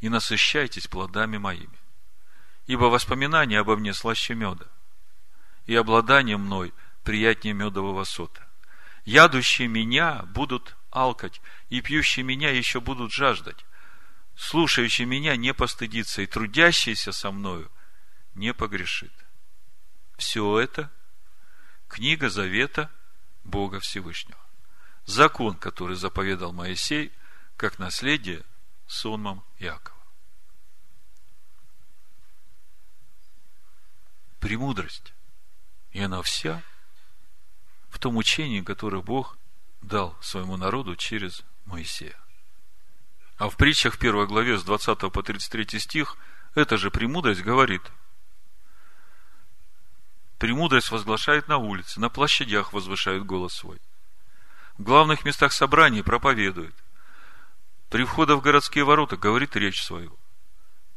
и 0.00 0.08
насыщайтесь 0.08 0.86
плодами 0.86 1.38
моими. 1.38 1.78
Ибо 2.66 2.84
воспоминания 2.84 3.58
обо 3.58 3.76
мне 3.76 3.94
слаще 3.94 4.34
меда, 4.34 4.66
и 5.66 5.74
обладание 5.74 6.36
мной 6.36 6.72
приятнее 7.02 7.54
медового 7.54 8.04
сота. 8.04 8.45
Ядущие 9.06 9.68
меня 9.68 10.24
будут 10.24 10.76
алкать, 10.90 11.40
и 11.68 11.80
пьющие 11.80 12.24
меня 12.24 12.50
еще 12.50 12.80
будут 12.80 13.12
жаждать. 13.12 13.64
Слушающий 14.34 15.04
меня 15.04 15.36
не 15.36 15.54
постыдится, 15.54 16.22
и 16.22 16.26
трудящийся 16.26 17.12
со 17.12 17.30
мною 17.30 17.70
не 18.34 18.52
погрешит. 18.52 19.12
Все 20.18 20.58
это 20.58 20.90
книга 21.86 22.28
завета 22.28 22.90
Бога 23.44 23.78
Всевышнего. 23.78 24.40
Закон, 25.04 25.54
который 25.54 25.94
заповедал 25.94 26.52
Моисей, 26.52 27.12
как 27.56 27.78
наследие 27.78 28.44
сонмам 28.88 29.44
Иакова. 29.60 29.96
Премудрость. 34.40 35.14
И 35.92 36.00
она 36.00 36.20
вся 36.22 36.60
в 37.88 37.98
том 37.98 38.16
учении, 38.16 38.60
которое 38.60 39.02
Бог 39.02 39.36
дал 39.82 40.16
своему 40.20 40.56
народу 40.56 40.96
через 40.96 41.44
Моисея. 41.64 42.16
А 43.38 43.48
в 43.48 43.56
притчах 43.56 43.94
в 43.94 43.98
первой 43.98 44.26
главе 44.26 44.58
с 44.58 44.64
20 44.64 44.98
по 45.12 45.22
33 45.22 45.78
стих 45.78 46.16
эта 46.54 46.76
же 46.76 46.90
премудрость 46.90 47.42
говорит– 47.42 47.82
Премудрость 50.38 50.90
возглашает 50.90 51.48
на 51.48 51.56
улице, 51.56 51.98
на 51.98 52.10
площадях 52.10 52.72
возвышает 52.72 53.24
голос 53.24 53.54
свой. 53.54 53.80
В 54.76 54.82
главных 54.82 55.24
местах 55.24 55.52
собраний 55.52 56.02
проповедует. 56.02 56.74
При 57.88 58.04
входе 58.04 58.34
в 58.34 58.42
городские 58.42 58.84
ворота 58.84 59.16
говорит 59.16 59.56
речь 59.56 59.82
свою. 59.82 60.18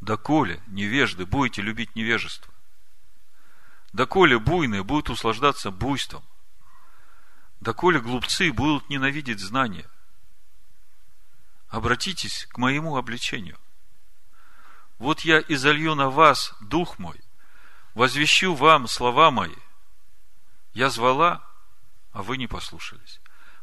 Доколе, 0.02 0.62
невежды, 0.68 1.26
будете 1.26 1.62
любить 1.62 1.96
невежество. 1.96 2.54
Доколе 3.94 4.38
буйные 4.40 4.84
будут 4.84 5.10
услаждаться 5.10 5.72
буйством. 5.72 6.24
Доколе 7.62 8.00
глупцы 8.00 8.54
будут 8.54 8.90
ненавидеть 8.90 9.40
знания. 9.40 9.86
Обратитесь 11.68 12.48
к 12.52 12.58
моему 12.58 12.96
обличению. 12.96 13.58
Вот 14.98 15.22
я 15.22 15.40
изолью 15.40 15.96
на 15.96 16.10
вас 16.10 16.54
дух 16.62 17.00
мой, 17.00 17.20
возвещу 17.94 18.54
вам 18.56 18.88
слова 18.88 19.30
мои. 19.30 19.56
Я 20.74 20.90
звала, 20.90 21.44
а 22.12 22.24
вы 22.24 22.38
не 22.38 22.48
послушались. 22.48 23.20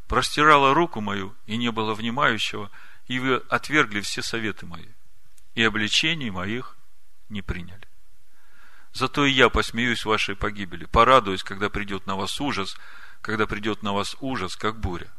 Простирала 0.08 0.72
руку 0.72 1.00
мою, 1.00 1.34
и 1.46 1.56
не 1.56 1.72
было 1.72 1.94
внимающего, 1.94 2.70
и 3.06 3.18
вы 3.18 3.36
отвергли 3.48 4.00
все 4.00 4.22
советы 4.22 4.66
мои, 4.66 4.88
и 5.54 5.62
обличений 5.62 6.30
моих 6.30 6.76
не 7.28 7.42
приняли. 7.42 7.82
Зато 8.92 9.24
и 9.24 9.32
я 9.32 9.48
посмеюсь 9.48 10.04
вашей 10.04 10.36
погибели, 10.36 10.84
порадуюсь, 10.84 11.42
когда 11.42 11.68
придет 11.68 12.06
на 12.06 12.16
вас 12.16 12.40
ужас, 12.40 12.76
когда 13.20 13.46
придет 13.46 13.82
на 13.82 13.92
вас 13.92 14.16
ужас, 14.20 14.56
как 14.56 14.78
буря. 14.78 15.12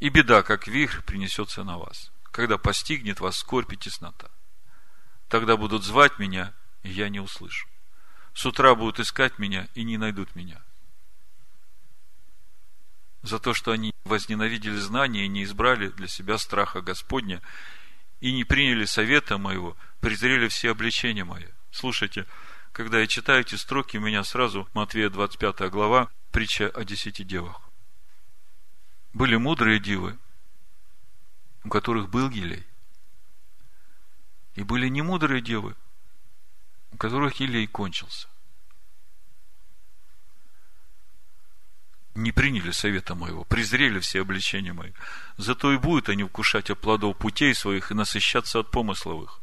И 0.00 0.08
беда, 0.08 0.42
как 0.42 0.66
вихрь, 0.66 1.02
принесется 1.02 1.62
на 1.62 1.78
вас, 1.78 2.10
когда 2.30 2.58
постигнет 2.58 3.20
вас 3.20 3.36
скорбь 3.36 3.72
и 3.72 3.76
теснота. 3.76 4.30
Тогда 5.28 5.56
будут 5.56 5.84
звать 5.84 6.18
меня, 6.18 6.54
и 6.82 6.90
я 6.90 7.08
не 7.08 7.20
услышу. 7.20 7.68
С 8.34 8.46
утра 8.46 8.74
будут 8.74 9.00
искать 9.00 9.38
меня, 9.38 9.68
и 9.74 9.84
не 9.84 9.98
найдут 9.98 10.34
меня. 10.34 10.60
За 13.22 13.38
то, 13.38 13.52
что 13.52 13.72
они 13.72 13.92
возненавидели 14.04 14.76
знания 14.76 15.26
и 15.26 15.28
не 15.28 15.44
избрали 15.44 15.88
для 15.88 16.08
себя 16.08 16.38
страха 16.38 16.80
Господня, 16.80 17.42
и 18.20 18.32
не 18.32 18.44
приняли 18.44 18.86
совета 18.86 19.38
моего, 19.38 19.76
презрели 20.00 20.48
все 20.48 20.70
обличения 20.70 21.24
мои. 21.24 21.46
Слушайте, 21.70 22.26
когда 22.72 23.00
я 23.00 23.06
читаю 23.06 23.42
эти 23.42 23.54
строки, 23.56 23.96
у 23.96 24.00
меня 24.00 24.24
сразу 24.24 24.68
Матвея 24.74 25.10
25 25.10 25.70
глава, 25.70 26.08
притча 26.30 26.68
о 26.68 26.84
десяти 26.84 27.24
девах. 27.24 27.60
Были 29.12 29.36
мудрые 29.36 29.80
дивы, 29.80 30.18
у 31.64 31.68
которых 31.68 32.08
был 32.08 32.30
елей. 32.30 32.66
И 34.54 34.62
были 34.62 34.88
немудрые 34.88 35.40
девы, 35.40 35.76
у 36.92 36.96
которых 36.96 37.40
елей 37.40 37.66
кончился. 37.66 38.28
Не 42.14 42.32
приняли 42.32 42.72
совета 42.72 43.14
моего, 43.14 43.44
презрели 43.44 44.00
все 44.00 44.22
обличения 44.22 44.72
мои. 44.72 44.92
Зато 45.36 45.72
и 45.72 45.76
будут 45.76 46.08
они 46.08 46.24
вкушать 46.24 46.70
от 46.70 46.80
плодов 46.80 47.16
путей 47.16 47.54
своих 47.54 47.90
и 47.90 47.94
насыщаться 47.94 48.58
от 48.60 48.70
помысловых. 48.70 49.40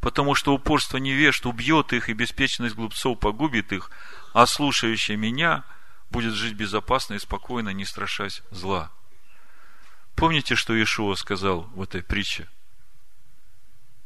Потому 0.00 0.34
что 0.34 0.54
упорство 0.54 0.98
невежд 0.98 1.46
убьет 1.46 1.92
их, 1.94 2.10
и 2.10 2.12
беспечность 2.12 2.74
глупцов 2.74 3.18
погубит 3.18 3.72
их, 3.72 3.90
а 4.34 4.46
слушающий 4.46 5.16
меня 5.16 5.64
будет 6.10 6.34
жить 6.34 6.54
безопасно 6.54 7.14
и 7.14 7.18
спокойно, 7.18 7.70
не 7.70 7.84
страшась 7.84 8.42
зла. 8.50 8.90
Помните, 10.14 10.54
что 10.54 10.74
Иешуа 10.74 11.14
сказал 11.14 11.62
в 11.74 11.82
этой 11.82 12.02
притче 12.02 12.48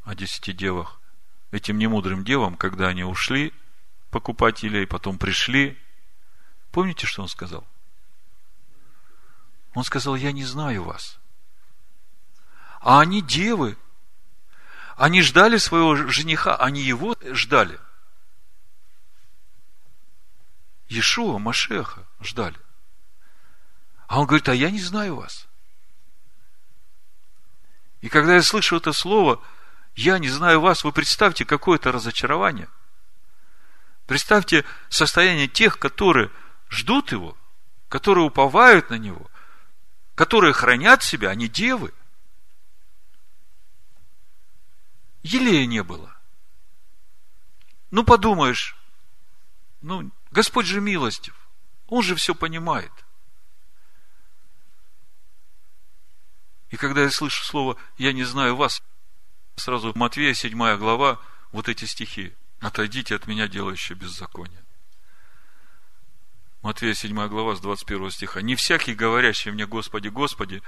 о 0.03 0.15
десяти 0.15 0.51
девах? 0.53 0.99
Этим 1.51 1.77
немудрым 1.77 2.23
девам, 2.23 2.55
когда 2.55 2.87
они 2.87 3.03
ушли 3.03 3.53
покупать 4.09 4.63
елей, 4.63 4.85
потом 4.85 5.17
пришли. 5.17 5.77
Помните, 6.71 7.07
что 7.07 7.21
он 7.21 7.27
сказал? 7.27 7.65
Он 9.73 9.83
сказал, 9.83 10.15
я 10.15 10.31
не 10.31 10.43
знаю 10.43 10.83
вас. 10.83 11.17
А 12.81 12.99
они 12.99 13.21
девы. 13.21 13.77
Они 14.97 15.21
ждали 15.21 15.57
своего 15.57 15.95
жениха, 15.95 16.55
они 16.55 16.81
его 16.81 17.15
ждали. 17.31 17.79
Иешуа, 20.91 21.39
Машеха 21.39 22.05
ждали. 22.19 22.59
А 24.07 24.19
он 24.19 24.27
говорит, 24.27 24.49
а 24.49 24.53
я 24.53 24.69
не 24.69 24.81
знаю 24.81 25.15
вас. 25.15 25.47
И 28.01 28.09
когда 28.09 28.35
я 28.35 28.41
слышу 28.41 28.75
это 28.75 28.91
слово, 28.91 29.41
я 29.95 30.19
не 30.19 30.27
знаю 30.27 30.59
вас, 30.59 30.83
вы 30.83 30.91
представьте, 30.91 31.45
какое 31.45 31.77
это 31.77 31.93
разочарование. 31.93 32.67
Представьте 34.05 34.65
состояние 34.89 35.47
тех, 35.47 35.79
которые 35.79 36.29
ждут 36.69 37.13
его, 37.13 37.37
которые 37.87 38.25
уповают 38.25 38.89
на 38.89 38.95
него, 38.95 39.31
которые 40.15 40.51
хранят 40.51 41.03
себя, 41.03 41.29
они 41.29 41.47
девы. 41.47 41.93
Елея 45.23 45.65
не 45.67 45.83
было. 45.83 46.13
Ну, 47.91 48.03
подумаешь, 48.03 48.75
ну, 49.81 50.11
Господь 50.31 50.65
же 50.65 50.81
милостив. 50.81 51.35
Он 51.87 52.01
же 52.01 52.15
все 52.15 52.33
понимает– 52.33 52.91
И 56.71 56.77
когда 56.77 57.03
я 57.03 57.11
слышу 57.11 57.43
слово 57.43 57.77
«я 57.97 58.13
не 58.13 58.23
знаю 58.23 58.55
вас», 58.55 58.81
сразу 59.57 59.91
Матвея, 59.93 60.33
7 60.33 60.77
глава, 60.77 61.19
вот 61.51 61.69
эти 61.69 61.85
стихи. 61.85 62.33
«Отойдите 62.61 63.15
от 63.15 63.27
меня, 63.27 63.47
делающие 63.47 63.97
беззаконие». 63.97 64.63
Матвея 66.61 66.93
7 66.93 67.27
глава 67.27 67.55
с 67.55 67.59
21 67.59 68.11
стиха. 68.11 68.41
«Не 68.41 68.55
всякий, 68.55 68.93
говорящий 68.93 69.51
мне, 69.51 69.65
Господи, 69.65 70.07
Господи, 70.07 70.61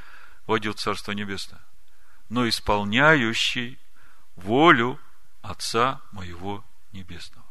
войдет 0.46 0.78
в 0.78 0.82
Царство 0.82 1.14
Небесное, 1.14 1.62
но 2.30 2.50
исполняющий 2.50 3.80
волю 4.36 5.00
Отца 5.42 6.02
моего 6.12 6.66
Небесного». 6.92 7.43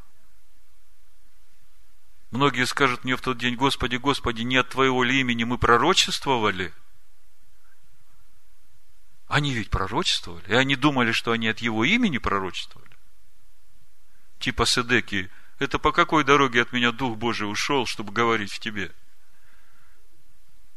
Многие 2.33 2.67
скажут 2.67 3.05
мне 3.05 3.15
в 3.15 3.21
тот 3.21 3.39
день, 3.39 3.55
Господи, 3.55 3.97
Господи, 3.97 4.43
не 4.43 4.57
от 4.57 4.71
Твоего 4.71 5.05
ли 5.05 5.21
имени 5.21 5.45
мы 5.45 5.57
пророчествовали– 5.59 6.75
они 9.33 9.55
ведь 9.55 9.71
пророчествовали, 9.71 10.45
и 10.47 10.53
они 10.53 10.77
думали, 10.77 11.13
что 11.13 11.33
они 11.33 11.49
от 11.49 11.61
его 11.61 11.87
имени 11.87 12.19
пророчествовали. 12.19 12.93
Типа 14.39 14.67
Седеки, 14.67 15.31
это 15.59 15.79
по 15.79 15.91
какой 15.91 16.23
дороге 16.23 16.61
от 16.61 16.73
меня 16.73 16.93
Дух 16.93 17.17
Божий 17.17 17.51
ушел, 17.51 17.87
чтобы 17.87 18.13
говорить 18.13 18.53
в 18.53 18.59
тебе? 18.59 18.93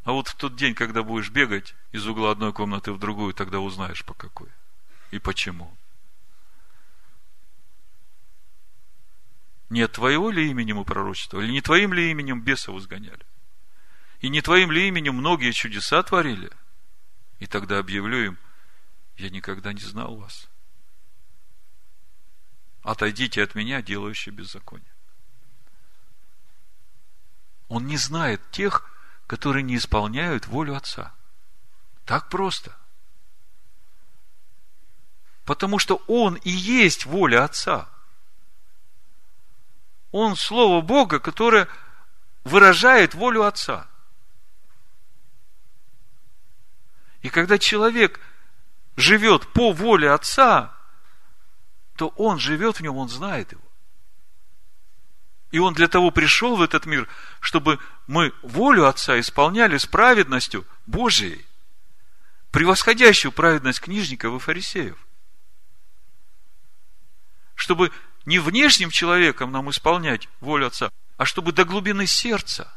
А 0.05 0.13
вот 0.13 0.29
в 0.29 0.35
тот 0.35 0.55
день, 0.55 0.73
когда 0.73 1.03
будешь 1.03 1.31
бегать 1.31 1.75
из 1.91 2.07
угла 2.07 2.31
одной 2.31 2.53
комнаты 2.53 2.93
в 2.93 2.97
другую, 2.97 3.33
тогда 3.33 3.59
узнаешь 3.59 4.05
по 4.05 4.13
какой 4.13 4.47
и 5.11 5.19
почему. 5.19 5.75
Не 9.69 9.81
от 9.81 9.93
твоего 9.93 10.29
ли 10.29 10.49
имени 10.49 10.73
мы 10.73 10.85
пророчествовали, 10.85 11.51
не 11.51 11.61
твоим 11.61 11.93
ли 11.93 12.11
именем 12.11 12.41
бесов 12.41 12.77
изгоняли? 12.77 13.25
И 14.19 14.29
не 14.29 14.41
твоим 14.41 14.71
ли 14.71 14.87
именем 14.87 15.15
многие 15.15 15.51
чудеса 15.51 16.01
творили? 16.03 16.51
И 17.39 17.47
тогда 17.47 17.79
объявлю 17.79 18.25
им, 18.25 18.37
я 19.17 19.29
никогда 19.29 19.73
не 19.73 19.81
знал 19.81 20.15
вас. 20.15 20.47
Отойдите 22.83 23.41
от 23.41 23.55
меня, 23.55 23.81
делающие 23.81 24.33
беззаконие. 24.33 24.93
Он 27.67 27.87
не 27.87 27.97
знает 27.97 28.41
тех, 28.51 28.87
которые 29.25 29.63
не 29.63 29.77
исполняют 29.77 30.45
волю 30.45 30.75
Отца. 30.75 31.13
Так 32.05 32.29
просто. 32.29 32.75
Потому 35.45 35.79
что 35.79 36.03
Он 36.07 36.35
и 36.35 36.51
есть 36.51 37.05
воля 37.05 37.43
Отца. 37.43 37.89
Он 40.17 40.35
Слово 40.35 40.81
Бога, 40.81 41.19
которое 41.19 41.67
выражает 42.43 43.13
волю 43.15 43.43
Отца. 43.43 43.87
И 47.21 47.29
когда 47.29 47.57
человек– 47.57 48.19
живет 48.95 49.47
по 49.53 49.71
воле 49.71 50.11
Отца, 50.11 50.73
то 51.95 52.09
он 52.09 52.39
живет 52.39 52.77
в 52.77 52.81
нем, 52.81 52.97
он 52.97 53.09
знает 53.09 53.51
его. 53.51 53.61
И 55.51 55.59
он 55.59 55.73
для 55.73 55.87
того 55.87 56.11
пришел 56.11 56.55
в 56.55 56.61
этот 56.61 56.85
мир, 56.85 57.07
чтобы 57.39 57.79
мы 58.07 58.33
волю 58.41 58.87
Отца 58.87 59.19
исполняли 59.19 59.77
с 59.77 59.85
праведностью 59.85 60.65
Божией, 60.85 61.45
превосходящую 62.51 63.31
праведность 63.31 63.79
книжников 63.79 64.33
и 64.35 64.39
фарисеев. 64.39 64.97
Чтобы 67.53 67.91
не 68.25 68.39
внешним 68.39 68.89
человеком 68.89 69.51
нам 69.51 69.69
исполнять 69.69 70.27
волю 70.39 70.67
Отца, 70.67 70.91
а 71.17 71.25
чтобы 71.25 71.51
до 71.51 71.65
глубины 71.65 72.07
сердца. 72.07 72.71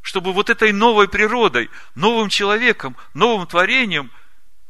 Чтобы 0.00 0.32
вот 0.32 0.50
этой 0.50 0.72
новой 0.72 1.08
природой, 1.08 1.70
новым 1.94 2.28
человеком, 2.28 2.96
новым 3.14 3.46
творением– 3.46 4.10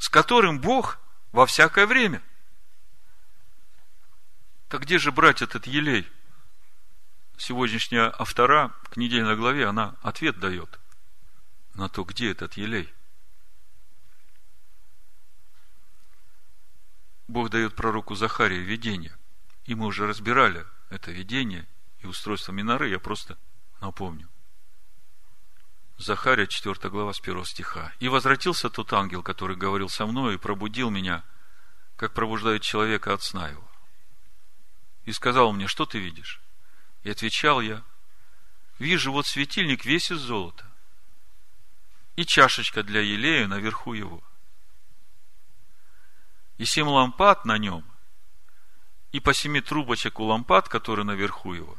с 0.03 0.09
которым 0.09 0.61
Бог 0.61 0.99
во 1.31 1.47
всякое 1.47 1.87
время. 1.87 2.21
Так 4.69 4.83
где 4.83 4.99
же 4.99 5.13
брать 5.13 5.43
этот 5.43 5.69
елей? 5.69 6.11
Сегодняшняя 7.37 8.13
автора 8.19 8.75
к 8.91 8.97
недельной 8.97 9.37
главе, 9.37 9.69
она 9.69 9.95
ответ 10.03 10.41
дает 10.41 10.81
на 11.75 11.89
то, 11.89 12.03
где 12.03 12.33
этот 12.33 12.55
елей. 12.55 12.93
Бог 17.29 17.51
дает 17.51 17.77
пророку 17.77 18.17
Захарии 18.17 18.59
видение. 18.59 19.17
И 19.65 19.75
мы 19.75 19.87
уже 19.87 20.07
разбирали 20.07 20.67
это 20.91 21.11
видение 21.11 21.67
и 22.01 22.07
устройство 22.07 22.53
Миноры, 22.53 22.89
я 22.89 22.99
просто 22.99 23.39
напомню. 23.81 24.29
Захария, 25.99 26.47
4 26.47 26.91
глава, 26.91 27.13
с 27.13 27.21
1 27.21 27.45
стиха. 27.45 27.93
«И 28.01 28.09
возвратился 28.09 28.71
тот 28.71 28.93
ангел, 28.93 29.23
который 29.23 29.57
говорил 29.57 29.89
со 29.89 30.07
мной, 30.07 30.35
и 30.35 30.39
пробудил 30.39 30.91
меня, 30.91 31.23
как 31.97 32.13
пробуждает 32.13 32.63
человека 32.63 33.13
от 33.13 33.23
сна 33.23 33.49
его. 33.49 33.69
И 35.05 35.13
сказал 35.13 35.53
мне, 35.53 35.69
что 35.69 35.87
ты 35.87 35.99
видишь? 35.99 36.41
И 37.05 37.11
отвечал 37.11 37.61
я, 37.61 37.83
вижу 38.79 39.13
вот 39.13 39.27
светильник 39.27 39.85
весь 39.85 40.11
из 40.11 40.19
золота, 40.19 40.67
и 42.17 42.25
чашечка 42.25 42.83
для 42.83 43.01
елея 43.01 43.47
наверху 43.47 43.95
его. 43.95 44.23
и 46.59 46.65
семь 46.65 46.87
лампад 46.87 47.45
на 47.45 47.59
нем, 47.59 47.85
и 49.13 49.21
по 49.21 49.35
семи 49.35 49.61
трубочек 49.61 50.19
у 50.19 50.25
лампад, 50.25 50.69
которые 50.69 51.05
наверху 51.05 51.53
его, 51.53 51.79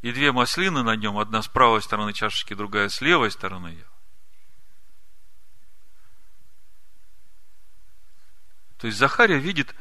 и 0.00 0.10
две 0.10 0.32
маслины 0.32 0.82
на 0.82 0.96
нем, 0.96 1.18
одна 1.18 1.42
с 1.42 1.48
правой 1.48 1.80
стороны 1.80 2.12
чашечки, 2.12 2.54
другая 2.54 2.88
с 2.88 3.00
левой 3.00 3.30
стороны 3.30 3.68
ее. 3.68 3.86
То 8.78 8.88
есть 8.88 8.98
Захария 8.98 9.38
видит 9.38 9.76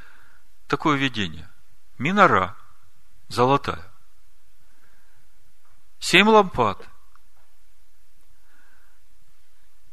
такое 0.68 0.96
видение. 0.96 1.50
Минора 1.98 2.56
золотая. 3.30 3.92
Семь 6.00 6.28
лампад. 6.28 6.88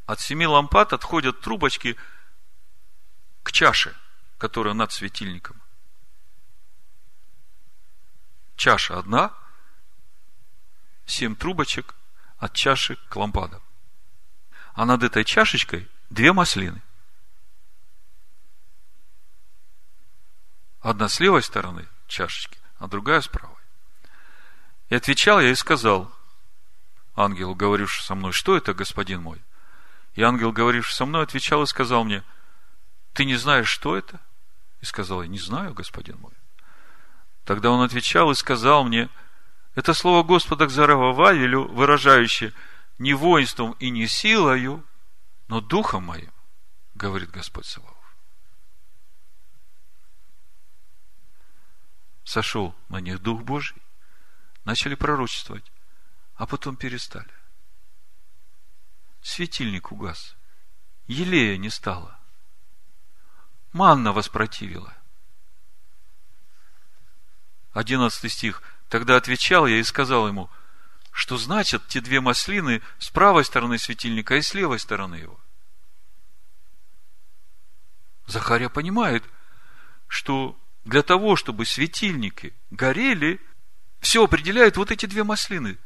От 0.05 0.21
семи 0.21 0.47
лампад 0.47 0.93
отходят 0.93 1.41
трубочки 1.41 1.97
к 3.43 3.53
чаше, 3.53 3.97
которая 4.37 4.75
над 4.75 4.93
светильником. 4.93 5.63
Чаша 8.59 8.99
одна, 8.99 9.33
семь 11.07 11.37
трубочек 11.37 11.95
от 12.39 12.55
чаши 12.55 12.97
к 13.09 13.15
лампадам. 13.15 13.63
А 14.75 14.85
над 14.85 15.05
этой 15.05 15.25
чашечкой 15.25 15.89
две 16.11 16.33
маслины. 16.33 16.83
Одна 20.81 21.09
с 21.09 21.21
левой 21.21 21.45
стороны 21.45 21.87
чашечки, 22.09 22.59
а 22.79 22.89
другая 22.89 23.21
с 23.21 23.29
правой. 23.29 23.63
И 24.89 24.97
отвечал 24.97 25.41
я 25.41 25.51
и 25.51 25.55
сказал 25.55 26.13
ангелу, 27.15 27.55
говоривший 27.55 28.05
со 28.05 28.17
мной, 28.17 28.33
что 28.33 28.57
это, 28.57 28.75
господин 28.75 29.23
мой? 29.23 29.41
И 30.15 30.23
ангел, 30.23 30.51
говоривший 30.51 30.97
со 30.97 31.07
мной, 31.07 31.23
отвечал 31.23 31.63
и 31.63 31.67
сказал 31.67 32.03
мне, 32.03 32.25
ты 33.13 33.25
не 33.25 33.37
знаешь, 33.37 33.69
что 33.69 33.97
это? 33.97 34.21
И 34.81 34.85
сказал 34.85 35.23
я, 35.23 35.29
не 35.29 35.39
знаю, 35.39 35.75
господин 35.75 36.19
мой. 36.19 36.33
Тогда 37.49 37.71
он 37.71 37.81
отвечал 37.81 38.31
и 38.31 38.35
сказал 38.35 38.85
мне, 38.85 39.09
это 39.75 39.95
слово 39.95 40.23
Господа 40.23 40.67
к 40.67 40.71
Заравававелю, 40.71 41.67
выражающее 41.69 42.53
не 42.99 43.15
воинством 43.15 43.73
и 43.79 43.89
не 43.89 44.07
силою, 44.07 44.85
но 45.47 45.63
духом 45.63 46.05
моим, 46.05 46.31
говорит 46.95 47.31
Господь 47.31 47.65
Саваоф. 47.65 47.97
Сошел 52.23 52.75
на 52.91 53.01
них 53.01 53.23
Дух 53.23 53.41
Божий, 53.45 53.81
начали 54.67 54.95
пророчествовать, 54.95 55.73
а 56.35 56.47
потом 56.47 56.77
перестали. 56.77 57.33
Светильник 59.23 59.91
угас. 59.91 60.37
Елея 61.07 61.57
не 61.57 61.71
стало. 61.71 62.21
Манна 63.73 64.13
воспротивила. 64.13 64.98
Одиннадцатый 67.79 68.29
стих. 68.29 68.61
Тогда 68.89 69.15
отвечал 69.15 69.69
я 69.69 69.79
и 69.79 69.85
сказал 69.85 70.27
ему, 70.27 70.51
что 71.13 71.37
значат 71.37 71.87
те 71.87 72.01
две 72.01 72.21
маслины 72.21 72.83
с 72.99 73.09
правой 73.09 73.45
стороны 73.45 73.79
светильника 73.79 74.35
и 74.35 74.43
с 74.43 74.53
левой 74.53 74.81
стороны 74.81 75.15
его. 75.15 75.39
Захария 78.27 78.69
понимает, 78.69 79.23
что 80.09 80.59
для 80.85 81.05
того, 81.05 81.37
чтобы 81.37 81.67
светильники 81.67 82.53
горели, 82.73 83.41
все 84.01 84.25
определяют 84.25 84.77
вот 84.77 84.91
эти 84.91 85.07
две 85.07 85.23
маслины. 85.23 85.79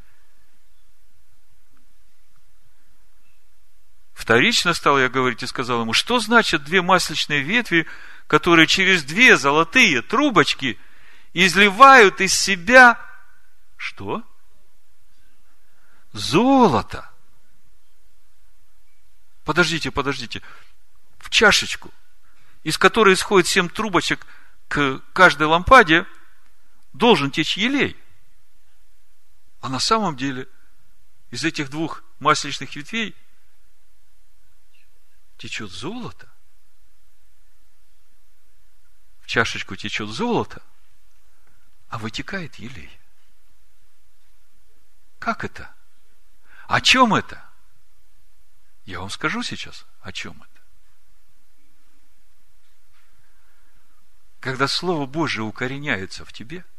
Вторично 4.15 4.73
стал 4.73 4.99
я 4.99 5.11
говорить 5.11 5.43
и 5.43 5.47
сказал 5.47 5.83
ему, 5.83 5.93
что 5.93 6.21
значит 6.21 6.65
две 6.65 6.81
масличные 6.81 7.43
ветви, 7.43 7.87
которые 8.29 8.67
через 8.67 9.05
две 9.05 9.37
золотые 9.37 10.01
трубочки 10.01 10.79
изливают 11.33 12.21
из 12.21 12.35
себя 12.35 13.01
что? 13.77 14.23
Золото. 16.13 17.11
Подождите, 19.45 19.91
подождите. 19.91 20.43
В 21.19 21.31
чашечку, 21.31 21.93
из 22.63 22.79
которой 22.79 23.15
исходит 23.15 23.49
семь 23.49 23.69
трубочек 23.69 24.27
к 24.69 25.01
каждой 25.13 25.47
лампаде, 25.47 26.07
должен 26.93 27.31
течь 27.31 27.57
елей. 27.57 27.97
А 29.61 29.69
на 29.69 29.79
самом 29.79 30.17
деле 30.17 30.49
из 31.31 31.45
этих 31.45 31.71
двух 31.71 32.05
масличных 32.19 32.77
ветвей 32.77 33.17
течет 35.39 35.71
золото. 35.71 36.31
В 39.23 39.27
чашечку 39.27 39.77
течет 39.77 40.09
золото, 40.09 40.63
а 41.93 41.99
вытекает 41.99 42.57
елей. 42.57 42.91
Как 45.21 45.45
это? 45.45 45.73
О 46.67 46.81
чем 46.81 47.15
это? 47.15 47.49
Я 48.85 48.99
вам 48.99 49.11
скажу 49.11 49.45
сейчас, 49.45 49.87
о 50.01 50.11
чем 50.11 50.43
это. 50.43 50.63
Когда 54.41 54.67
Слово 54.67 55.07
Божие 55.07 55.45
укореняется 55.45 56.25
в 56.25 56.33
тебе– 56.33 56.65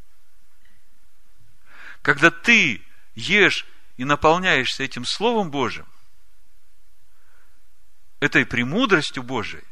когда 2.04 2.30
ты 2.30 2.86
ешь 3.16 3.66
и 3.96 4.04
наполняешься 4.04 4.84
этим 4.84 5.06
Словом 5.06 5.50
Божьим, 5.50 5.88
этой 8.20 8.46
премудростью 8.46 9.24
Божией, 9.24 9.64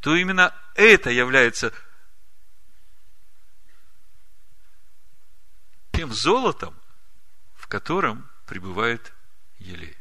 то 0.00 0.16
именно 0.16 0.54
это 0.74 1.10
является 1.10 1.72
тем 5.94 6.12
золотом, 6.12 6.74
в 7.54 7.66
котором 7.66 8.28
пребывает 8.46 9.12
елей. 9.58 9.96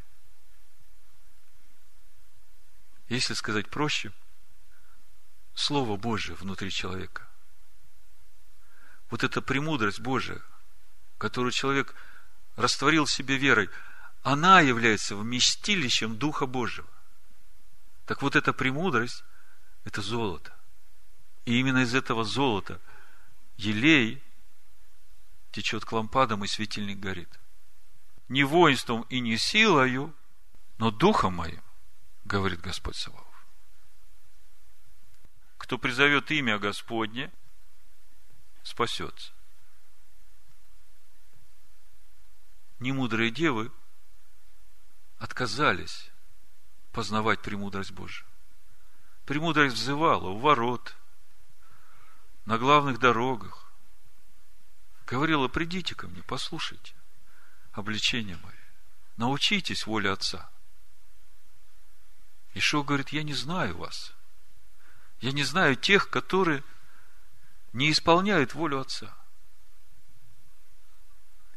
Если 3.10 3.34
сказать 3.34 3.70
проще, 3.70 4.12
Слово 5.54 5.98
Божие 5.98 6.36
внутри 6.36 6.72
человека. 6.72 7.28
Вот 9.12 9.24
эта 9.24 9.40
премудрость 9.40 10.00
Божия, 10.00 10.42
которую 11.20 11.52
человек 11.52 11.94
растворил 12.56 13.06
себе 13.06 13.38
верой, 13.38 13.70
она 14.24 14.62
является 14.62 15.16
вместилищем 15.16 16.18
Духа 16.18 16.48
Божьего. 16.48 16.88
Так 18.08 18.24
вот 18.24 18.36
эта 18.36 18.52
премудрость– 18.52 19.24
это 19.84 20.02
золото. 20.02 20.52
И 21.46 21.60
именно 21.60 21.80
из 21.80 21.94
этого 21.94 22.24
золота 22.24 22.82
елей 23.58 24.24
течет 25.54 25.86
к 25.86 25.92
лампадам, 25.94 26.44
и 26.44 26.48
светильник 26.48 27.00
горит. 27.00 27.40
Не 28.28 28.44
воинством 28.44 29.04
и 29.10 29.22
не 29.22 29.38
силою, 29.38 30.14
но 30.78 30.92
духом 30.92 31.36
моим, 31.36 31.64
говорит 32.26 32.60
Господь 32.60 32.98
Саваоф. 32.98 33.48
Кто 35.58 35.78
призовет 35.78 36.30
имя 36.32 36.60
Господне, 36.60 37.32
спасется. 38.64 39.32
немудрые 42.84 43.32
девы 43.32 43.72
отказались 45.18 46.12
познавать 46.92 47.42
премудрость 47.42 47.92
Божию. 47.92 48.28
Премудрость 49.26 49.76
взывала 49.76 50.28
у 50.28 50.38
ворот, 50.38 50.96
на 52.46 52.58
главных 52.58 53.00
дорогах. 53.00 53.63
Говорила, 55.06 55.48
придите 55.48 55.96
ко 55.96 56.08
мне, 56.08 56.24
послушайте 56.24 56.94
обличение 57.74 58.38
мое. 58.38 58.54
Научитесь 59.18 59.86
воле 59.86 60.12
Отца. 60.12 60.50
Ишо 62.54 62.84
говорит, 62.84 63.10
я 63.10 63.24
не 63.24 63.34
знаю 63.34 63.78
вас. 63.78 64.14
Я 65.20 65.32
не 65.32 65.44
знаю 65.44 65.76
тех, 65.76 66.10
которые 66.10 66.64
не 67.74 67.92
исполняют 67.92 68.54
волю 68.54 68.80
Отца. 68.80 69.16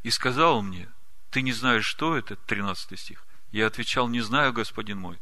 И 0.03 0.11
сказал 0.11 0.62
мне, 0.62 0.88
ты 1.30 1.42
не 1.42 1.53
знаешь, 1.53 1.84
что 1.84 2.16
это? 2.16 2.36
13 2.36 2.99
стих. 2.99 3.24
Я 3.53 3.66
отвечал, 3.66 4.09
не 4.09 4.20
знаю, 4.20 4.53
господин 4.53 4.99
мой. 4.99 5.20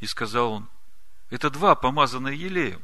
И 0.00 0.06
сказал 0.06 0.52
он, 0.52 0.68
это 1.30 1.50
два 1.50 1.74
помазанные 1.74 2.36
елеем, 2.36 2.82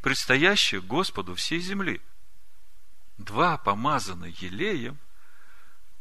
предстоящие 0.00 0.80
Господу 0.80 1.34
всей 1.34 1.60
земли. 1.60 2.00
Два 3.18 3.56
помазанные 3.56 4.34
елеем, 4.38 4.98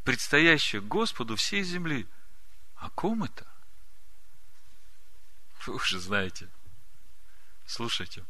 предстоящие 0.03 0.81
Господу 0.81 1.35
всей 1.35 1.63
земли. 1.63 2.07
О 2.75 2.89
ком 2.89 3.23
это? 3.23 3.47
Вы 5.65 5.75
уже 5.75 5.99
знаете. 5.99 6.49
Слушайте. 7.65 8.23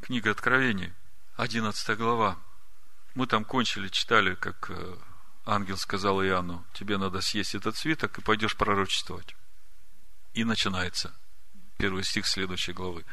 Книга 0.00 0.30
Откровений, 0.30 0.92
11 1.36 1.96
глава. 1.96 2.38
Мы 3.14 3.26
там 3.26 3.44
кончили, 3.44 3.88
читали, 3.88 4.34
как 4.34 4.70
э, 4.70 4.96
ангел 5.46 5.76
сказал 5.76 6.22
Иоанну, 6.22 6.64
тебе 6.72 6.98
надо 6.98 7.20
съесть 7.20 7.54
этот 7.54 7.76
свиток 7.76 8.18
и 8.18 8.22
пойдешь 8.22 8.56
пророчествовать. 8.56 9.34
И 10.34 10.44
начинается 10.44 11.12
первый 11.78 12.04
стих 12.04 12.26
следующей 12.26 12.72
главы. 12.72 13.04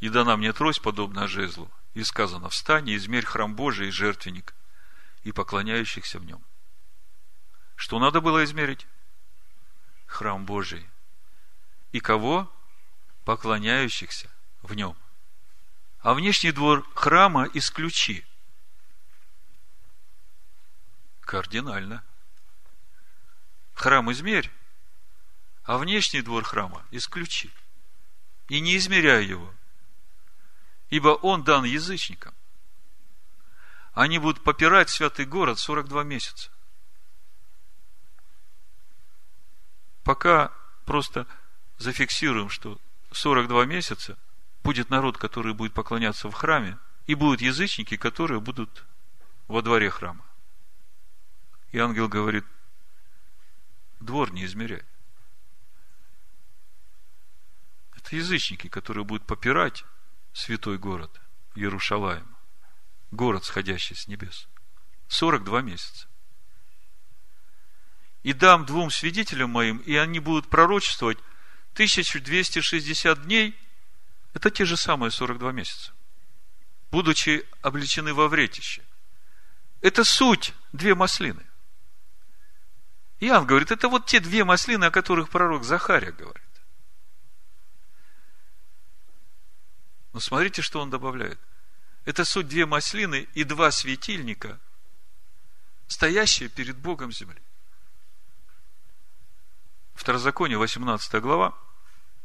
«И 0.00 0.08
дана 0.08 0.36
мне 0.36 0.52
трость, 0.52 0.82
подобная 0.82 1.26
жезлу, 1.26 1.70
и 1.96 2.04
сказано, 2.04 2.48
встань 2.50 2.88
и 2.88 2.96
измерь 2.96 3.24
храм 3.24 3.56
Божий 3.56 3.88
и 3.88 3.90
жертвенник, 3.90 4.54
и 5.24 5.32
поклоняющихся 5.32 6.18
в 6.18 6.24
нем». 6.24 6.44
Что 7.76 7.98
надо 7.98 8.20
было 8.20 8.42
измерить? 8.44 8.86
Храм 10.06 10.44
Божий. 10.44 10.88
И 11.92 12.00
кого? 12.00 12.50
Поклоняющихся 13.24 14.30
в 14.62 14.74
нем. 14.74 14.96
А 16.00 16.14
внешний 16.14 16.52
двор 16.52 16.86
храма 16.94 17.48
исключи. 17.52 18.26
Кардинально. 21.20 22.04
Храм 23.74 24.10
измерь, 24.12 24.50
а 25.64 25.76
внешний 25.76 26.22
двор 26.22 26.44
храма 26.44 26.86
исключи. 26.90 27.50
И 28.48 28.60
не 28.60 28.76
измеряй 28.76 29.24
его. 29.24 29.52
Ибо 30.90 31.08
он 31.08 31.42
дан 31.42 31.64
язычникам. 31.64 32.34
Они 33.92 34.18
будут 34.18 34.44
попирать 34.44 34.90
святый 34.90 35.24
город 35.24 35.58
42 35.58 36.04
месяца. 36.04 36.50
Пока 40.04 40.52
просто 40.84 41.26
зафиксируем, 41.78 42.48
что 42.50 42.78
42 43.12 43.64
месяца 43.64 44.18
будет 44.62 44.90
народ, 44.90 45.16
который 45.18 45.54
будет 45.54 45.72
поклоняться 45.72 46.30
в 46.30 46.34
храме, 46.34 46.78
и 47.06 47.14
будут 47.14 47.40
язычники, 47.40 47.96
которые 47.96 48.40
будут 48.40 48.84
во 49.48 49.62
дворе 49.62 49.90
храма. 49.90 50.24
И 51.72 51.78
ангел 51.78 52.08
говорит, 52.08 52.44
двор 54.00 54.32
не 54.32 54.44
измеряй. 54.44 54.84
Это 57.96 58.16
язычники, 58.16 58.68
которые 58.68 59.04
будут 59.04 59.26
попирать 59.26 59.84
святой 60.36 60.76
город 60.76 61.10
Иерушалаем, 61.54 62.36
город, 63.10 63.44
сходящий 63.46 63.96
с 63.96 64.06
небес. 64.08 64.46
42 65.08 65.62
месяца. 65.62 66.06
И 68.22 68.34
дам 68.34 68.66
двум 68.66 68.90
свидетелям 68.90 69.50
моим, 69.50 69.78
и 69.78 69.94
они 69.96 70.20
будут 70.20 70.50
пророчествовать 70.50 71.16
1260 71.72 73.22
дней, 73.22 73.58
это 74.34 74.50
те 74.50 74.66
же 74.66 74.76
самые 74.76 75.10
42 75.10 75.52
месяца, 75.52 75.92
будучи 76.90 77.48
обличены 77.62 78.12
во 78.12 78.28
вретище. 78.28 78.82
Это 79.80 80.04
суть 80.04 80.52
две 80.72 80.94
маслины. 80.94 81.46
Иоанн 83.20 83.46
говорит, 83.46 83.70
это 83.70 83.88
вот 83.88 84.04
те 84.04 84.20
две 84.20 84.44
маслины, 84.44 84.84
о 84.84 84.90
которых 84.90 85.30
пророк 85.30 85.64
Захария 85.64 86.12
говорит. 86.12 86.45
Но 90.16 90.20
смотрите, 90.20 90.62
что 90.62 90.80
он 90.80 90.88
добавляет. 90.88 91.38
Это 92.06 92.24
суть 92.24 92.48
две 92.48 92.64
маслины 92.64 93.28
и 93.34 93.44
два 93.44 93.70
светильника, 93.70 94.58
стоящие 95.88 96.48
перед 96.48 96.78
Богом 96.78 97.12
земли. 97.12 97.42
Второзаконие, 99.94 100.56
18 100.56 101.20
глава, 101.20 101.54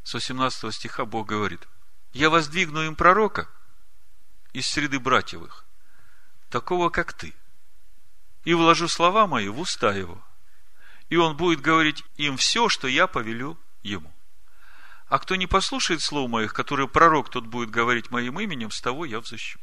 с 0.05 0.13
18 0.13 0.73
стиха 0.73 1.03
Бог 1.03 1.27
говорит, 1.27 1.67
«Я 2.13 2.29
воздвигну 2.29 2.81
им 2.83 2.95
пророка 2.95 3.49
из 4.53 4.67
среды 4.67 4.97
братьевых, 4.97 5.65
такого, 6.49 6.89
как 6.89 7.11
ты, 7.11 7.35
и 8.45 8.53
вложу 8.53 8.87
слова 8.87 9.27
мои 9.27 9.49
в 9.49 9.59
уста 9.59 9.91
его, 9.93 10.23
и 11.09 11.17
он 11.17 11.35
будет 11.35 11.59
говорить 11.59 12.05
им 12.15 12.37
все, 12.37 12.69
что 12.69 12.87
я 12.87 13.07
повелю 13.07 13.59
ему. 13.83 14.13
А 15.11 15.19
кто 15.19 15.35
не 15.35 15.45
послушает 15.45 16.01
слов 16.01 16.29
моих, 16.29 16.53
которые 16.53 16.87
пророк 16.87 17.29
тот 17.29 17.45
будет 17.45 17.69
говорить 17.69 18.11
моим 18.11 18.39
именем, 18.39 18.71
с 18.71 18.79
того 18.79 19.03
я 19.03 19.19
взыщу. 19.19 19.59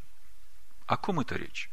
О 0.85 0.99
ком 0.99 1.21
это 1.21 1.37
речь? 1.37 1.71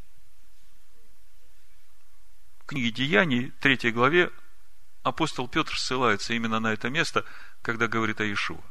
В 2.59 2.67
книге 2.67 2.91
Деяний, 2.91 3.51
3 3.59 3.91
главе, 3.91 4.31
апостол 5.03 5.49
Петр 5.49 5.77
ссылается 5.77 6.33
именно 6.33 6.61
на 6.61 6.71
это 6.71 6.89
место, 6.89 7.25
когда 7.61 7.89
говорит 7.89 8.21
о 8.21 8.23
Иешуа. 8.23 8.63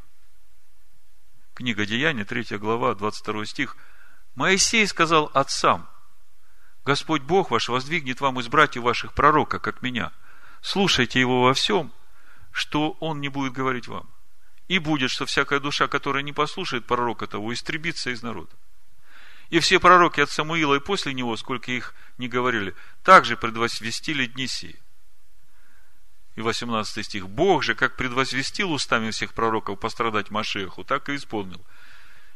Книга 1.52 1.84
Деяний, 1.84 2.24
3 2.24 2.56
глава, 2.56 2.94
22 2.94 3.44
стих. 3.44 3.76
Моисей 4.34 4.86
сказал 4.86 5.30
отцам, 5.34 5.86
Господь 6.86 7.20
Бог 7.20 7.50
ваш 7.50 7.68
воздвигнет 7.68 8.22
вам 8.22 8.40
из 8.40 8.48
братьев 8.48 8.84
ваших 8.84 9.12
пророка, 9.12 9.58
как 9.58 9.82
меня. 9.82 10.12
Слушайте 10.62 11.20
его 11.20 11.42
во 11.42 11.52
всем, 11.52 11.92
что 12.52 12.92
он 13.00 13.20
не 13.20 13.28
будет 13.28 13.52
говорить 13.52 13.86
вам. 13.86 14.08
И 14.68 14.78
будет, 14.78 15.10
что 15.10 15.26
всякая 15.26 15.60
душа, 15.60 15.88
которая 15.88 16.22
не 16.22 16.32
послушает 16.32 16.86
пророка 16.86 17.26
того, 17.26 17.52
истребится 17.52 18.10
из 18.10 18.22
народа. 18.22 18.50
И 19.50 19.60
все 19.60 19.78
пророки 19.78 20.20
от 20.20 20.30
Самуила 20.30 20.74
и 20.74 20.80
после 20.80 21.12
него, 21.12 21.36
сколько 21.36 21.70
их 21.70 21.94
не 22.16 22.28
говорили, 22.28 22.74
также 23.02 23.36
предвозвестили 23.36 24.26
дни 24.26 24.46
сии. 24.46 24.78
И 26.34 26.40
18 26.40 27.04
стих. 27.04 27.28
Бог 27.28 27.62
же, 27.62 27.74
как 27.74 27.96
предвозвестил 27.96 28.72
устами 28.72 29.10
всех 29.10 29.34
пророков 29.34 29.78
пострадать 29.78 30.30
Машеху, 30.30 30.82
так 30.82 31.08
и 31.08 31.16
исполнил. 31.16 31.60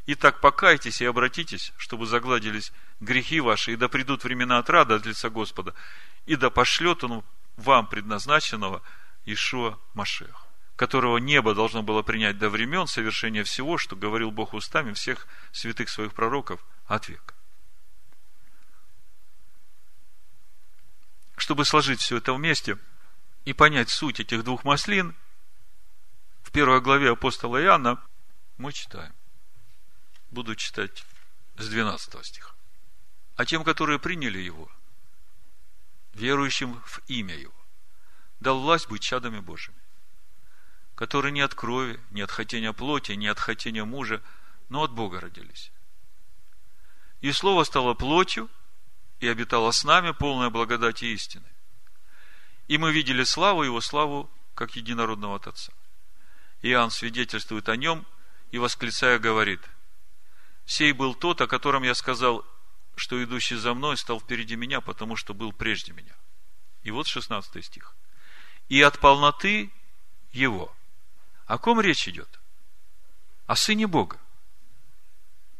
Итак, 0.06 0.40
покайтесь 0.40 1.00
и 1.00 1.06
обратитесь, 1.06 1.72
чтобы 1.76 2.06
загладились 2.06 2.72
грехи 3.00 3.40
ваши, 3.40 3.72
и 3.72 3.76
да 3.76 3.88
придут 3.88 4.24
времена 4.24 4.58
отрада 4.58 4.96
от 4.96 5.06
лица 5.06 5.30
Господа, 5.30 5.74
и 6.26 6.36
да 6.36 6.50
пошлет 6.50 7.04
Он 7.04 7.24
вам 7.56 7.86
предназначенного 7.86 8.82
Ишуа 9.24 9.78
Машех 9.94 10.47
которого 10.78 11.18
небо 11.18 11.56
должно 11.56 11.82
было 11.82 12.02
принять 12.02 12.38
до 12.38 12.48
времен 12.48 12.86
совершения 12.86 13.42
всего, 13.42 13.78
что 13.78 13.96
говорил 13.96 14.30
Бог 14.30 14.54
устами 14.54 14.92
всех 14.92 15.26
святых 15.50 15.88
своих 15.88 16.14
пророков 16.14 16.64
от 16.86 17.08
века. 17.08 17.34
Чтобы 21.36 21.64
сложить 21.64 22.00
все 22.00 22.18
это 22.18 22.32
вместе 22.32 22.78
и 23.44 23.52
понять 23.54 23.90
суть 23.90 24.20
этих 24.20 24.44
двух 24.44 24.62
маслин, 24.62 25.16
в 26.42 26.52
первой 26.52 26.80
главе 26.80 27.10
апостола 27.10 27.60
Иоанна 27.60 28.00
мы 28.56 28.72
читаем. 28.72 29.12
Буду 30.30 30.54
читать 30.54 31.04
с 31.56 31.68
12 31.68 32.24
стиха. 32.24 32.54
А 33.34 33.44
тем, 33.44 33.64
которые 33.64 33.98
приняли 33.98 34.38
его, 34.38 34.70
верующим 36.14 36.80
в 36.86 37.00
имя 37.08 37.34
его, 37.34 37.54
дал 38.38 38.60
власть 38.60 38.88
быть 38.88 39.02
чадами 39.02 39.40
Божьими 39.40 39.77
которые 40.99 41.30
не 41.30 41.42
от 41.42 41.55
крови, 41.55 42.01
не 42.11 42.22
от 42.22 42.32
хотения 42.32 42.72
плоти, 42.72 43.12
не 43.12 43.28
от 43.28 43.38
хотения 43.38 43.84
мужа, 43.84 44.20
но 44.68 44.82
от 44.82 44.90
Бога 44.90 45.20
родились. 45.20 45.70
И 47.20 47.30
Слово 47.30 47.62
стало 47.62 47.94
плотью 47.94 48.51
и 49.20 49.28
обитало 49.28 49.70
с 49.70 49.84
нами 49.84 50.11
полная 50.11 50.51
благодати 50.51 51.05
истины. 51.05 51.46
И 52.66 52.78
мы 52.78 52.90
видели 52.90 53.22
славу 53.22 53.62
Его, 53.62 53.80
славу, 53.80 54.28
как 54.57 54.74
единородного 54.74 55.36
от 55.36 55.46
Отца. 55.46 55.72
Иоанн 56.62 56.90
свидетельствует 56.90 57.68
о 57.68 57.76
нем 57.76 58.05
и, 58.51 58.59
восклицая, 58.59 59.20
говорит, 59.20 59.61
«Сей 60.66 60.90
был 60.90 61.14
тот, 61.14 61.40
о 61.40 61.46
котором 61.46 61.84
я 61.84 61.94
сказал, 61.94 62.44
что 62.96 63.22
идущий 63.22 63.55
за 63.55 63.72
мной 63.72 63.96
стал 63.96 64.18
впереди 64.18 64.57
меня, 64.57 64.80
потому 64.80 65.14
что 65.14 65.32
был 65.32 65.53
прежде 65.53 65.92
меня». 65.92 66.16
И 66.82 66.90
вот 66.90 67.07
16 67.07 67.64
стих. 67.64 67.94
«И 68.68 68.82
от 68.82 68.99
полноты 68.99 69.72
Его». 70.32 70.74
О 71.49 71.57
ком 71.57 71.80
речь 71.80 72.07
идет? 72.07 72.38
О 73.46 73.57
Сыне 73.57 73.86
Бога. 73.86 74.20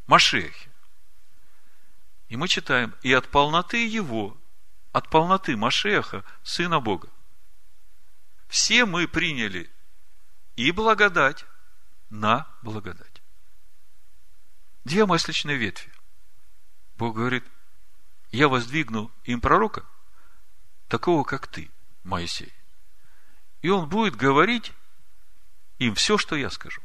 Машехе. 0.07 0.71
И 2.29 2.37
мы 2.37 2.47
читаем, 2.47 2.95
и 3.01 3.11
от 3.15 3.31
полноты 3.31 3.89
Его, 3.89 4.37
от 4.93 5.09
полноты 5.09 5.57
Машеха, 5.57 6.25
Сына 6.43 6.81
Бога. 6.81 7.09
Все 8.49 8.85
мы 8.85 9.09
приняли 9.09 9.71
и 10.57 10.73
благодать 10.73 11.47
на 12.11 12.47
благодать. 12.61 13.23
Две 14.85 15.07
масличные 15.07 15.57
ветви. 15.57 15.91
Бог 16.99 17.17
говорит, 17.17 17.45
я 18.31 18.49
воздвигну 18.49 19.11
им 19.25 19.41
пророка, 19.41 19.87
такого, 20.89 21.25
как 21.25 21.47
ты, 21.47 21.71
Моисей. 22.05 22.53
И 23.63 23.71
он 23.71 23.89
будет 23.89 24.17
говорить 24.17 24.75
им 25.79 25.95
все, 25.95 26.19
что 26.19 26.37
я 26.37 26.51
скажу. 26.51 26.83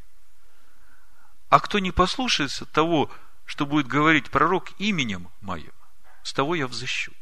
А 1.49 1.59
кто 1.59 1.79
не 1.79 1.91
послушается 1.91 2.65
того, 2.65 3.11
что 3.45 3.65
будет 3.65 3.87
говорить 3.87 4.31
пророк 4.31 4.71
именем 4.79 5.29
моим, 5.41 5.73
с 6.23 6.33
того 6.33 6.55
я 6.55 6.67
взыщу. 6.67 7.13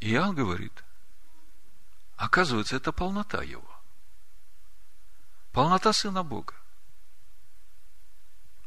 Иоанн 0.00 0.34
говорит, 0.34 0.84
оказывается, 2.16 2.76
это 2.76 2.92
полнота 2.92 3.42
его. 3.42 3.68
Полнота 5.52 5.92
Сына 5.92 6.22
Бога. 6.22 6.54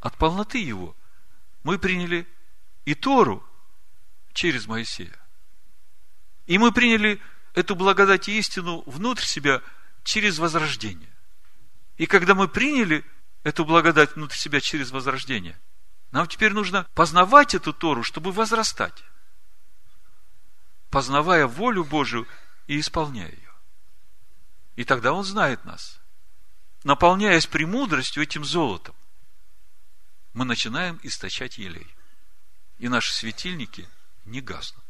От 0.00 0.16
полноты 0.18 0.58
его 0.58 0.94
мы 1.62 1.78
приняли 1.78 2.28
и 2.84 2.94
Тору 2.94 3.42
через 4.32 4.66
Моисея. 4.66 5.18
И 6.46 6.58
мы 6.58 6.72
приняли 6.72 7.22
эту 7.54 7.76
благодать 7.76 8.28
и 8.28 8.36
истину 8.36 8.82
внутрь 8.86 9.24
себя– 9.24 9.62
через 10.04 10.38
возрождение. 10.38 11.12
И 11.96 12.06
когда 12.06 12.34
мы 12.34 12.48
приняли 12.48 13.04
эту 13.42 13.64
благодать 13.64 14.14
внутри 14.14 14.38
себя 14.38 14.60
через 14.60 14.90
возрождение, 14.90 15.60
нам 16.10 16.26
теперь 16.26 16.52
нужно 16.52 16.86
познавать 16.94 17.54
эту 17.54 17.72
Тору, 17.72 18.02
чтобы 18.02 18.32
возрастать. 18.32 19.02
Познавая 20.90 21.46
волю 21.46 21.84
Божию 21.84 22.26
и 22.66 22.78
исполняя 22.78 23.30
ее. 23.30 23.52
И 24.76 24.84
тогда 24.84 25.12
Он 25.12 25.24
знает 25.24 25.64
нас. 25.64 26.00
Наполняясь 26.84 27.46
премудростью 27.46 28.22
этим 28.22 28.44
золотом, 28.44 28.94
мы 30.32 30.44
начинаем 30.44 30.98
источать 31.02 31.58
елей. 31.58 31.86
И 32.78 32.88
наши 32.88 33.12
светильники 33.12 33.88
не 34.24 34.40
гаснут. 34.40 34.81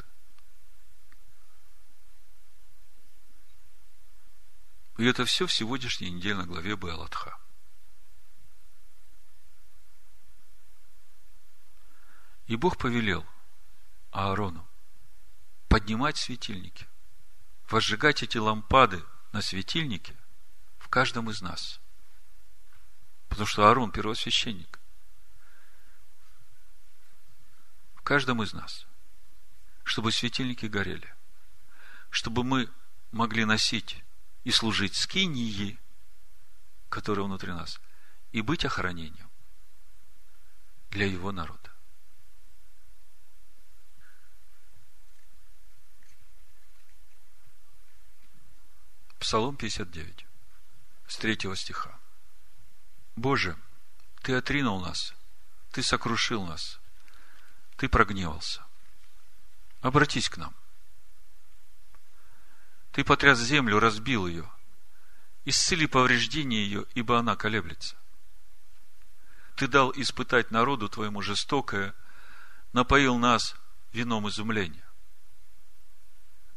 И 4.99 5.05
это 5.07 5.25
все 5.25 5.47
в 5.47 5.53
сегодняшней 5.53 6.11
недельной 6.11 6.45
главе 6.45 6.77
Беалатха. 6.77 7.39
И 12.47 12.57
Бог 12.57 12.77
повелел 12.77 13.25
Аарону 14.11 14.67
поднимать 15.69 16.19
светильники, 16.19 16.87
возжигать 17.71 18.23
эти 18.23 18.37
лампады 18.37 19.03
на 19.33 19.41
светильнике 19.41 20.15
в 20.79 20.89
каждом 20.89 21.31
из 21.31 21.41
нас. 21.41 21.81
Потому 23.31 23.47
что 23.47 23.67
Аарон 23.67 23.91
первосвященник. 23.91 24.79
В 27.95 28.03
каждом 28.03 28.43
из 28.43 28.53
нас. 28.53 28.87
Чтобы 29.85 30.13
светильники 30.13 30.67
горели. 30.67 31.11
Чтобы 32.11 32.45
мы 32.45 32.69
могли 33.11 33.47
носить 33.47 34.05
и 34.45 34.51
служить 34.51 34.97
скинии, 34.97 35.79
которые 36.89 37.25
внутри 37.27 37.53
нас, 37.53 37.81
и 38.33 38.41
быть 38.41 38.65
охранением 38.65 39.31
для 40.91 41.07
его 41.07 41.33
народа. 41.33 41.71
Псалом 49.19 49.57
59, 49.57 50.27
с 51.07 51.17
3 51.17 51.57
стиха. 51.57 51.99
Боже, 53.17 53.57
Ты 54.23 54.35
отринул 54.35 54.81
нас, 54.81 55.15
Ты 55.71 55.83
сокрушил 55.83 56.45
нас, 56.45 56.81
Ты 57.77 57.89
прогневался. 57.89 58.65
Обратись 59.81 60.29
к 60.29 60.37
нам. 60.37 60.55
Ты 62.93 63.05
потряс 63.05 63.39
землю, 63.39 63.81
разбил 63.81 64.27
ее. 64.27 64.49
Исцели 65.45 65.87
повреждение 65.87 66.65
ее, 66.65 66.87
ибо 66.95 67.19
она 67.19 67.37
колеблется. 67.37 67.97
Ты 69.57 69.67
дал 69.67 69.93
испытать 69.97 70.51
народу 70.51 70.89
твоему 70.89 71.23
жестокое, 71.23 71.95
напоил 72.73 73.17
нас 73.19 73.57
вином 73.93 74.29
изумления. 74.29 74.85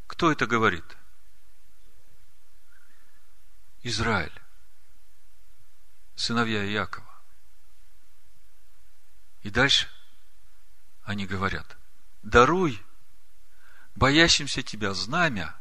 Кто 0.07 0.31
это 0.31 0.45
говорит? 0.45 0.85
Израиль, 3.81 4.41
сыновья 6.15 6.65
Иакова. 6.65 7.09
И 9.41 9.49
дальше 9.49 9.89
они 11.03 11.27
говорят, 11.27 11.77
даруй 12.23 12.83
боящимся 13.95 14.63
тебя 14.63 14.93
знамя, 14.93 15.55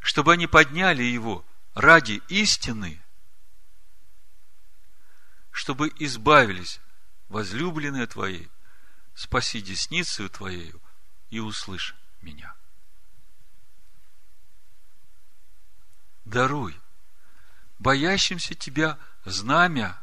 чтобы 0.00 0.32
они 0.32 0.46
подняли 0.46 1.02
его 1.02 1.44
ради 1.74 2.22
истины, 2.28 3.00
чтобы 5.50 5.92
избавились 5.98 6.80
возлюбленные 7.28 8.06
Твои, 8.06 8.48
спаси 9.14 9.60
десницею 9.60 10.30
Твоею 10.30 10.80
и 11.28 11.38
услышь 11.38 11.94
меня. 12.22 12.54
Даруй 16.24 16.78
боящимся 17.78 18.54
Тебя 18.54 18.98
знамя, 19.24 20.00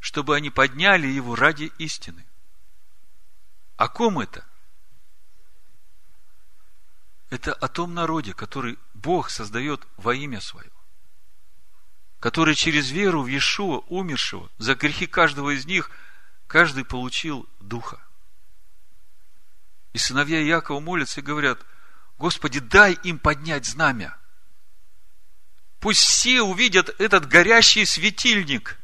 чтобы 0.00 0.36
они 0.36 0.50
подняли 0.50 1.06
его 1.06 1.34
ради 1.34 1.72
истины. 1.78 2.26
О 3.76 3.88
ком 3.88 4.20
это?– 4.20 4.44
это 7.30 7.52
о 7.52 7.68
том 7.68 7.94
народе, 7.94 8.32
который 8.34 8.78
Бог 8.94 9.30
создает 9.30 9.86
во 9.96 10.14
имя 10.14 10.40
Свое. 10.40 10.70
Который 12.20 12.54
через 12.54 12.90
веру 12.90 13.22
в 13.22 13.26
Иешуа, 13.26 13.78
умершего, 13.88 14.50
за 14.58 14.74
грехи 14.74 15.06
каждого 15.06 15.54
из 15.54 15.66
них, 15.66 15.90
каждый 16.46 16.84
получил 16.84 17.48
Духа. 17.60 18.00
И 19.92 19.98
сыновья 19.98 20.40
Якова 20.40 20.80
молятся 20.80 21.20
и 21.20 21.24
говорят, 21.24 21.64
Господи, 22.18 22.60
дай 22.60 22.92
им 23.02 23.18
поднять 23.18 23.66
знамя. 23.66 24.16
Пусть 25.80 26.00
все 26.00 26.42
увидят 26.42 26.88
этот 27.00 27.26
горящий 27.26 27.84
светильник, 27.84 28.78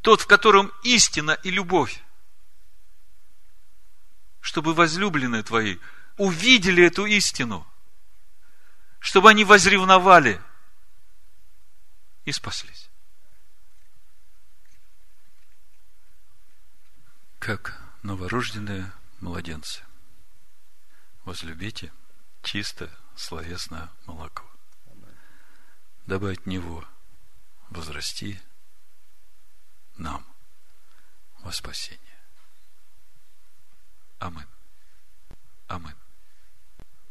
тот, 0.00 0.20
в 0.20 0.26
котором 0.26 0.72
истина 0.82 1.32
и 1.42 1.50
любовь, 1.50 2.02
чтобы 4.40 4.74
возлюбленные 4.74 5.42
Твои 5.42 5.78
увидели 6.16 6.84
эту 6.84 7.06
истину, 7.06 7.66
чтобы 8.98 9.30
они 9.30 9.44
возревновали 9.44 10.40
и 12.24 12.32
спаслись. 12.32 12.88
Как 17.38 17.80
новорожденные 18.02 18.92
младенцы. 19.20 19.82
Возлюбите 21.24 21.92
чистое 22.42 22.90
словесное 23.16 23.90
молоко. 24.06 24.44
Дабы 26.06 26.32
от 26.32 26.46
него 26.46 26.86
возрасти 27.70 28.40
нам 29.96 30.26
во 31.40 31.52
спасение. 31.52 32.00
Аминь. 34.18 34.46